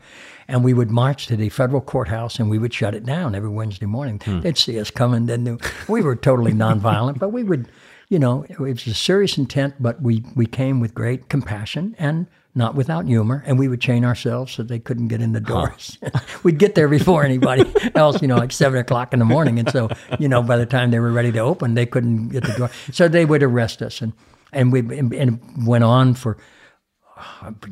And 0.47 0.63
we 0.63 0.73
would 0.73 0.89
march 0.89 1.27
to 1.27 1.35
the 1.35 1.49
federal 1.49 1.81
courthouse 1.81 2.39
and 2.39 2.49
we 2.49 2.57
would 2.57 2.73
shut 2.73 2.95
it 2.95 3.05
down 3.05 3.35
every 3.35 3.49
Wednesday 3.49 3.85
morning. 3.85 4.19
Hmm. 4.23 4.39
They'd 4.39 4.57
see 4.57 4.79
us 4.79 4.89
coming. 4.89 5.25
Then 5.25 5.59
we 5.87 6.01
were 6.01 6.15
totally 6.15 6.53
nonviolent, 6.53 7.19
but 7.19 7.29
we 7.29 7.43
would, 7.43 7.69
you 8.09 8.19
know, 8.19 8.45
it 8.49 8.59
was 8.59 8.87
a 8.87 8.93
serious 8.93 9.37
intent, 9.37 9.75
but 9.79 10.01
we, 10.01 10.23
we 10.35 10.45
came 10.45 10.79
with 10.79 10.93
great 10.93 11.27
compassion 11.27 11.95
and 11.99 12.27
not 12.55 12.75
without 12.75 13.05
humor. 13.05 13.43
And 13.45 13.59
we 13.59 13.67
would 13.67 13.81
chain 13.81 14.05
ourselves 14.05 14.53
so 14.53 14.63
they 14.63 14.79
couldn't 14.79 15.09
get 15.09 15.21
in 15.21 15.33
the 15.33 15.39
doors. 15.39 15.97
We'd 16.43 16.57
get 16.57 16.75
there 16.75 16.87
before 16.87 17.23
anybody 17.23 17.71
else, 17.95 18.21
you 18.21 18.27
know, 18.27 18.37
like 18.37 18.51
seven 18.51 18.79
o'clock 18.79 19.13
in 19.13 19.19
the 19.19 19.25
morning. 19.25 19.59
And 19.59 19.69
so, 19.69 19.89
you 20.19 20.27
know, 20.27 20.41
by 20.41 20.57
the 20.57 20.65
time 20.65 20.91
they 20.91 20.99
were 20.99 21.11
ready 21.11 21.31
to 21.33 21.39
open, 21.39 21.75
they 21.75 21.85
couldn't 21.85 22.29
get 22.29 22.43
the 22.43 22.53
door. 22.53 22.71
So 22.91 23.07
they 23.07 23.25
would 23.25 23.43
arrest 23.43 23.81
us. 23.81 24.01
And, 24.01 24.13
and 24.51 24.71
we 24.71 24.79
and 24.79 25.13
it 25.13 25.39
went 25.65 25.83
on 25.83 26.13
for 26.13 26.37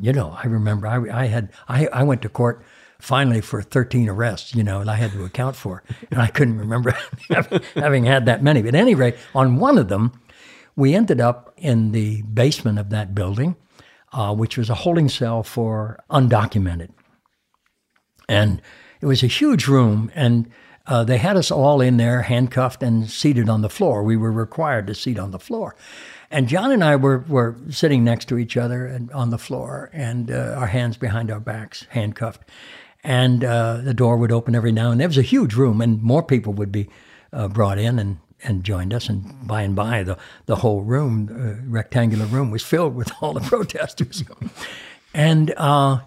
you 0.00 0.12
know 0.12 0.36
i 0.42 0.46
remember 0.46 0.86
i, 0.86 1.22
I 1.22 1.26
had 1.26 1.52
I, 1.68 1.86
I 1.88 2.02
went 2.02 2.22
to 2.22 2.28
court 2.28 2.64
finally 3.00 3.40
for 3.40 3.62
13 3.62 4.08
arrests 4.08 4.54
you 4.54 4.62
know 4.62 4.80
and 4.80 4.90
i 4.90 4.94
had 4.94 5.12
to 5.12 5.24
account 5.24 5.56
for. 5.56 5.82
And 6.10 6.20
i 6.20 6.26
couldn't 6.26 6.58
remember 6.58 6.96
having 7.74 8.04
had 8.04 8.26
that 8.26 8.42
many. 8.42 8.62
But 8.62 8.74
at 8.74 8.80
any 8.80 8.94
rate 8.94 9.16
on 9.34 9.56
one 9.56 9.78
of 9.78 9.88
them 9.88 10.12
we 10.76 10.94
ended 10.94 11.20
up 11.20 11.52
in 11.56 11.92
the 11.92 12.22
basement 12.22 12.78
of 12.78 12.90
that 12.90 13.14
building 13.14 13.56
uh, 14.12 14.34
which 14.34 14.56
was 14.58 14.70
a 14.70 14.74
holding 14.74 15.08
cell 15.08 15.42
for 15.42 16.02
undocumented. 16.10 16.90
And 18.28 18.60
it 19.00 19.06
was 19.06 19.22
a 19.22 19.28
huge 19.28 19.66
room 19.66 20.10
and 20.14 20.50
uh, 20.86 21.04
they 21.04 21.18
had 21.18 21.36
us 21.36 21.50
all 21.50 21.80
in 21.80 21.96
there 21.96 22.22
handcuffed 22.22 22.82
and 22.82 23.08
seated 23.08 23.48
on 23.48 23.60
the 23.60 23.68
floor. 23.68 24.02
We 24.02 24.16
were 24.16 24.32
required 24.32 24.86
to 24.88 24.94
seat 24.94 25.18
on 25.18 25.30
the 25.30 25.38
floor 25.38 25.76
and 26.30 26.48
john 26.48 26.70
and 26.70 26.82
i 26.84 26.96
were, 26.96 27.24
were 27.28 27.56
sitting 27.70 28.04
next 28.04 28.26
to 28.26 28.38
each 28.38 28.56
other 28.56 28.86
and 28.86 29.10
on 29.12 29.30
the 29.30 29.38
floor 29.38 29.90
and 29.92 30.30
uh, 30.30 30.54
our 30.58 30.66
hands 30.66 30.96
behind 30.96 31.30
our 31.30 31.40
backs 31.40 31.86
handcuffed 31.90 32.42
and 33.02 33.44
uh, 33.44 33.78
the 33.78 33.94
door 33.94 34.16
would 34.16 34.32
open 34.32 34.54
every 34.54 34.72
now 34.72 34.90
and 34.90 35.00
then. 35.00 35.06
It 35.06 35.08
was 35.08 35.18
a 35.18 35.22
huge 35.22 35.54
room, 35.54 35.80
and 35.80 36.02
more 36.02 36.22
people 36.22 36.52
would 36.54 36.72
be 36.72 36.88
uh, 37.32 37.48
brought 37.48 37.78
in 37.78 37.98
and, 37.98 38.18
and 38.42 38.64
joined 38.64 38.92
us. 38.92 39.08
And 39.08 39.46
by 39.46 39.62
and 39.62 39.74
by, 39.74 40.02
the, 40.02 40.18
the 40.46 40.56
whole 40.56 40.82
room, 40.82 41.28
uh, 41.30 41.66
rectangular 41.68 42.26
room, 42.26 42.50
was 42.50 42.62
filled 42.62 42.94
with 42.94 43.10
all 43.20 43.32
the 43.32 43.40
protesters. 43.48 44.22
and 45.14 45.54
uh, 45.56 46.00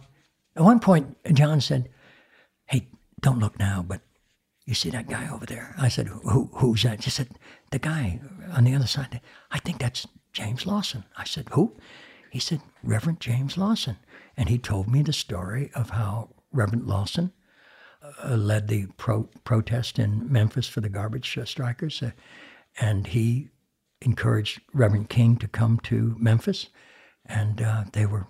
at 0.56 0.64
one 0.64 0.80
point, 0.80 1.18
John 1.34 1.62
said, 1.62 1.90
Hey, 2.68 2.88
don't 3.22 3.40
look 3.40 3.58
now, 3.58 3.84
but 3.88 4.02
you 4.66 4.74
see 4.74 4.90
that 4.92 5.10
guy 5.10 5.28
over 5.30 5.46
there? 5.46 5.76
I 5.80 5.90
said, 5.90 6.08
Who, 6.08 6.50
Who's 6.54 6.84
that? 6.84 7.04
She 7.04 7.10
said, 7.10 7.30
The 7.74 7.80
guy 7.80 8.20
on 8.56 8.66
the 8.66 8.76
other 8.76 8.86
side. 8.86 9.20
I 9.50 9.58
think 9.58 9.80
that's 9.80 10.06
James 10.32 10.68
Lawson. 10.68 11.06
I 11.18 11.24
said, 11.24 11.48
Who? 11.54 11.76
He 12.30 12.38
said, 12.38 12.62
Reverend 12.84 13.20
James 13.20 13.58
Lawson. 13.58 13.98
And 14.38 14.48
he 14.48 14.60
told 14.60 14.88
me 14.88 15.02
the 15.02 15.12
story 15.12 15.72
of 15.74 15.90
how 15.90 16.30
Reverend 16.52 16.86
Lawson 16.86 17.34
uh, 18.24 18.36
led 18.36 18.68
the 18.68 18.86
pro- 18.98 19.28
protest 19.44 19.98
in 19.98 20.32
Memphis 20.32 20.68
for 20.68 20.82
the 20.82 20.90
garbage 20.90 21.36
uh, 21.36 21.46
strikers. 21.46 22.04
Uh, 22.04 22.12
and 22.80 23.08
he 23.08 23.50
encouraged 24.02 24.62
Reverend 24.72 25.10
King 25.10 25.38
to 25.38 25.48
come 25.48 25.80
to 25.86 26.16
Memphis. 26.20 26.68
And 27.26 27.60
uh, 27.60 27.86
they 27.94 28.06
were 28.06 28.28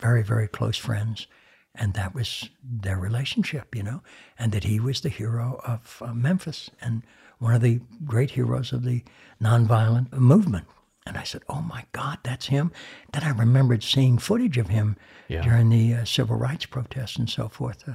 very, 0.00 0.22
very 0.22 0.48
close 0.48 0.78
friends. 0.78 1.26
And 1.74 1.92
that 1.92 2.14
was 2.14 2.48
their 2.64 2.96
relationship, 2.96 3.76
you 3.76 3.82
know, 3.82 4.02
and 4.38 4.50
that 4.52 4.64
he 4.64 4.80
was 4.80 5.02
the 5.02 5.10
hero 5.10 5.60
of 5.66 6.02
uh, 6.02 6.14
Memphis 6.14 6.70
and 6.80 7.02
one 7.38 7.54
of 7.54 7.60
the 7.60 7.80
great 8.04 8.32
heroes 8.32 8.72
of 8.72 8.84
the 8.84 9.02
nonviolent 9.42 10.12
movement. 10.12 10.66
And 11.06 11.16
I 11.16 11.22
said, 11.22 11.42
"Oh 11.48 11.62
my 11.62 11.84
God, 11.92 12.18
that's 12.22 12.46
him." 12.46 12.70
Then 13.12 13.24
I 13.24 13.30
remembered 13.30 13.82
seeing 13.82 14.18
footage 14.18 14.58
of 14.58 14.68
him 14.68 14.96
yeah. 15.28 15.42
during 15.42 15.70
the 15.70 15.94
uh, 15.94 16.04
civil 16.04 16.36
rights 16.36 16.66
protests 16.66 17.16
and 17.16 17.30
so 17.30 17.48
forth, 17.48 17.88
uh, 17.88 17.94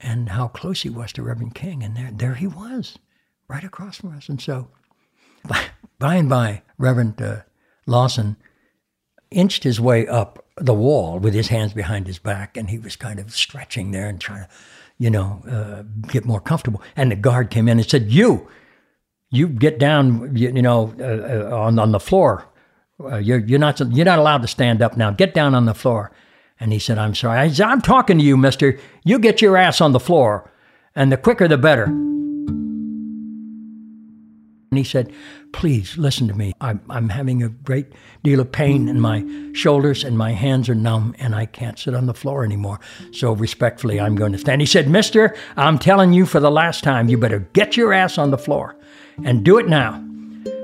and 0.00 0.30
how 0.30 0.48
close 0.48 0.82
he 0.82 0.88
was 0.88 1.12
to 1.12 1.22
Reverend 1.22 1.54
King. 1.54 1.82
And 1.82 1.96
there, 1.96 2.10
there 2.12 2.34
he 2.34 2.46
was, 2.46 2.98
right 3.46 3.64
across 3.64 3.98
from 3.98 4.16
us. 4.16 4.28
And 4.30 4.40
so, 4.40 4.68
by, 5.46 5.64
by 5.98 6.14
and 6.14 6.30
by, 6.30 6.62
Reverend 6.78 7.20
uh, 7.20 7.42
Lawson 7.86 8.36
inched 9.30 9.64
his 9.64 9.78
way 9.78 10.06
up 10.06 10.44
the 10.56 10.74
wall 10.74 11.18
with 11.18 11.34
his 11.34 11.48
hands 11.48 11.74
behind 11.74 12.06
his 12.06 12.18
back, 12.18 12.56
and 12.56 12.70
he 12.70 12.78
was 12.78 12.96
kind 12.96 13.20
of 13.20 13.34
stretching 13.34 13.90
there 13.90 14.08
and 14.08 14.18
trying 14.18 14.44
to, 14.44 14.48
you 14.98 15.10
know, 15.10 15.42
uh, 15.46 15.82
get 16.08 16.24
more 16.24 16.40
comfortable. 16.40 16.82
And 16.96 17.10
the 17.10 17.16
guard 17.16 17.50
came 17.50 17.68
in 17.68 17.78
and 17.78 17.88
said, 17.88 18.10
"You." 18.10 18.48
You 19.30 19.48
get 19.48 19.78
down, 19.78 20.36
you, 20.36 20.50
you 20.50 20.62
know, 20.62 20.94
uh, 21.00 21.04
uh, 21.04 21.56
on 21.56 21.78
on 21.78 21.92
the 21.92 22.00
floor. 22.00 22.44
Uh, 23.02 23.16
you're 23.16 23.38
you're 23.38 23.58
not 23.58 23.80
you're 23.80 24.04
not 24.04 24.18
allowed 24.18 24.42
to 24.42 24.48
stand 24.48 24.82
up 24.82 24.96
now. 24.96 25.10
Get 25.10 25.34
down 25.34 25.54
on 25.54 25.64
the 25.64 25.74
floor." 25.74 26.10
And 26.58 26.72
he 26.72 26.78
said, 26.78 26.98
"I'm 26.98 27.14
sorry. 27.14 27.38
I 27.38 27.48
said, 27.48 27.66
I'm 27.66 27.80
talking 27.80 28.18
to 28.18 28.24
you, 28.24 28.36
Mister. 28.36 28.78
You 29.04 29.18
get 29.18 29.40
your 29.40 29.56
ass 29.56 29.80
on 29.80 29.92
the 29.92 30.00
floor, 30.00 30.50
and 30.94 31.10
the 31.10 31.16
quicker 31.16 31.48
the 31.48 31.58
better." 31.58 31.86
And 34.70 34.78
he 34.78 34.84
said, 34.84 35.12
Please 35.52 35.98
listen 35.98 36.28
to 36.28 36.34
me. 36.34 36.52
I'm, 36.60 36.80
I'm 36.88 37.08
having 37.08 37.42
a 37.42 37.48
great 37.48 37.86
deal 38.22 38.38
of 38.38 38.52
pain 38.52 38.88
in 38.88 39.00
my 39.00 39.24
shoulders 39.52 40.04
and 40.04 40.16
my 40.16 40.30
hands 40.30 40.68
are 40.68 40.76
numb 40.76 41.14
and 41.18 41.34
I 41.34 41.46
can't 41.46 41.76
sit 41.76 41.92
on 41.92 42.06
the 42.06 42.14
floor 42.14 42.44
anymore. 42.44 42.78
So 43.10 43.32
respectfully, 43.32 43.98
I'm 43.98 44.14
going 44.14 44.30
to 44.30 44.38
stand. 44.38 44.60
He 44.60 44.66
said, 44.66 44.88
Mister, 44.88 45.34
I'm 45.56 45.78
telling 45.78 46.12
you 46.12 46.24
for 46.24 46.38
the 46.38 46.52
last 46.52 46.84
time, 46.84 47.08
you 47.08 47.18
better 47.18 47.40
get 47.52 47.76
your 47.76 47.92
ass 47.92 48.16
on 48.16 48.30
the 48.30 48.38
floor 48.38 48.76
and 49.24 49.44
do 49.44 49.58
it 49.58 49.68
now. 49.68 50.04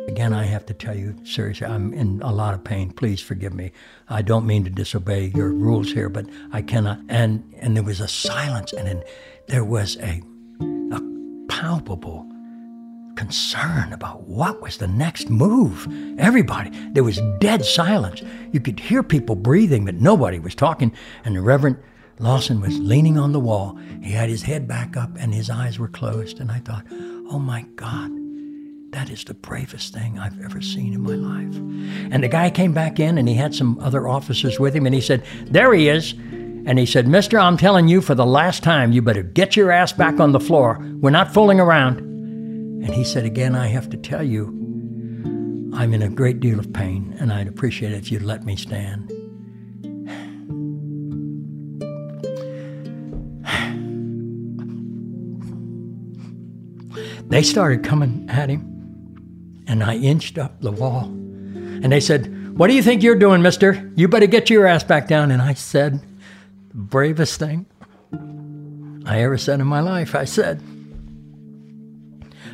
Again, 0.07 0.33
I 0.33 0.45
have 0.45 0.65
to 0.67 0.75
tell 0.75 0.97
you, 0.97 1.17
seriously, 1.25 1.67
I'm 1.67 1.93
in 1.93 2.23
a 2.23 2.33
lot 2.33 2.55
of 2.55 2.63
pain. 2.63 2.93
Please 2.93 3.21
forgive 3.21 3.53
me. 3.55 3.73
I 4.09 4.23
don't 4.23 4.47
mean 4.47 4.63
to 4.65 4.71
disobey 4.71 5.33
your 5.35 5.51
rules 5.51 5.93
here, 5.93 6.09
but 6.09 6.27
I 6.53 6.63
cannot. 6.63 7.01
And 7.09 7.43
and 7.59 7.77
there 7.77 7.83
was 7.83 8.01
a 8.01 8.07
silence, 8.07 8.73
and 8.73 8.87
then 8.87 9.03
there 9.49 9.65
was 9.65 9.97
a 9.97 10.23
a 10.93 11.01
palpable 11.49 12.25
concern 13.17 13.93
about 13.93 14.23
what 14.29 14.63
was 14.63 14.77
the 14.79 14.87
next 14.87 15.29
move. 15.29 15.89
Everybody, 16.19 16.71
there 16.93 17.05
was 17.05 17.21
dead 17.41 17.65
silence. 17.65 18.23
You 18.53 18.61
could 18.61 18.79
hear 18.79 19.03
people 19.03 19.35
breathing, 19.35 19.85
but 19.85 19.97
nobody 19.97 20.39
was 20.39 20.55
talking. 20.55 20.93
And 21.25 21.35
the 21.35 21.41
Reverend 21.41 21.79
Lawson 22.19 22.61
was 22.61 22.79
leaning 22.79 23.19
on 23.19 23.33
the 23.33 23.41
wall. 23.41 23.79
He 24.03 24.13
had 24.13 24.29
his 24.29 24.43
head 24.43 24.69
back 24.69 24.97
up 24.97 25.11
and 25.19 25.35
his 25.35 25.51
eyes 25.51 25.79
were 25.79 25.89
closed. 25.89 26.41
And 26.41 26.51
I 26.51 26.61
thought, 26.61 26.87
oh 27.31 27.39
my 27.39 27.63
God, 27.77 28.11
that 28.93 29.11
is 29.11 29.25
the 29.25 29.35
bravest 29.35 29.93
thing 29.93 30.19
I've 30.19 30.41
ever 30.43 30.61
seen 30.61 30.95
in 30.95 31.03
my 31.03 31.15
life. 31.15 31.57
And 32.13 32.23
the 32.23 32.29
guy 32.29 32.49
came 32.51 32.73
back 32.73 32.99
in 32.99 33.19
and 33.19 33.29
he 33.29 33.35
had 33.35 33.55
some 33.55 33.79
other 33.81 34.09
officers 34.09 34.59
with 34.59 34.75
him 34.75 34.87
and 34.87 34.95
he 34.95 35.01
said, 35.01 35.25
There 35.47 35.75
he 35.75 35.89
is. 35.89 36.13
And 36.67 36.79
he 36.79 36.87
said, 36.87 37.07
Mister, 37.07 37.39
I'm 37.39 37.57
telling 37.57 37.87
you 37.87 38.01
for 38.01 38.15
the 38.15 38.27
last 38.27 38.63
time, 38.63 38.93
you 38.93 39.03
better 39.03 39.23
get 39.23 39.55
your 39.55 39.71
ass 39.71 39.93
back 39.93 40.19
on 40.19 40.33
the 40.33 40.41
floor. 40.41 40.79
We're 41.01 41.11
not 41.11 41.33
fooling 41.33 41.61
around. 41.61 42.06
And 42.87 42.95
he 42.95 43.03
said, 43.03 43.25
Again, 43.25 43.57
I 43.57 43.67
have 43.67 43.91
to 43.91 43.97
tell 43.97 44.23
you, 44.23 44.47
I'm 45.75 45.93
in 45.93 46.03
a 46.03 46.09
great 46.09 46.39
deal 46.39 46.61
of 46.61 46.73
pain 46.73 47.17
and 47.19 47.33
I'd 47.33 47.49
appreciate 47.49 47.91
it 47.91 47.97
if 47.97 48.13
you'd 48.13 48.23
let 48.23 48.45
me 48.45 48.55
stand. 48.55 49.11
They 57.29 57.43
started 57.43 57.83
coming 57.83 58.25
at 58.31 58.49
him 58.49 59.65
and 59.67 59.83
I 59.83 59.97
inched 59.97 60.39
up 60.39 60.61
the 60.61 60.71
wall. 60.71 61.07
And 61.07 61.91
they 61.91 61.99
said, 61.99 62.57
What 62.57 62.69
do 62.69 62.75
you 62.75 62.85
think 62.85 63.03
you're 63.03 63.17
doing, 63.17 63.43
mister? 63.43 63.93
You 63.97 64.07
better 64.07 64.29
get 64.29 64.49
your 64.49 64.65
ass 64.65 64.85
back 64.85 65.09
down. 65.09 65.33
And 65.33 65.43
I 65.43 65.55
said, 65.55 66.01
The 66.69 66.77
bravest 66.77 67.41
thing 67.41 67.67
I 69.05 69.23
ever 69.23 69.39
said 69.39 69.59
in 69.59 69.67
my 69.67 69.81
life. 69.81 70.15
I 70.15 70.25
said, 70.25 70.63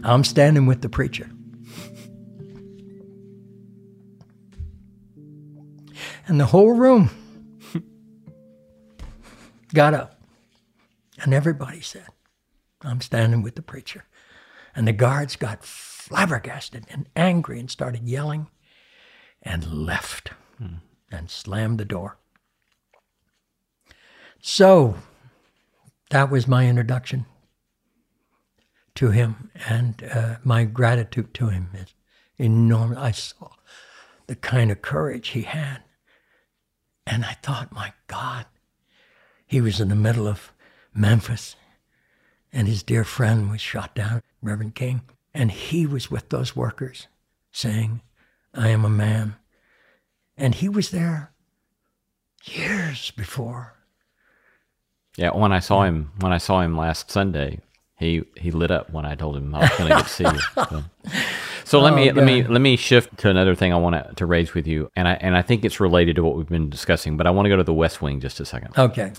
I'm 0.05 0.25
standing 0.25 0.67
with 0.67 0.83
the 0.83 0.89
preacher. 0.89 1.31
And 6.27 6.41
the 6.41 6.47
whole 6.47 6.73
room 6.73 7.11
got 9.75 9.95
up. 9.95 10.21
And 11.21 11.33
everybody 11.33 11.81
said, 11.81 12.07
I'm 12.83 13.01
standing 13.01 13.43
with 13.43 13.55
the 13.55 13.63
preacher. 13.63 14.05
And 14.75 14.89
the 14.89 14.93
guards 14.93 15.37
got 15.37 15.65
flabbergasted 15.65 16.87
and 16.91 17.09
angry 17.15 17.61
and 17.61 17.71
started 17.71 18.09
yelling 18.09 18.49
and 19.43 19.73
left 19.73 20.31
hmm. 20.59 20.77
and 21.11 21.31
slammed 21.31 21.79
the 21.79 21.85
door. 21.85 22.19
So 24.41 24.97
that 26.11 26.31
was 26.31 26.49
my 26.49 26.67
introduction 26.67 27.27
to 28.95 29.11
him, 29.11 29.51
and 29.69 30.03
uh, 30.13 30.37
my 30.45 30.65
gratitude 30.65 31.33
to 31.35 31.49
him 31.49 31.71
is 31.75 31.95
enormous. 32.39 32.99
I 32.99 33.11
saw 33.13 33.51
the 34.27 34.37
kind 34.37 34.71
of 34.71 34.83
courage 34.83 35.29
he 35.29 35.43
had, 35.43 35.83
and 37.07 37.25
I 37.25 37.37
thought, 37.43 37.73
my 37.73 37.93
God, 38.07 38.47
he 39.47 39.61
was 39.61 39.81
in 39.81 39.89
the 39.89 39.95
middle 39.95 40.29
of 40.29 40.53
Memphis, 40.95 41.57
and 42.53 42.69
his 42.69 42.83
dear 42.83 43.05
friend 43.05 43.51
was 43.51 43.61
shot 43.61 43.95
down, 43.95 44.23
Reverend 44.43 44.75
King. 44.75 45.03
And 45.35 45.51
he 45.51 45.87
was 45.87 46.11
with 46.11 46.29
those 46.29 46.55
workers 46.55 47.09
saying, 47.51 48.03
I 48.55 48.69
am 48.69 48.85
a 48.85 48.91
man. 48.91 49.37
And 50.37 50.55
he 50.55 50.69
was 50.69 50.91
there 50.91 51.33
years 52.45 53.11
before. 53.13 53.75
Yeah, 55.17 55.31
when 55.31 55.53
I 55.53 55.61
saw 55.61 55.85
him 55.85 56.11
when 56.21 56.33
I 56.33 56.39
saw 56.39 56.61
him 56.61 56.77
last 56.77 57.11
Sunday, 57.11 57.61
he 58.03 58.25
he 58.37 58.51
lit 58.51 58.71
up 58.71 58.93
when 58.93 59.05
I 59.05 59.15
told 59.15 59.37
him 59.37 59.55
I 59.55 59.61
was 59.61 59.71
going 59.71 59.91
to 59.91 59.97
get 59.97 60.05
to 60.05 60.11
see 60.11 60.25
you. 60.25 60.41
So. 61.65 61.73
So 61.73 61.81
let 61.81 61.95
oh, 61.95 61.97
me 61.97 62.07
God. 62.09 62.17
let 62.17 62.27
me 62.27 62.43
let 62.43 62.61
me 62.61 62.77
shift 62.77 63.17
to 63.19 63.31
another 63.31 63.55
thing 63.55 63.73
I 63.73 63.77
want 63.77 63.95
to, 63.95 64.15
to 64.17 64.27
raise 64.27 64.53
with 64.53 64.67
you, 64.67 64.91
and 64.95 65.09
I 65.09 65.15
and 65.15 65.35
I 65.35 65.41
think 65.41 65.65
it's 65.65 65.81
related 65.81 66.17
to 66.17 66.23
what 66.23 66.37
we've 66.37 66.49
been 66.49 66.69
discussing. 66.69 67.17
But 67.17 67.27
I 67.27 67.31
want 67.31 67.47
to 67.47 67.49
go 67.49 67.57
to 67.57 67.65
the 67.65 67.73
West 67.73 68.03
Wing 68.03 68.21
just 68.21 68.41
a 68.41 68.45
second. 68.45 68.77
Okay. 68.77 69.13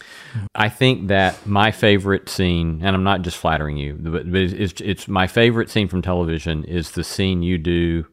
I 0.54 0.70
think 0.70 1.08
that 1.08 1.48
my 1.48 1.72
favorite 1.72 2.30
scene, 2.30 2.82
and 2.84 2.96
I'm 2.96 3.04
not 3.04 3.24
just 3.24 3.38
flattering 3.38 3.78
you, 3.78 3.96
but, 4.00 4.32
but 4.32 4.42
it's, 4.42 4.80
it's 4.82 5.08
my 5.08 5.26
favorite 5.26 5.72
scene 5.72 5.88
from 5.88 6.04
television 6.04 6.64
is 6.66 6.92
the 6.92 7.04
scene 7.04 7.42
you 7.42 7.58
do, 7.58 8.06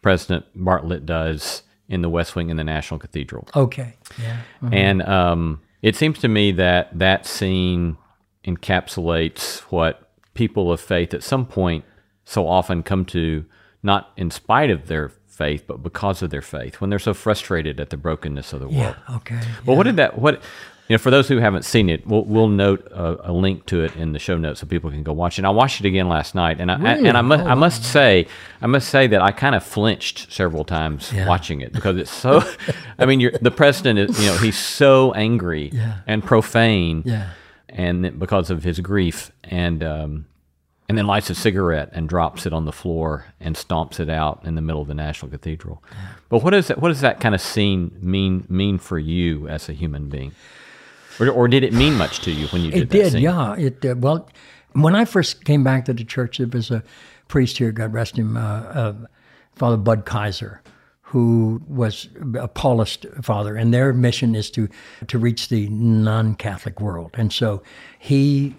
President 0.00 0.46
Bartlet 0.56 1.04
does 1.04 1.62
in 1.88 2.00
the 2.00 2.08
West 2.08 2.36
Wing 2.36 2.48
in 2.48 2.56
the 2.56 2.64
National 2.64 2.98
Cathedral. 2.98 3.48
Okay. 3.54 3.96
Yeah. 4.18 4.38
Mm-hmm. 4.62 4.74
And 4.74 5.02
um, 5.02 5.60
it 5.82 5.94
seems 5.96 6.20
to 6.20 6.28
me 6.28 6.52
that 6.52 6.98
that 6.98 7.26
scene 7.26 7.98
encapsulates 8.46 9.58
what 9.70 10.03
people 10.34 10.70
of 10.72 10.80
faith 10.80 11.14
at 11.14 11.22
some 11.22 11.46
point 11.46 11.84
so 12.24 12.46
often 12.46 12.82
come 12.82 13.04
to 13.04 13.44
not 13.82 14.12
in 14.16 14.30
spite 14.30 14.70
of 14.70 14.86
their 14.86 15.10
faith, 15.26 15.64
but 15.66 15.82
because 15.82 16.22
of 16.22 16.30
their 16.30 16.42
faith, 16.42 16.80
when 16.80 16.90
they're 16.90 16.98
so 16.98 17.14
frustrated 17.14 17.80
at 17.80 17.90
the 17.90 17.96
brokenness 17.96 18.52
of 18.52 18.60
the 18.60 18.68
world. 18.68 18.96
Yeah, 19.08 19.16
okay. 19.16 19.40
Well, 19.66 19.76
what 19.76 19.82
did 19.84 19.96
that, 19.96 20.18
what, 20.18 20.42
you 20.88 20.94
know, 20.94 20.98
for 20.98 21.10
those 21.10 21.28
who 21.28 21.38
haven't 21.38 21.64
seen 21.64 21.88
it, 21.88 22.06
we'll, 22.06 22.24
we'll 22.24 22.48
note 22.48 22.86
a, 22.90 23.30
a, 23.30 23.32
link 23.32 23.64
to 23.66 23.82
it 23.82 23.96
in 23.96 24.12
the 24.12 24.18
show 24.18 24.36
notes 24.36 24.60
so 24.60 24.66
people 24.66 24.90
can 24.90 25.02
go 25.02 25.12
watch 25.12 25.38
it. 25.38 25.44
I 25.44 25.50
watched 25.50 25.80
it 25.80 25.86
again 25.86 26.08
last 26.08 26.34
night, 26.34 26.60
and 26.60 26.70
I, 26.70 26.76
really? 26.76 27.08
and 27.08 27.16
I 27.16 27.22
must, 27.22 27.42
oh, 27.42 27.48
I 27.48 27.54
must 27.54 27.84
say, 27.84 28.26
I 28.60 28.66
must 28.66 28.88
say 28.88 29.06
that 29.06 29.22
I 29.22 29.32
kind 29.32 29.54
of 29.54 29.64
flinched 29.64 30.30
several 30.32 30.64
times 30.64 31.10
yeah. 31.12 31.26
watching 31.26 31.62
it 31.62 31.72
because 31.72 31.96
it's 31.96 32.10
so. 32.10 32.42
I 32.98 33.06
mean, 33.06 33.30
the 33.40 33.50
president 33.50 33.98
is, 33.98 34.20
you 34.20 34.26
know, 34.26 34.36
he's 34.36 34.58
so 34.58 35.12
angry 35.14 35.70
yeah. 35.72 36.00
and 36.06 36.22
profane, 36.22 37.02
yeah. 37.06 37.30
And 37.76 38.18
because 38.18 38.50
of 38.50 38.62
his 38.62 38.78
grief, 38.80 39.32
and 39.42 39.82
um, 39.82 40.26
and 40.88 40.98
then 40.98 41.06
lights 41.06 41.30
a 41.30 41.34
cigarette 41.34 41.90
and 41.92 42.08
drops 42.08 42.46
it 42.46 42.52
on 42.52 42.66
the 42.66 42.72
floor 42.72 43.26
and 43.40 43.56
stomps 43.56 43.98
it 43.98 44.10
out 44.10 44.42
in 44.44 44.54
the 44.54 44.60
middle 44.60 44.82
of 44.82 44.88
the 44.88 44.94
National 44.94 45.30
Cathedral. 45.30 45.82
But 46.28 46.42
what 46.42 46.50
does 46.50 46.68
that, 46.68 46.78
what 46.78 46.88
does 46.88 47.00
that 47.00 47.20
kind 47.20 47.34
of 47.34 47.40
scene 47.40 47.96
mean 48.00 48.46
mean 48.48 48.78
for 48.78 48.98
you 48.98 49.48
as 49.48 49.68
a 49.68 49.72
human 49.72 50.08
being? 50.08 50.32
Or, 51.18 51.28
or 51.30 51.48
did 51.48 51.64
it 51.64 51.72
mean 51.72 51.94
much 51.94 52.20
to 52.20 52.30
you 52.30 52.48
when 52.48 52.62
you 52.62 52.70
did 52.70 52.82
it 52.82 52.90
did, 52.90 53.12
scene? 53.12 53.22
yeah. 53.22 53.56
It 53.56 53.84
uh, 53.84 53.94
well, 53.96 54.28
when 54.72 54.94
I 54.94 55.04
first 55.04 55.44
came 55.44 55.64
back 55.64 55.84
to 55.86 55.94
the 55.94 56.04
church, 56.04 56.38
there 56.38 56.46
was 56.46 56.70
a 56.70 56.82
priest 57.28 57.58
here, 57.58 57.72
God 57.72 57.92
rest 57.92 58.18
him, 58.18 58.36
uh, 58.36 58.40
uh, 58.40 58.94
Father 59.54 59.76
Bud 59.76 60.04
Kieser, 60.04 60.58
who 61.14 61.62
was 61.68 62.08
a 62.34 62.48
Paulist 62.48 63.24
father, 63.24 63.54
and 63.54 63.72
their 63.72 63.92
mission 63.92 64.34
is 64.34 64.50
to 64.50 64.68
to 65.06 65.16
reach 65.16 65.48
the 65.48 65.68
non-Catholic 65.68 66.80
world. 66.80 67.10
And 67.14 67.32
so 67.32 67.62
he 68.00 68.52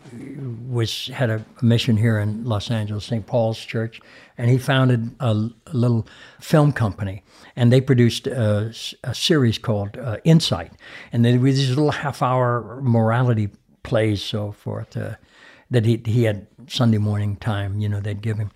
was 0.69 1.07
had 1.07 1.29
a 1.29 1.43
mission 1.61 1.97
here 1.97 2.17
in 2.17 2.45
Los 2.45 2.71
Angeles, 2.71 3.03
St. 3.03 3.25
Paul's 3.27 3.59
Church, 3.59 3.99
and 4.37 4.49
he 4.49 4.57
founded 4.57 5.13
a, 5.19 5.31
a 5.67 5.73
little 5.73 6.07
film 6.39 6.71
company, 6.71 7.23
and 7.57 7.73
they 7.73 7.81
produced 7.81 8.25
a, 8.25 8.73
a 9.03 9.13
series 9.13 9.57
called 9.57 9.97
uh, 9.97 10.15
Insight, 10.23 10.71
and 11.11 11.25
they 11.25 11.37
were 11.37 11.51
these 11.51 11.67
little 11.71 11.91
half-hour 11.91 12.79
morality 12.81 13.49
plays, 13.83 14.23
so 14.23 14.53
forth, 14.53 14.95
uh, 14.95 15.15
that 15.69 15.85
he 15.85 16.01
he 16.05 16.23
had 16.23 16.47
Sunday 16.67 16.99
morning 16.99 17.35
time. 17.35 17.81
You 17.81 17.89
know, 17.89 17.99
they'd 17.99 18.21
give 18.21 18.37
him. 18.37 18.51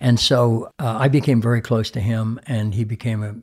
And 0.00 0.18
so 0.18 0.72
uh, 0.78 0.96
I 0.98 1.08
became 1.08 1.40
very 1.40 1.60
close 1.60 1.90
to 1.92 2.00
him, 2.00 2.40
and 2.46 2.74
he 2.74 2.84
became 2.84 3.22
a 3.22 3.34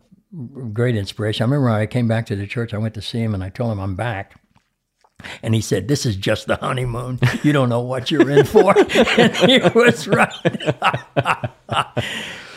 great 0.74 0.96
inspiration. 0.96 1.44
I 1.44 1.46
remember 1.46 1.70
I 1.70 1.86
came 1.86 2.08
back 2.08 2.26
to 2.28 2.36
the 2.36 2.48
church, 2.48 2.74
I 2.74 2.78
went 2.78 2.94
to 2.96 3.02
see 3.02 3.20
him, 3.20 3.34
and 3.34 3.44
I 3.44 3.50
told 3.50 3.72
him 3.72 3.80
I'm 3.80 3.96
back. 3.96 4.40
And 5.42 5.56
he 5.56 5.62
said, 5.62 5.88
This 5.88 6.06
is 6.06 6.16
just 6.16 6.48
the 6.48 6.58
honeymoon. 6.58 7.20
You 7.42 7.54
don't 7.54 7.70
know 7.70 7.82
what 7.82 8.12
you're 8.12 8.30
in 8.30 8.46
for. 8.46 8.78
and 9.18 9.36
he 9.36 9.60
was 9.74 10.08
right. 10.08 10.30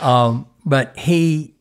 um, 0.02 0.48
but 0.64 0.96
he 0.98 1.54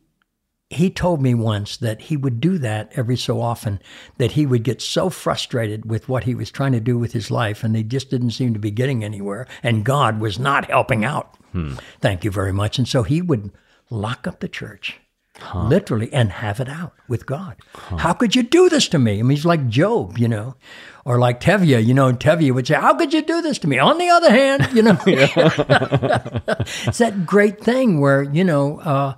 he 0.70 0.90
told 0.90 1.22
me 1.22 1.34
once 1.34 1.78
that 1.78 2.02
he 2.02 2.16
would 2.16 2.40
do 2.40 2.58
that 2.58 2.92
every 2.94 3.16
so 3.16 3.40
often, 3.40 3.80
that 4.18 4.32
he 4.32 4.44
would 4.44 4.62
get 4.62 4.82
so 4.82 5.08
frustrated 5.08 5.88
with 5.88 6.08
what 6.08 6.24
he 6.24 6.34
was 6.34 6.50
trying 6.50 6.72
to 6.72 6.80
do 6.80 6.98
with 6.98 7.12
his 7.12 7.30
life, 7.30 7.64
and 7.64 7.74
he 7.74 7.82
just 7.82 8.10
didn't 8.10 8.32
seem 8.32 8.52
to 8.52 8.60
be 8.60 8.70
getting 8.70 9.02
anywhere, 9.02 9.46
and 9.62 9.84
God 9.84 10.20
was 10.20 10.38
not 10.38 10.70
helping 10.70 11.04
out. 11.06 11.37
Hmm. 11.52 11.74
Thank 12.00 12.24
you 12.24 12.30
very 12.30 12.52
much. 12.52 12.78
And 12.78 12.86
so 12.86 13.02
he 13.02 13.22
would 13.22 13.50
lock 13.90 14.26
up 14.26 14.40
the 14.40 14.48
church. 14.48 15.00
Huh. 15.40 15.68
Literally, 15.68 16.12
and 16.12 16.32
have 16.32 16.58
it 16.58 16.68
out 16.68 16.94
with 17.06 17.24
God. 17.24 17.54
Huh. 17.72 17.98
How 17.98 18.12
could 18.12 18.34
you 18.34 18.42
do 18.42 18.68
this 18.68 18.88
to 18.88 18.98
me? 18.98 19.20
I 19.20 19.22
mean, 19.22 19.36
he's 19.36 19.44
like 19.44 19.68
Job, 19.68 20.18
you 20.18 20.26
know, 20.26 20.56
or 21.04 21.20
like 21.20 21.40
Tevye, 21.40 21.86
you 21.86 21.94
know, 21.94 22.12
Tevye 22.12 22.52
would 22.52 22.66
say, 22.66 22.74
How 22.74 22.94
could 22.94 23.14
you 23.14 23.22
do 23.22 23.40
this 23.40 23.56
to 23.60 23.68
me? 23.68 23.78
On 23.78 23.98
the 23.98 24.08
other 24.08 24.32
hand, 24.32 24.68
you 24.74 24.82
know, 24.82 24.98
it's 25.06 26.98
that 26.98 27.24
great 27.24 27.62
thing 27.62 28.00
where, 28.00 28.24
you 28.24 28.42
know, 28.42 28.80
uh, 28.80 29.14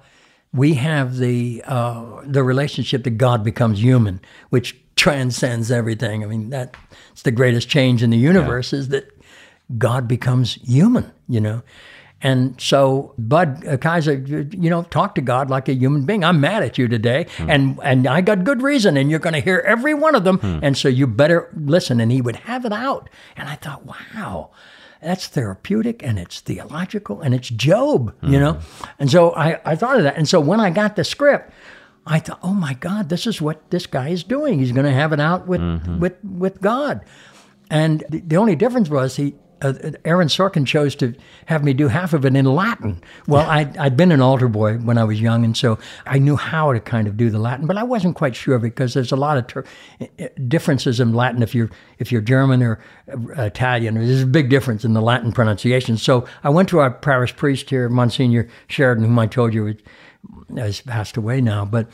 we 0.52 0.74
have 0.74 1.16
the 1.16 1.62
uh, 1.66 2.20
the 2.24 2.42
relationship 2.42 3.04
that 3.04 3.16
God 3.16 3.44
becomes 3.44 3.82
human, 3.82 4.20
which 4.50 4.76
transcends 4.96 5.70
everything. 5.70 6.22
I 6.22 6.26
mean, 6.26 6.50
that's 6.50 7.22
the 7.22 7.30
greatest 7.30 7.68
change 7.68 8.02
in 8.02 8.10
the 8.10 8.18
universe 8.18 8.72
yeah. 8.72 8.78
is 8.80 8.88
that 8.88 9.10
God 9.78 10.08
becomes 10.08 10.54
human, 10.54 11.10
you 11.28 11.40
know. 11.40 11.62
And 12.22 12.60
so 12.60 13.14
Bud 13.18 13.66
uh, 13.66 13.76
Kieser, 13.78 14.52
you 14.62 14.68
know, 14.68 14.82
talk 14.82 15.14
to 15.14 15.22
God 15.22 15.48
like 15.48 15.68
a 15.68 15.74
human 15.74 16.04
being. 16.04 16.22
I'm 16.22 16.40
mad 16.40 16.62
at 16.62 16.76
you 16.76 16.86
today, 16.86 17.26
hmm. 17.36 17.50
and 17.50 17.80
and 17.82 18.06
I 18.06 18.20
got 18.20 18.44
good 18.44 18.62
reason, 18.62 18.96
and 18.96 19.10
you're 19.10 19.20
going 19.20 19.32
to 19.32 19.40
hear 19.40 19.64
every 19.66 19.94
one 19.94 20.14
of 20.14 20.24
them, 20.24 20.38
hmm. 20.38 20.58
and 20.62 20.76
so 20.76 20.88
you 20.88 21.06
better 21.06 21.48
listen. 21.56 22.00
And 22.00 22.12
he 22.12 22.20
would 22.20 22.36
have 22.36 22.64
it 22.64 22.72
out, 22.72 23.08
and 23.36 23.48
I 23.48 23.54
thought, 23.54 23.86
wow, 23.86 24.50
that's 25.00 25.26
therapeutic 25.28 26.02
and 26.02 26.18
it's 26.18 26.40
theological 26.40 27.20
and 27.22 27.34
it's 27.34 27.48
Job, 27.48 28.14
you 28.22 28.38
know? 28.38 28.54
Mm-hmm. 28.54 28.84
And 28.98 29.10
so 29.10 29.34
I, 29.34 29.60
I 29.64 29.76
thought 29.76 29.96
of 29.96 30.02
that. 30.04 30.16
And 30.16 30.28
so 30.28 30.40
when 30.40 30.60
I 30.60 30.70
got 30.70 30.96
the 30.96 31.04
script, 31.04 31.52
I 32.06 32.18
thought, 32.18 32.40
oh 32.42 32.52
my 32.52 32.74
God, 32.74 33.08
this 33.08 33.26
is 33.26 33.40
what 33.40 33.70
this 33.70 33.86
guy 33.86 34.08
is 34.08 34.24
doing. 34.24 34.58
He's 34.58 34.72
going 34.72 34.86
to 34.86 34.92
have 34.92 35.12
it 35.12 35.20
out 35.20 35.46
with, 35.46 35.60
mm-hmm. 35.60 36.00
with, 36.00 36.22
with 36.24 36.60
God. 36.60 37.04
And 37.70 38.04
the, 38.10 38.20
the 38.20 38.36
only 38.36 38.56
difference 38.56 38.90
was 38.90 39.16
he, 39.16 39.34
uh, 39.62 39.72
Aaron 40.04 40.28
Sorkin 40.28 40.66
chose 40.66 40.94
to 40.96 41.14
have 41.46 41.62
me 41.64 41.72
do 41.72 41.88
half 41.88 42.12
of 42.12 42.24
it 42.24 42.34
in 42.34 42.44
Latin. 42.44 43.02
Well, 43.26 43.48
I'd, 43.48 43.76
I'd 43.76 43.96
been 43.96 44.12
an 44.12 44.20
altar 44.20 44.48
boy 44.48 44.76
when 44.78 44.98
I 44.98 45.04
was 45.04 45.20
young, 45.20 45.44
and 45.44 45.56
so 45.56 45.78
I 46.06 46.18
knew 46.18 46.36
how 46.36 46.72
to 46.72 46.80
kind 46.80 47.06
of 47.06 47.16
do 47.16 47.30
the 47.30 47.38
Latin, 47.38 47.66
but 47.66 47.76
I 47.76 47.82
wasn't 47.82 48.16
quite 48.16 48.36
sure 48.36 48.58
because 48.58 48.94
there's 48.94 49.12
a 49.12 49.16
lot 49.16 49.36
of 49.38 49.46
ter- 49.46 49.64
differences 50.48 51.00
in 51.00 51.12
Latin 51.12 51.42
if 51.42 51.54
you're 51.54 51.70
if 51.98 52.10
you're 52.10 52.22
German 52.22 52.62
or 52.62 52.80
uh, 53.08 53.42
Italian. 53.42 53.94
There's 53.94 54.22
a 54.22 54.26
big 54.26 54.48
difference 54.48 54.84
in 54.84 54.94
the 54.94 55.02
Latin 55.02 55.32
pronunciation. 55.32 55.96
So 55.96 56.26
I 56.42 56.50
went 56.50 56.68
to 56.70 56.78
our 56.78 56.90
parish 56.90 57.36
priest 57.36 57.70
here, 57.70 57.88
Monsignor 57.88 58.48
Sheridan, 58.68 59.04
whom 59.04 59.18
I 59.18 59.26
told 59.26 59.54
you 59.54 59.76
has 60.56 60.80
passed 60.80 61.16
away 61.16 61.40
now, 61.40 61.64
but 61.64 61.88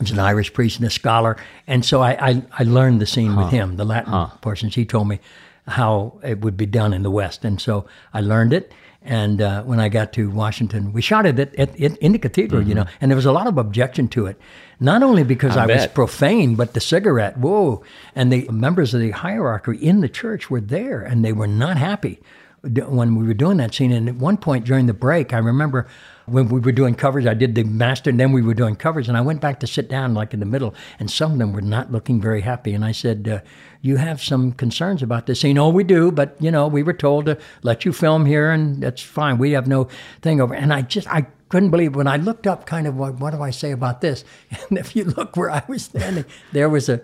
He's 0.00 0.10
an 0.10 0.18
Irish 0.18 0.52
priest 0.52 0.78
and 0.78 0.86
a 0.86 0.90
scholar, 0.90 1.36
and 1.68 1.84
so 1.84 2.00
I 2.00 2.30
I, 2.30 2.42
I 2.58 2.62
learned 2.64 3.00
the 3.00 3.06
scene 3.06 3.32
huh. 3.32 3.44
with 3.44 3.52
him, 3.52 3.76
the 3.76 3.84
Latin 3.84 4.12
huh. 4.12 4.26
portions. 4.40 4.74
He 4.74 4.84
told 4.84 5.06
me 5.06 5.20
how 5.66 6.20
it 6.22 6.40
would 6.40 6.56
be 6.56 6.66
done 6.66 6.92
in 6.92 7.02
the 7.02 7.10
West. 7.10 7.44
And 7.44 7.60
so 7.60 7.86
I 8.12 8.20
learned 8.20 8.52
it. 8.52 8.72
And 9.06 9.42
uh, 9.42 9.62
when 9.64 9.80
I 9.80 9.90
got 9.90 10.14
to 10.14 10.30
Washington, 10.30 10.94
we 10.94 11.02
shot 11.02 11.26
it 11.26 11.38
at, 11.38 11.54
at, 11.56 11.78
at, 11.78 11.96
in 11.98 12.12
the 12.12 12.18
cathedral, 12.18 12.62
mm-hmm. 12.62 12.70
you 12.70 12.74
know, 12.74 12.86
and 13.02 13.10
there 13.10 13.16
was 13.16 13.26
a 13.26 13.32
lot 13.32 13.46
of 13.46 13.58
objection 13.58 14.08
to 14.08 14.26
it. 14.26 14.40
Not 14.80 15.02
only 15.02 15.24
because 15.24 15.58
I, 15.58 15.64
I 15.64 15.66
was 15.66 15.86
profane, 15.88 16.54
but 16.54 16.72
the 16.72 16.80
cigarette, 16.80 17.36
whoa. 17.36 17.82
And 18.14 18.32
the 18.32 18.48
members 18.48 18.94
of 18.94 19.00
the 19.00 19.10
hierarchy 19.10 19.76
in 19.76 20.00
the 20.00 20.08
church 20.08 20.48
were 20.48 20.60
there, 20.60 21.02
and 21.02 21.22
they 21.22 21.34
were 21.34 21.46
not 21.46 21.76
happy 21.76 22.20
when 22.62 23.14
we 23.14 23.26
were 23.26 23.34
doing 23.34 23.58
that 23.58 23.74
scene. 23.74 23.92
And 23.92 24.08
at 24.08 24.14
one 24.14 24.38
point 24.38 24.64
during 24.64 24.86
the 24.86 24.94
break, 24.94 25.34
I 25.34 25.38
remember 25.38 25.86
when 26.24 26.48
we 26.48 26.60
were 26.60 26.72
doing 26.72 26.94
covers, 26.94 27.26
I 27.26 27.34
did 27.34 27.54
the 27.54 27.64
master, 27.64 28.08
and 28.08 28.18
then 28.18 28.32
we 28.32 28.40
were 28.40 28.54
doing 28.54 28.74
covers, 28.74 29.08
and 29.08 29.18
I 29.18 29.20
went 29.20 29.42
back 29.42 29.60
to 29.60 29.66
sit 29.66 29.90
down 29.90 30.14
like 30.14 30.32
in 30.32 30.40
the 30.40 30.46
middle, 30.46 30.74
and 30.98 31.10
some 31.10 31.32
of 31.32 31.38
them 31.38 31.52
were 31.52 31.60
not 31.60 31.92
looking 31.92 32.22
very 32.22 32.40
happy. 32.40 32.72
And 32.72 32.84
I 32.84 32.92
said, 32.92 33.28
uh, 33.28 33.40
"You 33.84 33.96
have 33.96 34.22
some 34.22 34.52
concerns 34.52 35.02
about 35.02 35.26
this 35.26 35.44
You 35.44 35.54
know, 35.54 35.68
we 35.68 35.84
do, 35.84 36.10
but 36.10 36.36
you 36.40 36.50
know, 36.50 36.66
we 36.66 36.82
were 36.82 36.92
told 36.94 37.26
to 37.26 37.38
let 37.62 37.84
you 37.84 37.92
film 37.92 38.26
here, 38.26 38.50
and 38.50 38.82
that's 38.82 39.02
fine. 39.02 39.38
We 39.38 39.52
have 39.52 39.66
no 39.66 39.88
thing 40.22 40.40
over." 40.40 40.54
And 40.54 40.72
I 40.72 40.82
just, 40.82 41.06
I 41.08 41.26
couldn't 41.48 41.70
believe 41.70 41.94
when 41.94 42.06
I 42.06 42.16
looked 42.16 42.46
up, 42.46 42.66
kind 42.66 42.86
of, 42.86 42.96
what, 42.96 43.20
what 43.20 43.32
do 43.32 43.42
I 43.42 43.50
say 43.50 43.70
about 43.70 44.00
this? 44.00 44.24
And 44.68 44.78
if 44.78 44.96
you 44.96 45.04
look 45.04 45.36
where 45.36 45.50
I 45.50 45.62
was 45.68 45.84
standing, 45.84 46.24
there 46.52 46.68
was 46.68 46.88
a 46.88 47.02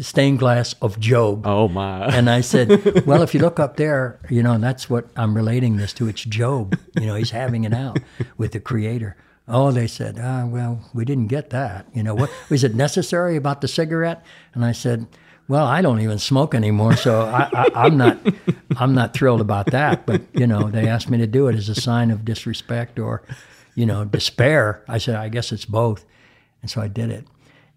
stained 0.00 0.38
glass 0.38 0.74
of 0.80 0.98
Job. 1.00 1.46
Oh 1.46 1.68
my! 1.68 2.06
And 2.06 2.30
I 2.30 2.40
said, 2.40 3.04
well, 3.06 3.22
if 3.22 3.34
you 3.34 3.40
look 3.40 3.58
up 3.58 3.76
there, 3.76 4.20
you 4.30 4.42
know, 4.42 4.56
that's 4.58 4.88
what 4.88 5.08
I'm 5.16 5.34
relating 5.34 5.76
this 5.76 5.92
to. 5.94 6.08
It's 6.08 6.22
Job. 6.22 6.78
You 6.94 7.06
know, 7.06 7.14
he's 7.14 7.30
having 7.30 7.64
it 7.64 7.74
out 7.74 7.98
with 8.36 8.52
the 8.52 8.60
Creator. 8.60 9.16
Oh, 9.46 9.70
they 9.72 9.86
said, 9.86 10.18
ah, 10.18 10.46
well, 10.46 10.88
we 10.94 11.04
didn't 11.04 11.26
get 11.26 11.50
that. 11.50 11.86
You 11.92 12.02
know, 12.02 12.14
what 12.14 12.30
was 12.48 12.64
it 12.64 12.74
necessary 12.74 13.36
about 13.36 13.60
the 13.60 13.68
cigarette? 13.68 14.24
And 14.54 14.64
I 14.64 14.72
said, 14.72 15.06
well, 15.48 15.66
I 15.66 15.82
don't 15.82 16.00
even 16.00 16.18
smoke 16.18 16.54
anymore, 16.54 16.96
so 16.96 17.22
I, 17.22 17.86
am 17.86 17.96
not, 17.96 18.18
I'm 18.76 18.94
not 18.94 19.14
thrilled 19.14 19.40
about 19.40 19.66
that. 19.72 20.06
But 20.06 20.22
you 20.32 20.46
know, 20.46 20.70
they 20.70 20.88
asked 20.88 21.10
me 21.10 21.18
to 21.18 21.26
do 21.26 21.48
it 21.48 21.56
as 21.56 21.68
a 21.68 21.74
sign 21.74 22.10
of 22.10 22.24
disrespect 22.24 22.98
or, 22.98 23.22
you 23.74 23.86
know, 23.86 24.04
despair. 24.04 24.84
I 24.88 24.98
said, 24.98 25.16
I 25.16 25.28
guess 25.28 25.52
it's 25.52 25.64
both, 25.64 26.04
and 26.62 26.70
so 26.70 26.80
I 26.80 26.88
did 26.88 27.10
it 27.10 27.26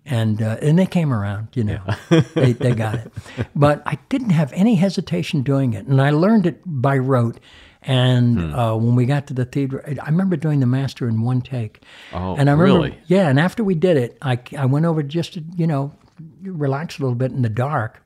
and 0.08 0.42
uh, 0.42 0.58
and 0.62 0.80
they 0.80 0.86
came 0.86 1.14
around, 1.14 1.50
you 1.54 1.64
know, 1.64 1.82
yeah. 2.10 2.22
they, 2.34 2.54
they 2.54 2.72
got 2.74 2.96
it. 2.96 3.12
But 3.56 3.84
I 3.86 4.00
didn't 4.10 4.30
have 4.32 4.52
any 4.54 4.76
hesitation 4.76 5.44
doing 5.44 5.74
it, 5.74 5.86
and 5.86 6.02
I 6.02 6.12
learned 6.12 6.46
it 6.46 6.62
by 6.66 6.98
rote. 6.98 7.40
And 7.84 8.40
hmm. 8.40 8.56
uh, 8.56 8.76
when 8.76 8.96
we 8.96 9.06
got 9.06 9.28
to 9.28 9.34
the 9.34 9.46
theater, 9.46 9.84
I 10.02 10.06
remember 10.08 10.36
doing 10.36 10.60
the 10.60 10.66
master 10.66 11.08
in 11.08 11.22
one 11.22 11.42
take. 11.42 11.84
Oh, 12.12 12.36
and 12.36 12.50
I 12.50 12.54
remember, 12.54 12.64
really? 12.64 12.98
Yeah, 13.06 13.30
and 13.30 13.40
after 13.40 13.64
we 13.64 13.76
did 13.76 13.98
it, 13.98 14.18
I 14.22 14.40
I 14.58 14.66
went 14.66 14.86
over 14.86 15.04
just 15.04 15.34
to 15.34 15.44
you 15.56 15.68
know 15.68 15.94
relax 16.42 16.98
a 16.98 17.02
little 17.02 17.16
bit 17.16 17.32
in 17.32 17.42
the 17.42 17.50
dark, 17.50 18.04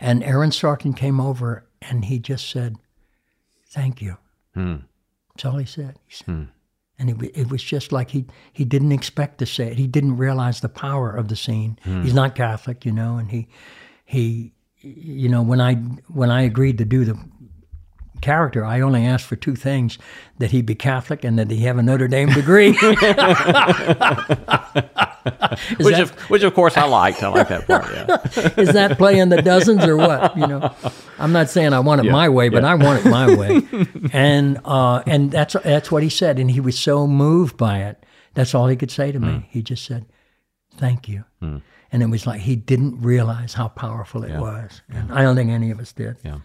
and 0.00 0.22
Aaron 0.22 0.50
Sorkin 0.50 0.96
came 0.96 1.20
over 1.20 1.66
and 1.82 2.04
he 2.04 2.18
just 2.18 2.50
said, 2.50 2.76
"Thank 3.66 4.02
you." 4.02 4.16
Hmm. 4.54 4.76
That's 5.34 5.44
all 5.44 5.58
he 5.58 5.66
said. 5.66 5.98
He 6.06 6.16
said, 6.16 6.26
hmm. 6.26 6.42
And 7.00 7.10
it, 7.10 7.30
it, 7.32 7.48
was 7.48 7.62
just 7.62 7.92
like 7.92 8.10
he, 8.10 8.26
he 8.52 8.64
didn't 8.64 8.90
expect 8.90 9.38
to 9.38 9.46
say 9.46 9.68
it. 9.68 9.78
He 9.78 9.86
didn't 9.86 10.16
realize 10.16 10.60
the 10.60 10.68
power 10.68 11.12
of 11.12 11.28
the 11.28 11.36
scene. 11.36 11.78
Hmm. 11.84 12.02
He's 12.02 12.12
not 12.12 12.34
Catholic, 12.34 12.84
you 12.84 12.90
know, 12.90 13.18
and 13.18 13.30
he, 13.30 13.46
he, 14.04 14.52
you 14.80 15.28
know, 15.28 15.42
when 15.42 15.60
I 15.60 15.74
when 16.08 16.30
I 16.30 16.42
agreed 16.42 16.78
to 16.78 16.84
do 16.84 17.04
the 17.04 17.16
character, 18.20 18.64
I 18.64 18.80
only 18.80 19.04
asked 19.06 19.26
for 19.26 19.36
two 19.36 19.54
things: 19.56 19.98
that 20.38 20.50
he 20.50 20.62
be 20.62 20.74
Catholic 20.74 21.24
and 21.24 21.38
that 21.38 21.50
he 21.50 21.58
have 21.60 21.78
a 21.78 21.82
Notre 21.82 22.08
Dame 22.08 22.28
degree. 22.28 22.72
which, 25.78 25.94
that, 25.94 26.00
of, 26.00 26.10
which 26.30 26.42
of 26.42 26.54
course 26.54 26.76
I 26.76 26.84
liked. 26.84 27.22
I 27.22 27.28
like 27.28 27.48
that 27.48 27.66
part. 27.66 27.86
Yeah. 27.92 28.52
is 28.56 28.72
that 28.72 28.96
playing 28.96 29.28
the 29.28 29.42
dozens 29.42 29.84
or 29.84 29.96
what? 29.96 30.36
You 30.36 30.46
know, 30.46 30.74
I'm 31.18 31.32
not 31.32 31.50
saying 31.50 31.72
I 31.72 31.80
want 31.80 32.00
it 32.00 32.06
yeah, 32.06 32.12
my 32.12 32.28
way, 32.28 32.48
but 32.48 32.62
yeah. 32.62 32.70
I 32.70 32.74
want 32.74 33.04
it 33.04 33.08
my 33.08 33.34
way. 33.36 33.62
and 34.12 34.60
uh, 34.64 35.02
and 35.06 35.30
that's 35.30 35.56
that's 35.64 35.90
what 35.90 36.02
he 36.02 36.08
said, 36.08 36.38
and 36.38 36.50
he 36.50 36.60
was 36.60 36.78
so 36.78 37.06
moved 37.06 37.56
by 37.56 37.82
it. 37.82 38.04
That's 38.34 38.54
all 38.54 38.68
he 38.68 38.76
could 38.76 38.90
say 38.90 39.12
to 39.12 39.18
me. 39.18 39.28
Mm. 39.28 39.44
He 39.48 39.62
just 39.62 39.84
said, 39.84 40.06
"Thank 40.76 41.08
you." 41.08 41.24
Mm. 41.42 41.62
And 41.90 42.02
it 42.02 42.06
was 42.10 42.26
like 42.26 42.42
he 42.42 42.54
didn't 42.54 43.00
realize 43.00 43.54
how 43.54 43.68
powerful 43.68 44.22
it 44.22 44.38
was. 44.38 44.82
And 44.90 45.10
I 45.10 45.22
don't 45.22 45.36
think 45.36 45.50
any 45.50 45.70
of 45.70 45.80
us 45.80 45.92
did. 45.92 46.18
Yeah. 46.22 46.40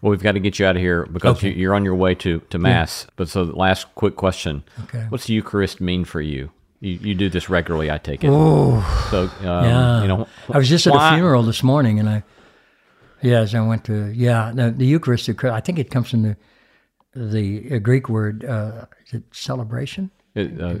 Well, 0.00 0.10
we've 0.10 0.22
got 0.22 0.32
to 0.32 0.40
get 0.40 0.58
you 0.58 0.66
out 0.66 0.76
of 0.76 0.82
here 0.82 1.06
because 1.06 1.38
okay. 1.38 1.52
you, 1.52 1.70
are 1.70 1.74
on 1.74 1.84
your 1.84 1.94
way 1.94 2.14
to, 2.16 2.40
to 2.50 2.58
Mass. 2.58 3.04
Yeah. 3.06 3.12
But 3.16 3.28
so, 3.28 3.42
last 3.42 3.94
quick 3.94 4.16
question. 4.16 4.64
Okay. 4.84 5.06
What's 5.08 5.26
the 5.26 5.34
Eucharist 5.34 5.80
mean 5.80 6.04
for 6.04 6.20
you? 6.20 6.50
You, 6.80 6.94
you 6.94 7.14
do 7.14 7.28
this 7.28 7.50
regularly, 7.50 7.90
I 7.90 7.98
take 7.98 8.24
it. 8.24 8.30
Oh, 8.30 8.80
so 9.10 9.24
um, 9.46 9.64
yeah. 9.64 10.02
You 10.02 10.08
know, 10.08 10.26
I 10.50 10.58
was 10.58 10.68
just 10.68 10.86
at 10.86 10.94
a 10.94 11.14
funeral 11.14 11.42
this 11.42 11.62
morning, 11.62 11.98
and 11.98 12.08
I, 12.08 12.22
yes, 13.20 13.54
I 13.54 13.60
went 13.60 13.84
to 13.84 14.10
yeah 14.14 14.50
the, 14.54 14.70
the 14.70 14.86
Eucharist. 14.86 15.28
I 15.44 15.60
think 15.60 15.78
it 15.78 15.90
comes 15.90 16.10
from 16.10 16.22
the 16.22 16.36
the 17.14 17.78
Greek 17.80 18.08
word 18.08 18.44
uh, 18.44 18.86
is 19.06 19.14
it 19.14 19.24
celebration? 19.30 20.10
It, 20.34 20.60
uh, 20.60 20.76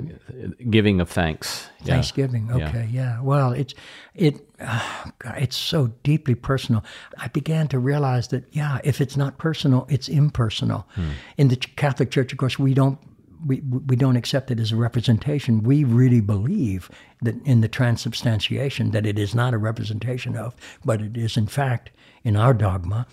giving 0.70 1.00
of 1.00 1.10
thanks. 1.10 1.68
Yeah. 1.80 1.94
Thanksgiving. 1.94 2.52
Okay. 2.52 2.88
Yeah. 2.92 3.16
yeah. 3.16 3.20
Well, 3.20 3.52
it's 3.52 3.74
it. 4.14 4.46
Oh 4.60 5.10
God, 5.18 5.34
it's 5.38 5.56
so 5.56 5.88
deeply 6.04 6.36
personal. 6.36 6.84
I 7.18 7.28
began 7.28 7.66
to 7.68 7.80
realize 7.80 8.28
that 8.28 8.44
yeah, 8.52 8.78
if 8.84 9.00
it's 9.00 9.16
not 9.16 9.38
personal, 9.38 9.86
it's 9.90 10.08
impersonal. 10.08 10.86
Hmm. 10.94 11.10
In 11.36 11.48
the 11.48 11.56
Catholic 11.56 12.12
Church, 12.12 12.30
of 12.32 12.38
course, 12.38 12.60
we 12.60 12.74
don't 12.74 12.98
we, 13.44 13.60
we 13.60 13.96
don't 13.96 14.16
accept 14.16 14.50
it 14.50 14.60
as 14.60 14.70
a 14.70 14.76
representation. 14.76 15.62
We 15.62 15.84
really 15.84 16.20
believe 16.20 16.90
that 17.22 17.34
in 17.44 17.60
the 17.60 17.68
transubstantiation 17.68 18.90
that 18.92 19.06
it 19.06 19.18
is 19.18 19.34
not 19.34 19.54
a 19.54 19.58
representation 19.58 20.36
of, 20.36 20.54
but 20.84 21.00
it 21.00 21.16
is 21.16 21.36
in 21.36 21.46
fact 21.46 21.90
in 22.22 22.36
our 22.36 22.54
dogma, 22.54 23.06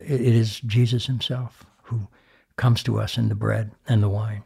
it 0.00 0.20
is 0.20 0.60
Jesus 0.60 1.06
himself 1.06 1.64
who 1.82 2.08
comes 2.56 2.82
to 2.84 3.00
us 3.00 3.18
in 3.18 3.28
the 3.28 3.34
bread 3.34 3.72
and 3.88 4.02
the 4.02 4.08
wine. 4.08 4.44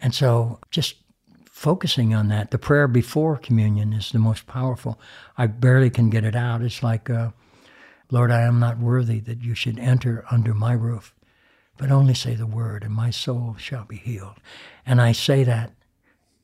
And 0.00 0.14
so 0.14 0.58
just 0.70 0.96
focusing 1.44 2.14
on 2.14 2.28
that, 2.28 2.50
the 2.50 2.58
prayer 2.58 2.88
before 2.88 3.36
communion 3.36 3.92
is 3.92 4.10
the 4.10 4.18
most 4.18 4.46
powerful. 4.46 4.98
I 5.36 5.46
barely 5.46 5.90
can 5.90 6.10
get 6.10 6.24
it 6.24 6.34
out. 6.34 6.62
It's 6.62 6.82
like, 6.82 7.10
uh, 7.10 7.30
Lord, 8.10 8.30
I 8.30 8.42
am 8.42 8.58
not 8.58 8.78
worthy 8.78 9.20
that 9.20 9.42
you 9.42 9.54
should 9.54 9.78
enter 9.78 10.24
under 10.30 10.54
my 10.54 10.72
roof 10.72 11.14
but 11.80 11.90
only 11.90 12.12
say 12.12 12.34
the 12.34 12.46
word, 12.46 12.84
and 12.84 12.92
my 12.92 13.08
soul 13.08 13.56
shall 13.58 13.86
be 13.86 13.96
healed. 13.96 14.36
And 14.84 15.00
I 15.00 15.12
say 15.12 15.44
that 15.44 15.72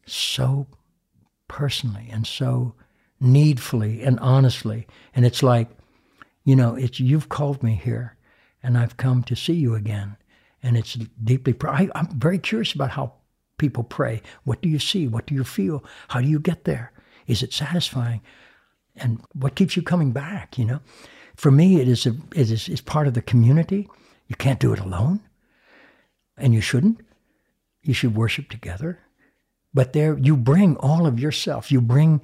so 0.07 0.67
personally 1.47 2.09
and 2.11 2.27
so 2.27 2.75
needfully 3.21 4.03
and 4.03 4.19
honestly. 4.21 4.87
And 5.15 5.27
it's 5.27 5.43
like, 5.43 5.69
you 6.47 6.57
know, 6.57 6.75
it's 6.75 7.01
you've 7.01 7.29
called 7.29 7.63
me 7.63 7.75
here, 7.75 8.17
and 8.63 8.79
I've 8.79 8.97
come 8.97 9.23
to 9.25 9.37
see 9.37 9.53
you 9.53 9.75
again. 9.75 10.17
And 10.63 10.75
it's 10.75 10.95
deeply. 10.95 11.55
I, 11.69 11.91
I'm 11.95 12.19
very 12.19 12.39
curious 12.39 12.73
about 12.73 12.93
how 12.93 13.13
people 13.59 13.85
pray. 13.85 14.23
What 14.45 14.63
do 14.63 14.69
you 14.69 14.79
see? 14.79 15.07
What 15.09 15.27
do 15.27 15.35
you 15.35 15.45
feel? 15.45 15.85
How 16.09 16.21
do 16.21 16.29
you 16.29 16.39
get 16.39 16.65
there? 16.65 16.93
Is 17.27 17.43
it 17.43 17.53
satisfying? 17.53 18.21
And 18.95 19.21
what 19.33 19.55
keeps 19.55 19.77
you 19.77 19.83
coming 19.83 20.13
back? 20.13 20.59
You 20.59 20.65
know, 20.65 20.81
for 21.35 21.51
me, 21.51 21.81
it 21.81 21.89
is 21.89 22.07
a, 22.07 22.17
it 22.35 22.51
is 22.51 22.69
it's 22.69 22.81
part 22.81 23.07
of 23.07 23.15
the 23.15 23.23
community. 23.23 23.89
You 24.29 24.37
can't 24.37 24.61
do 24.61 24.73
it 24.73 24.81
alone 24.81 25.21
and 26.37 26.55
you 26.55 26.61
shouldn't. 26.61 27.01
You 27.83 27.95
should 27.95 28.15
worship 28.15 28.49
together. 28.49 28.99
But 29.73 29.93
there, 29.93 30.19
you 30.19 30.37
bring 30.37 30.77
all 30.79 31.07
of 31.07 31.21
yourself. 31.21 31.71
You 31.71 31.81
bring 31.81 32.21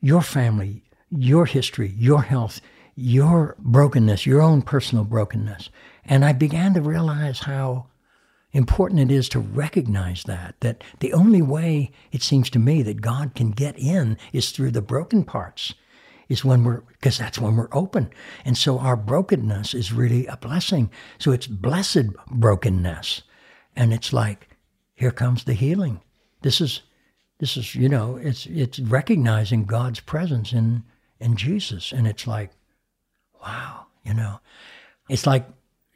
your 0.00 0.22
family, 0.22 0.82
your 1.10 1.46
history, 1.46 1.94
your 1.96 2.22
health, 2.22 2.60
your 2.94 3.54
brokenness, 3.58 4.26
your 4.26 4.42
own 4.42 4.62
personal 4.62 5.04
brokenness. 5.04 5.70
And 6.04 6.24
I 6.24 6.32
began 6.32 6.74
to 6.74 6.80
realize 6.80 7.40
how 7.40 7.86
important 8.56 9.00
it 9.00 9.10
is 9.14 9.28
to 9.28 9.38
recognize 9.38 10.24
that, 10.24 10.54
that 10.60 10.82
the 11.00 11.12
only 11.12 11.42
way 11.42 11.92
it 12.10 12.22
seems 12.22 12.50
to 12.50 12.58
me 12.58 12.82
that 12.82 13.00
God 13.00 13.34
can 13.34 13.50
get 13.50 13.78
in 13.78 14.16
is 14.32 14.50
through 14.50 14.72
the 14.72 14.82
broken 14.82 15.24
parts, 15.24 15.74
is 16.28 16.44
when 16.44 16.64
we're, 16.64 16.80
because 16.80 17.18
that's 17.18 17.38
when 17.38 17.56
we're 17.56 17.68
open. 17.72 18.10
And 18.44 18.56
so 18.56 18.78
our 18.78 18.96
brokenness 18.96 19.74
is 19.74 19.92
really 19.92 20.26
a 20.26 20.36
blessing. 20.36 20.90
So 21.18 21.32
it's 21.32 21.46
blessed 21.46 22.14
brokenness. 22.30 23.22
And 23.76 23.92
it's 23.92 24.12
like, 24.12 24.48
here 24.94 25.12
comes 25.12 25.44
the 25.44 25.54
healing. 25.54 26.00
This 26.42 26.60
is, 26.60 26.82
this 27.38 27.56
is, 27.56 27.74
you 27.74 27.88
know, 27.88 28.16
it's 28.16 28.46
it's 28.46 28.78
recognizing 28.78 29.66
God's 29.66 30.00
presence 30.00 30.52
in 30.52 30.84
in 31.20 31.36
Jesus, 31.36 31.92
and 31.92 32.06
it's 32.06 32.26
like, 32.26 32.50
wow, 33.42 33.86
you 34.04 34.14
know, 34.14 34.40
it's 35.08 35.26
like 35.26 35.46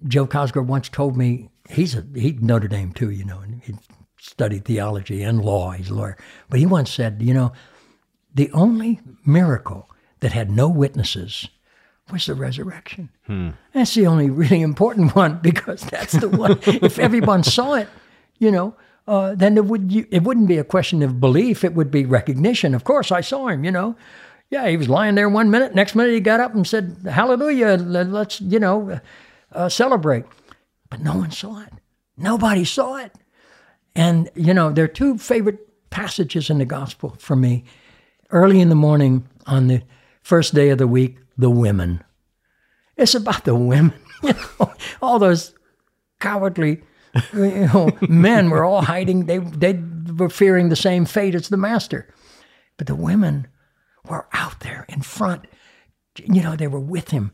Joe 0.07 0.27
Cosgrove 0.27 0.69
once 0.69 0.89
told 0.89 1.17
me. 1.17 1.50
He's 1.71 1.95
a 1.95 2.05
he 2.15 2.33
Notre 2.33 2.69
Dame 2.69 2.93
too, 2.93 3.11
you 3.11 3.25
know, 3.25 3.41
and 3.41 3.63
he 3.63 3.75
studied 4.19 4.65
theology 4.65 5.23
and 5.23 5.43
law. 5.43 5.71
He's 5.71 5.91
a 5.91 5.95
lawyer, 5.95 6.17
but 6.49 6.59
he 6.59 6.67
once 6.67 6.91
said, 6.91 7.23
you 7.23 7.33
know, 7.33 7.53
the 8.35 8.51
only 8.53 9.01
miracle 9.25 9.89
that 10.21 10.33
had 10.33 10.51
no 10.51 10.69
witnesses 10.69 11.49
was 12.11 12.27
the 12.27 12.35
resurrection. 12.35 13.11
Hmm. 13.27 13.51
That's 13.73 13.95
the 13.95 14.07
only 14.07 14.31
really 14.31 14.63
important 14.63 15.15
one 15.17 15.39
because 15.43 15.83
that's 15.83 16.13
the 16.13 16.29
one. 16.29 16.59
if 16.63 16.99
everyone 16.99 17.43
saw 17.43 17.75
it, 17.75 17.89
you 18.39 18.51
know, 18.51 18.75
uh, 19.07 19.35
then 19.35 19.57
it 19.57 19.65
would 19.65 19.93
it 19.93 20.23
wouldn't 20.23 20.49
be 20.49 20.59
a 20.59 20.65
question 20.65 21.03
of 21.03 21.21
belief. 21.21 21.65
It 21.65 21.75
would 21.75 21.91
be 21.91 22.05
recognition. 22.05 22.75
Of 22.75 22.85
course, 22.85 23.11
I 23.11 23.21
saw 23.21 23.49
him. 23.49 23.65
You 23.65 23.71
know, 23.71 23.97
yeah, 24.51 24.69
he 24.69 24.77
was 24.77 24.89
lying 24.89 25.15
there 25.15 25.29
one 25.29 25.51
minute. 25.51 25.75
Next 25.75 25.95
minute, 25.95 26.13
he 26.13 26.21
got 26.21 26.41
up 26.41 26.55
and 26.55 26.67
said, 26.67 26.97
"Hallelujah! 27.11 27.77
Let's 27.77 28.41
you 28.41 28.59
know 28.59 29.01
uh, 29.53 29.69
celebrate." 29.69 30.25
But 30.91 31.01
no 31.01 31.17
one 31.17 31.31
saw 31.31 31.63
it. 31.63 31.73
Nobody 32.17 32.65
saw 32.65 32.97
it. 32.97 33.13
And 33.95 34.31
you 34.35 34.53
know, 34.53 34.71
there 34.71 34.85
are 34.85 34.89
two 34.89 35.19
favorite 35.19 35.59
passages 35.91 36.51
in 36.51 36.59
the 36.59 36.65
gospel 36.65 37.17
for 37.19 37.37
me. 37.37 37.65
Early 38.31 38.61
in 38.61 38.69
the 38.69 38.75
morning 38.75 39.27
on 39.47 39.67
the 39.69 39.83
first 40.23 40.55
day 40.55 40.69
of 40.71 40.79
the 40.79 40.87
week, 40.87 41.17
the 41.37 41.51
women. 41.51 42.05
It's 42.97 43.15
about 43.15 43.45
the 43.45 43.55
women. 43.55 43.95
You 44.23 44.35
know, 44.35 44.75
all 45.01 45.19
those 45.19 45.55
cowardly 46.19 46.83
you 47.33 47.67
know, 47.73 47.91
men 48.09 48.51
were 48.51 48.65
all 48.65 48.83
hiding. 48.83 49.27
They 49.27 49.39
they 49.39 49.81
were 50.17 50.29
fearing 50.29 50.69
the 50.69 50.77
same 50.77 51.05
fate 51.05 51.35
as 51.35 51.49
the 51.49 51.57
master, 51.57 52.13
but 52.77 52.87
the 52.87 52.95
women 52.95 53.49
were 54.09 54.27
out 54.33 54.61
there 54.61 54.87
in 54.89 55.03
front. 55.03 55.47
You 56.17 56.43
know, 56.43 56.57
they 56.57 56.67
were 56.67 56.81
with 56.81 57.11
him. 57.11 57.33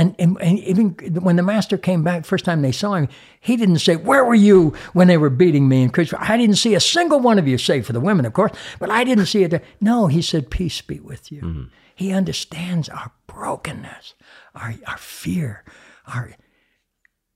And, 0.00 0.16
and, 0.18 0.40
and, 0.40 0.58
even 0.60 0.92
when 1.20 1.36
the 1.36 1.42
master 1.42 1.76
came 1.76 2.02
back, 2.02 2.24
first 2.24 2.46
time 2.46 2.62
they 2.62 2.72
saw 2.72 2.94
him, 2.94 3.06
he 3.38 3.54
didn't 3.54 3.80
say, 3.80 3.96
Where 3.96 4.24
were 4.24 4.34
you 4.34 4.72
when 4.94 5.08
they 5.08 5.18
were 5.18 5.28
beating 5.28 5.68
me 5.68 5.82
and 5.82 6.14
I 6.18 6.38
didn't 6.38 6.56
see 6.56 6.74
a 6.74 6.80
single 6.80 7.20
one 7.20 7.38
of 7.38 7.46
you, 7.46 7.58
save 7.58 7.84
for 7.84 7.92
the 7.92 8.00
women, 8.00 8.24
of 8.24 8.32
course, 8.32 8.52
but 8.78 8.88
I 8.88 9.04
didn't 9.04 9.26
see 9.26 9.42
it. 9.42 9.62
No, 9.78 10.06
he 10.06 10.22
said, 10.22 10.50
Peace 10.50 10.80
be 10.80 11.00
with 11.00 11.30
you. 11.30 11.42
Mm-hmm. 11.42 11.64
He 11.94 12.12
understands 12.12 12.88
our 12.88 13.12
brokenness, 13.26 14.14
our, 14.54 14.72
our 14.86 14.96
fear, 14.96 15.64
our 16.06 16.34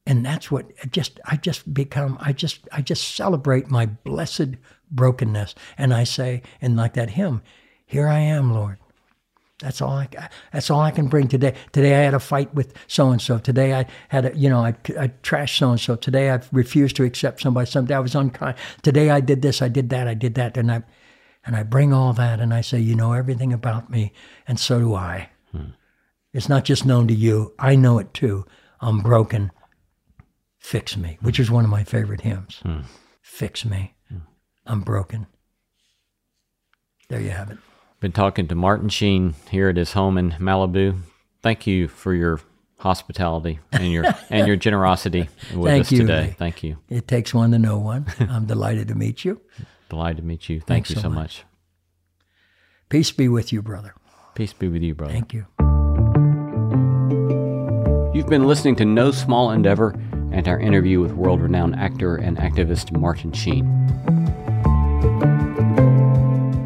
and 0.06 0.24
that's 0.24 0.50
what 0.50 0.70
just 0.90 1.20
I 1.26 1.36
just 1.36 1.74
become 1.74 2.16
I 2.18 2.32
just 2.32 2.66
I 2.72 2.80
just 2.80 3.14
celebrate 3.14 3.70
my 3.70 3.84
blessed 3.84 4.56
brokenness 4.90 5.54
and 5.76 5.92
I 5.92 6.04
say 6.04 6.40
and 6.62 6.76
like 6.76 6.94
that 6.94 7.10
hymn, 7.10 7.42
here 7.84 8.08
I 8.08 8.20
am, 8.20 8.54
Lord. 8.54 8.78
That's 9.64 9.80
all 9.80 9.92
I 9.92 10.08
that's 10.52 10.70
all 10.70 10.80
I 10.80 10.90
can 10.90 11.06
bring 11.06 11.26
today. 11.26 11.54
Today 11.72 11.94
I 11.94 12.00
had 12.00 12.12
a 12.12 12.20
fight 12.20 12.54
with 12.54 12.74
so 12.86 13.10
and 13.10 13.20
so. 13.20 13.38
Today 13.38 13.72
I 13.72 13.86
had 14.10 14.26
a 14.26 14.36
you 14.36 14.50
know 14.50 14.58
I, 14.58 14.74
I 15.00 15.08
trashed 15.22 15.56
so 15.56 15.70
and 15.70 15.80
so. 15.80 15.96
Today 15.96 16.30
I 16.30 16.40
refused 16.52 16.96
to 16.96 17.04
accept 17.04 17.40
somebody. 17.40 17.64
Someday 17.64 17.94
I 17.94 18.00
was 18.00 18.14
unkind. 18.14 18.56
Today 18.82 19.08
I 19.08 19.20
did 19.20 19.40
this. 19.40 19.62
I 19.62 19.68
did 19.68 19.88
that. 19.88 20.06
I 20.06 20.12
did 20.12 20.34
that. 20.34 20.58
And 20.58 20.70
I 20.70 20.82
and 21.46 21.56
I 21.56 21.62
bring 21.62 21.94
all 21.94 22.12
that 22.12 22.40
and 22.40 22.52
I 22.52 22.60
say, 22.60 22.78
You 22.78 22.94
know 22.94 23.14
everything 23.14 23.54
about 23.54 23.88
me, 23.88 24.12
and 24.46 24.60
so 24.60 24.78
do 24.78 24.94
I. 24.94 25.30
Hmm. 25.50 25.70
It's 26.34 26.50
not 26.50 26.66
just 26.66 26.84
known 26.84 27.08
to 27.08 27.14
you, 27.14 27.54
I 27.58 27.74
know 27.74 27.98
it 27.98 28.12
too. 28.12 28.44
I'm 28.80 29.00
broken. 29.00 29.50
Fix 30.58 30.94
me, 30.94 31.16
which 31.22 31.40
is 31.40 31.50
one 31.50 31.64
of 31.64 31.70
my 31.70 31.84
favorite 31.84 32.20
hymns. 32.20 32.58
Hmm. 32.62 32.80
Fix 33.22 33.64
me. 33.64 33.94
Hmm. 34.10 34.18
I'm 34.66 34.82
broken. 34.82 35.26
There 37.08 37.20
you 37.20 37.30
have 37.30 37.50
it. 37.50 37.58
Been 38.04 38.12
talking 38.12 38.48
to 38.48 38.54
Martin 38.54 38.90
Sheen 38.90 39.32
here 39.50 39.70
at 39.70 39.78
his 39.78 39.94
home 39.94 40.18
in 40.18 40.32
Malibu. 40.32 41.00
Thank 41.40 41.66
you 41.66 41.88
for 41.88 42.12
your 42.12 42.38
hospitality 42.76 43.60
and 43.72 43.90
your 43.90 44.04
and 44.28 44.46
your 44.46 44.56
generosity 44.56 45.30
with 45.54 45.70
Thank 45.70 45.86
us 45.86 45.92
you. 45.92 45.98
today. 46.00 46.34
Thank 46.36 46.62
you. 46.62 46.76
It 46.90 47.08
takes 47.08 47.32
one 47.32 47.52
to 47.52 47.58
know 47.58 47.78
one. 47.78 48.04
I'm 48.20 48.44
delighted 48.44 48.88
to 48.88 48.94
meet 48.94 49.24
you. 49.24 49.40
Delighted 49.88 50.18
to 50.18 50.22
meet 50.22 50.50
you. 50.50 50.56
Thank 50.56 50.66
Thanks 50.66 50.90
you 50.90 50.96
so 50.96 51.08
much. 51.08 51.16
much. 51.16 51.44
Peace 52.90 53.10
be 53.10 53.26
with 53.26 53.54
you, 53.54 53.62
brother. 53.62 53.94
Peace 54.34 54.52
be 54.52 54.68
with 54.68 54.82
you, 54.82 54.94
brother. 54.94 55.10
Thank 55.10 55.32
you. 55.32 55.46
You've 58.12 58.28
been 58.28 58.46
listening 58.46 58.76
to 58.76 58.84
No 58.84 59.12
Small 59.12 59.50
Endeavor 59.50 59.98
and 60.30 60.46
our 60.46 60.60
interview 60.60 61.00
with 61.00 61.12
world 61.12 61.40
renowned 61.40 61.76
actor 61.76 62.16
and 62.16 62.36
activist 62.36 62.94
Martin 62.94 63.32
Sheen. 63.32 64.43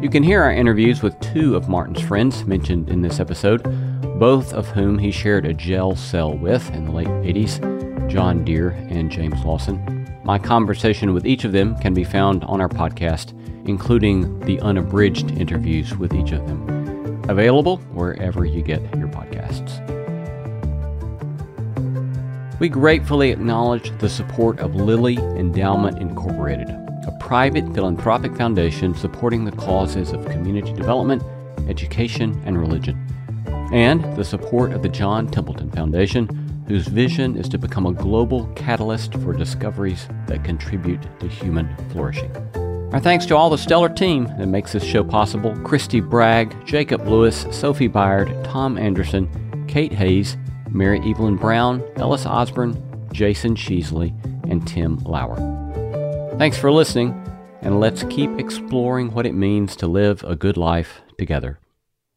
You 0.09 0.13
can 0.13 0.23
hear 0.23 0.41
our 0.41 0.51
interviews 0.51 1.03
with 1.03 1.19
two 1.19 1.55
of 1.55 1.69
Martin's 1.69 2.01
friends 2.01 2.43
mentioned 2.43 2.89
in 2.89 3.03
this 3.03 3.19
episode, 3.19 3.61
both 4.17 4.53
of 4.53 4.67
whom 4.69 4.97
he 4.97 5.11
shared 5.11 5.45
a 5.45 5.53
jail 5.53 5.95
cell 5.95 6.35
with 6.35 6.67
in 6.71 6.85
the 6.85 6.91
late 6.91 7.07
80s 7.07 8.09
John 8.09 8.43
Dear 8.43 8.69
and 8.89 9.11
James 9.11 9.39
Lawson. 9.45 10.07
My 10.23 10.39
conversation 10.39 11.13
with 11.13 11.27
each 11.27 11.43
of 11.43 11.51
them 11.51 11.77
can 11.77 11.93
be 11.93 12.03
found 12.03 12.43
on 12.45 12.59
our 12.59 12.67
podcast, 12.67 13.37
including 13.67 14.39
the 14.39 14.59
unabridged 14.61 15.29
interviews 15.29 15.95
with 15.95 16.11
each 16.15 16.31
of 16.31 16.47
them. 16.47 17.23
Available 17.29 17.77
wherever 17.93 18.45
you 18.45 18.63
get 18.63 18.81
your 18.95 19.09
podcasts. 19.09 19.77
We 22.59 22.67
gratefully 22.67 23.29
acknowledge 23.29 23.95
the 23.99 24.09
support 24.09 24.57
of 24.57 24.73
Lilly 24.73 25.17
Endowment 25.17 25.99
Incorporated, 25.99 26.75
private 27.29 27.71
philanthropic 27.75 28.35
foundation 28.35 28.95
supporting 28.95 29.45
the 29.45 29.51
causes 29.51 30.13
of 30.13 30.25
community 30.29 30.73
development, 30.73 31.21
education, 31.67 32.41
and 32.43 32.59
religion, 32.59 32.97
and 33.71 34.03
the 34.15 34.25
support 34.25 34.71
of 34.71 34.81
the 34.81 34.89
John 34.89 35.27
Templeton 35.27 35.69
Foundation 35.69 36.27
whose 36.67 36.87
vision 36.87 37.37
is 37.37 37.47
to 37.49 37.59
become 37.59 37.85
a 37.85 37.93
global 37.93 38.47
catalyst 38.55 39.13
for 39.13 39.31
discoveries 39.31 40.07
that 40.25 40.43
contribute 40.43 41.05
to 41.19 41.27
human 41.27 41.69
flourishing. 41.91 42.35
Our 42.93 42.99
thanks 42.99 43.27
to 43.27 43.37
all 43.37 43.51
the 43.51 43.59
stellar 43.59 43.89
team 43.89 44.23
that 44.39 44.47
makes 44.47 44.71
this 44.71 44.83
show 44.83 45.03
possible 45.03 45.55
Christy 45.63 45.99
Bragg, 45.99 46.65
Jacob 46.65 47.07
Lewis, 47.07 47.45
Sophie 47.51 47.87
Byard, 47.87 48.43
Tom 48.43 48.75
Anderson, 48.75 49.29
Kate 49.67 49.93
Hayes, 49.93 50.35
Mary 50.71 50.99
Evelyn 51.07 51.35
Brown, 51.35 51.83
Ellis 51.97 52.25
Osborne, 52.25 52.75
Jason 53.13 53.53
Sheasley, 53.53 54.15
and 54.49 54.67
Tim 54.67 54.97
Lauer. 55.03 55.58
Thanks 56.39 56.57
for 56.57 56.71
listening, 56.71 57.21
and 57.61 57.81
let's 57.81 58.03
keep 58.03 58.39
exploring 58.39 59.11
what 59.11 59.25
it 59.25 59.33
means 59.33 59.75
to 59.75 59.87
live 59.87 60.23
a 60.23 60.37
good 60.37 60.55
life 60.55 61.01
together. 61.17 61.59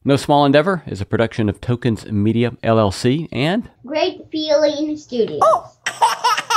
No 0.04 0.14
Small 0.14 0.46
Endeavor 0.46 0.84
is 0.86 1.00
a 1.00 1.04
production 1.04 1.48
of 1.48 1.60
Tokens 1.60 2.06
Media 2.06 2.52
LLC 2.62 3.28
and 3.32 3.68
Great 3.84 4.20
Feeling 4.30 4.96
Studios. 4.96 5.40
Oh, 5.42 5.74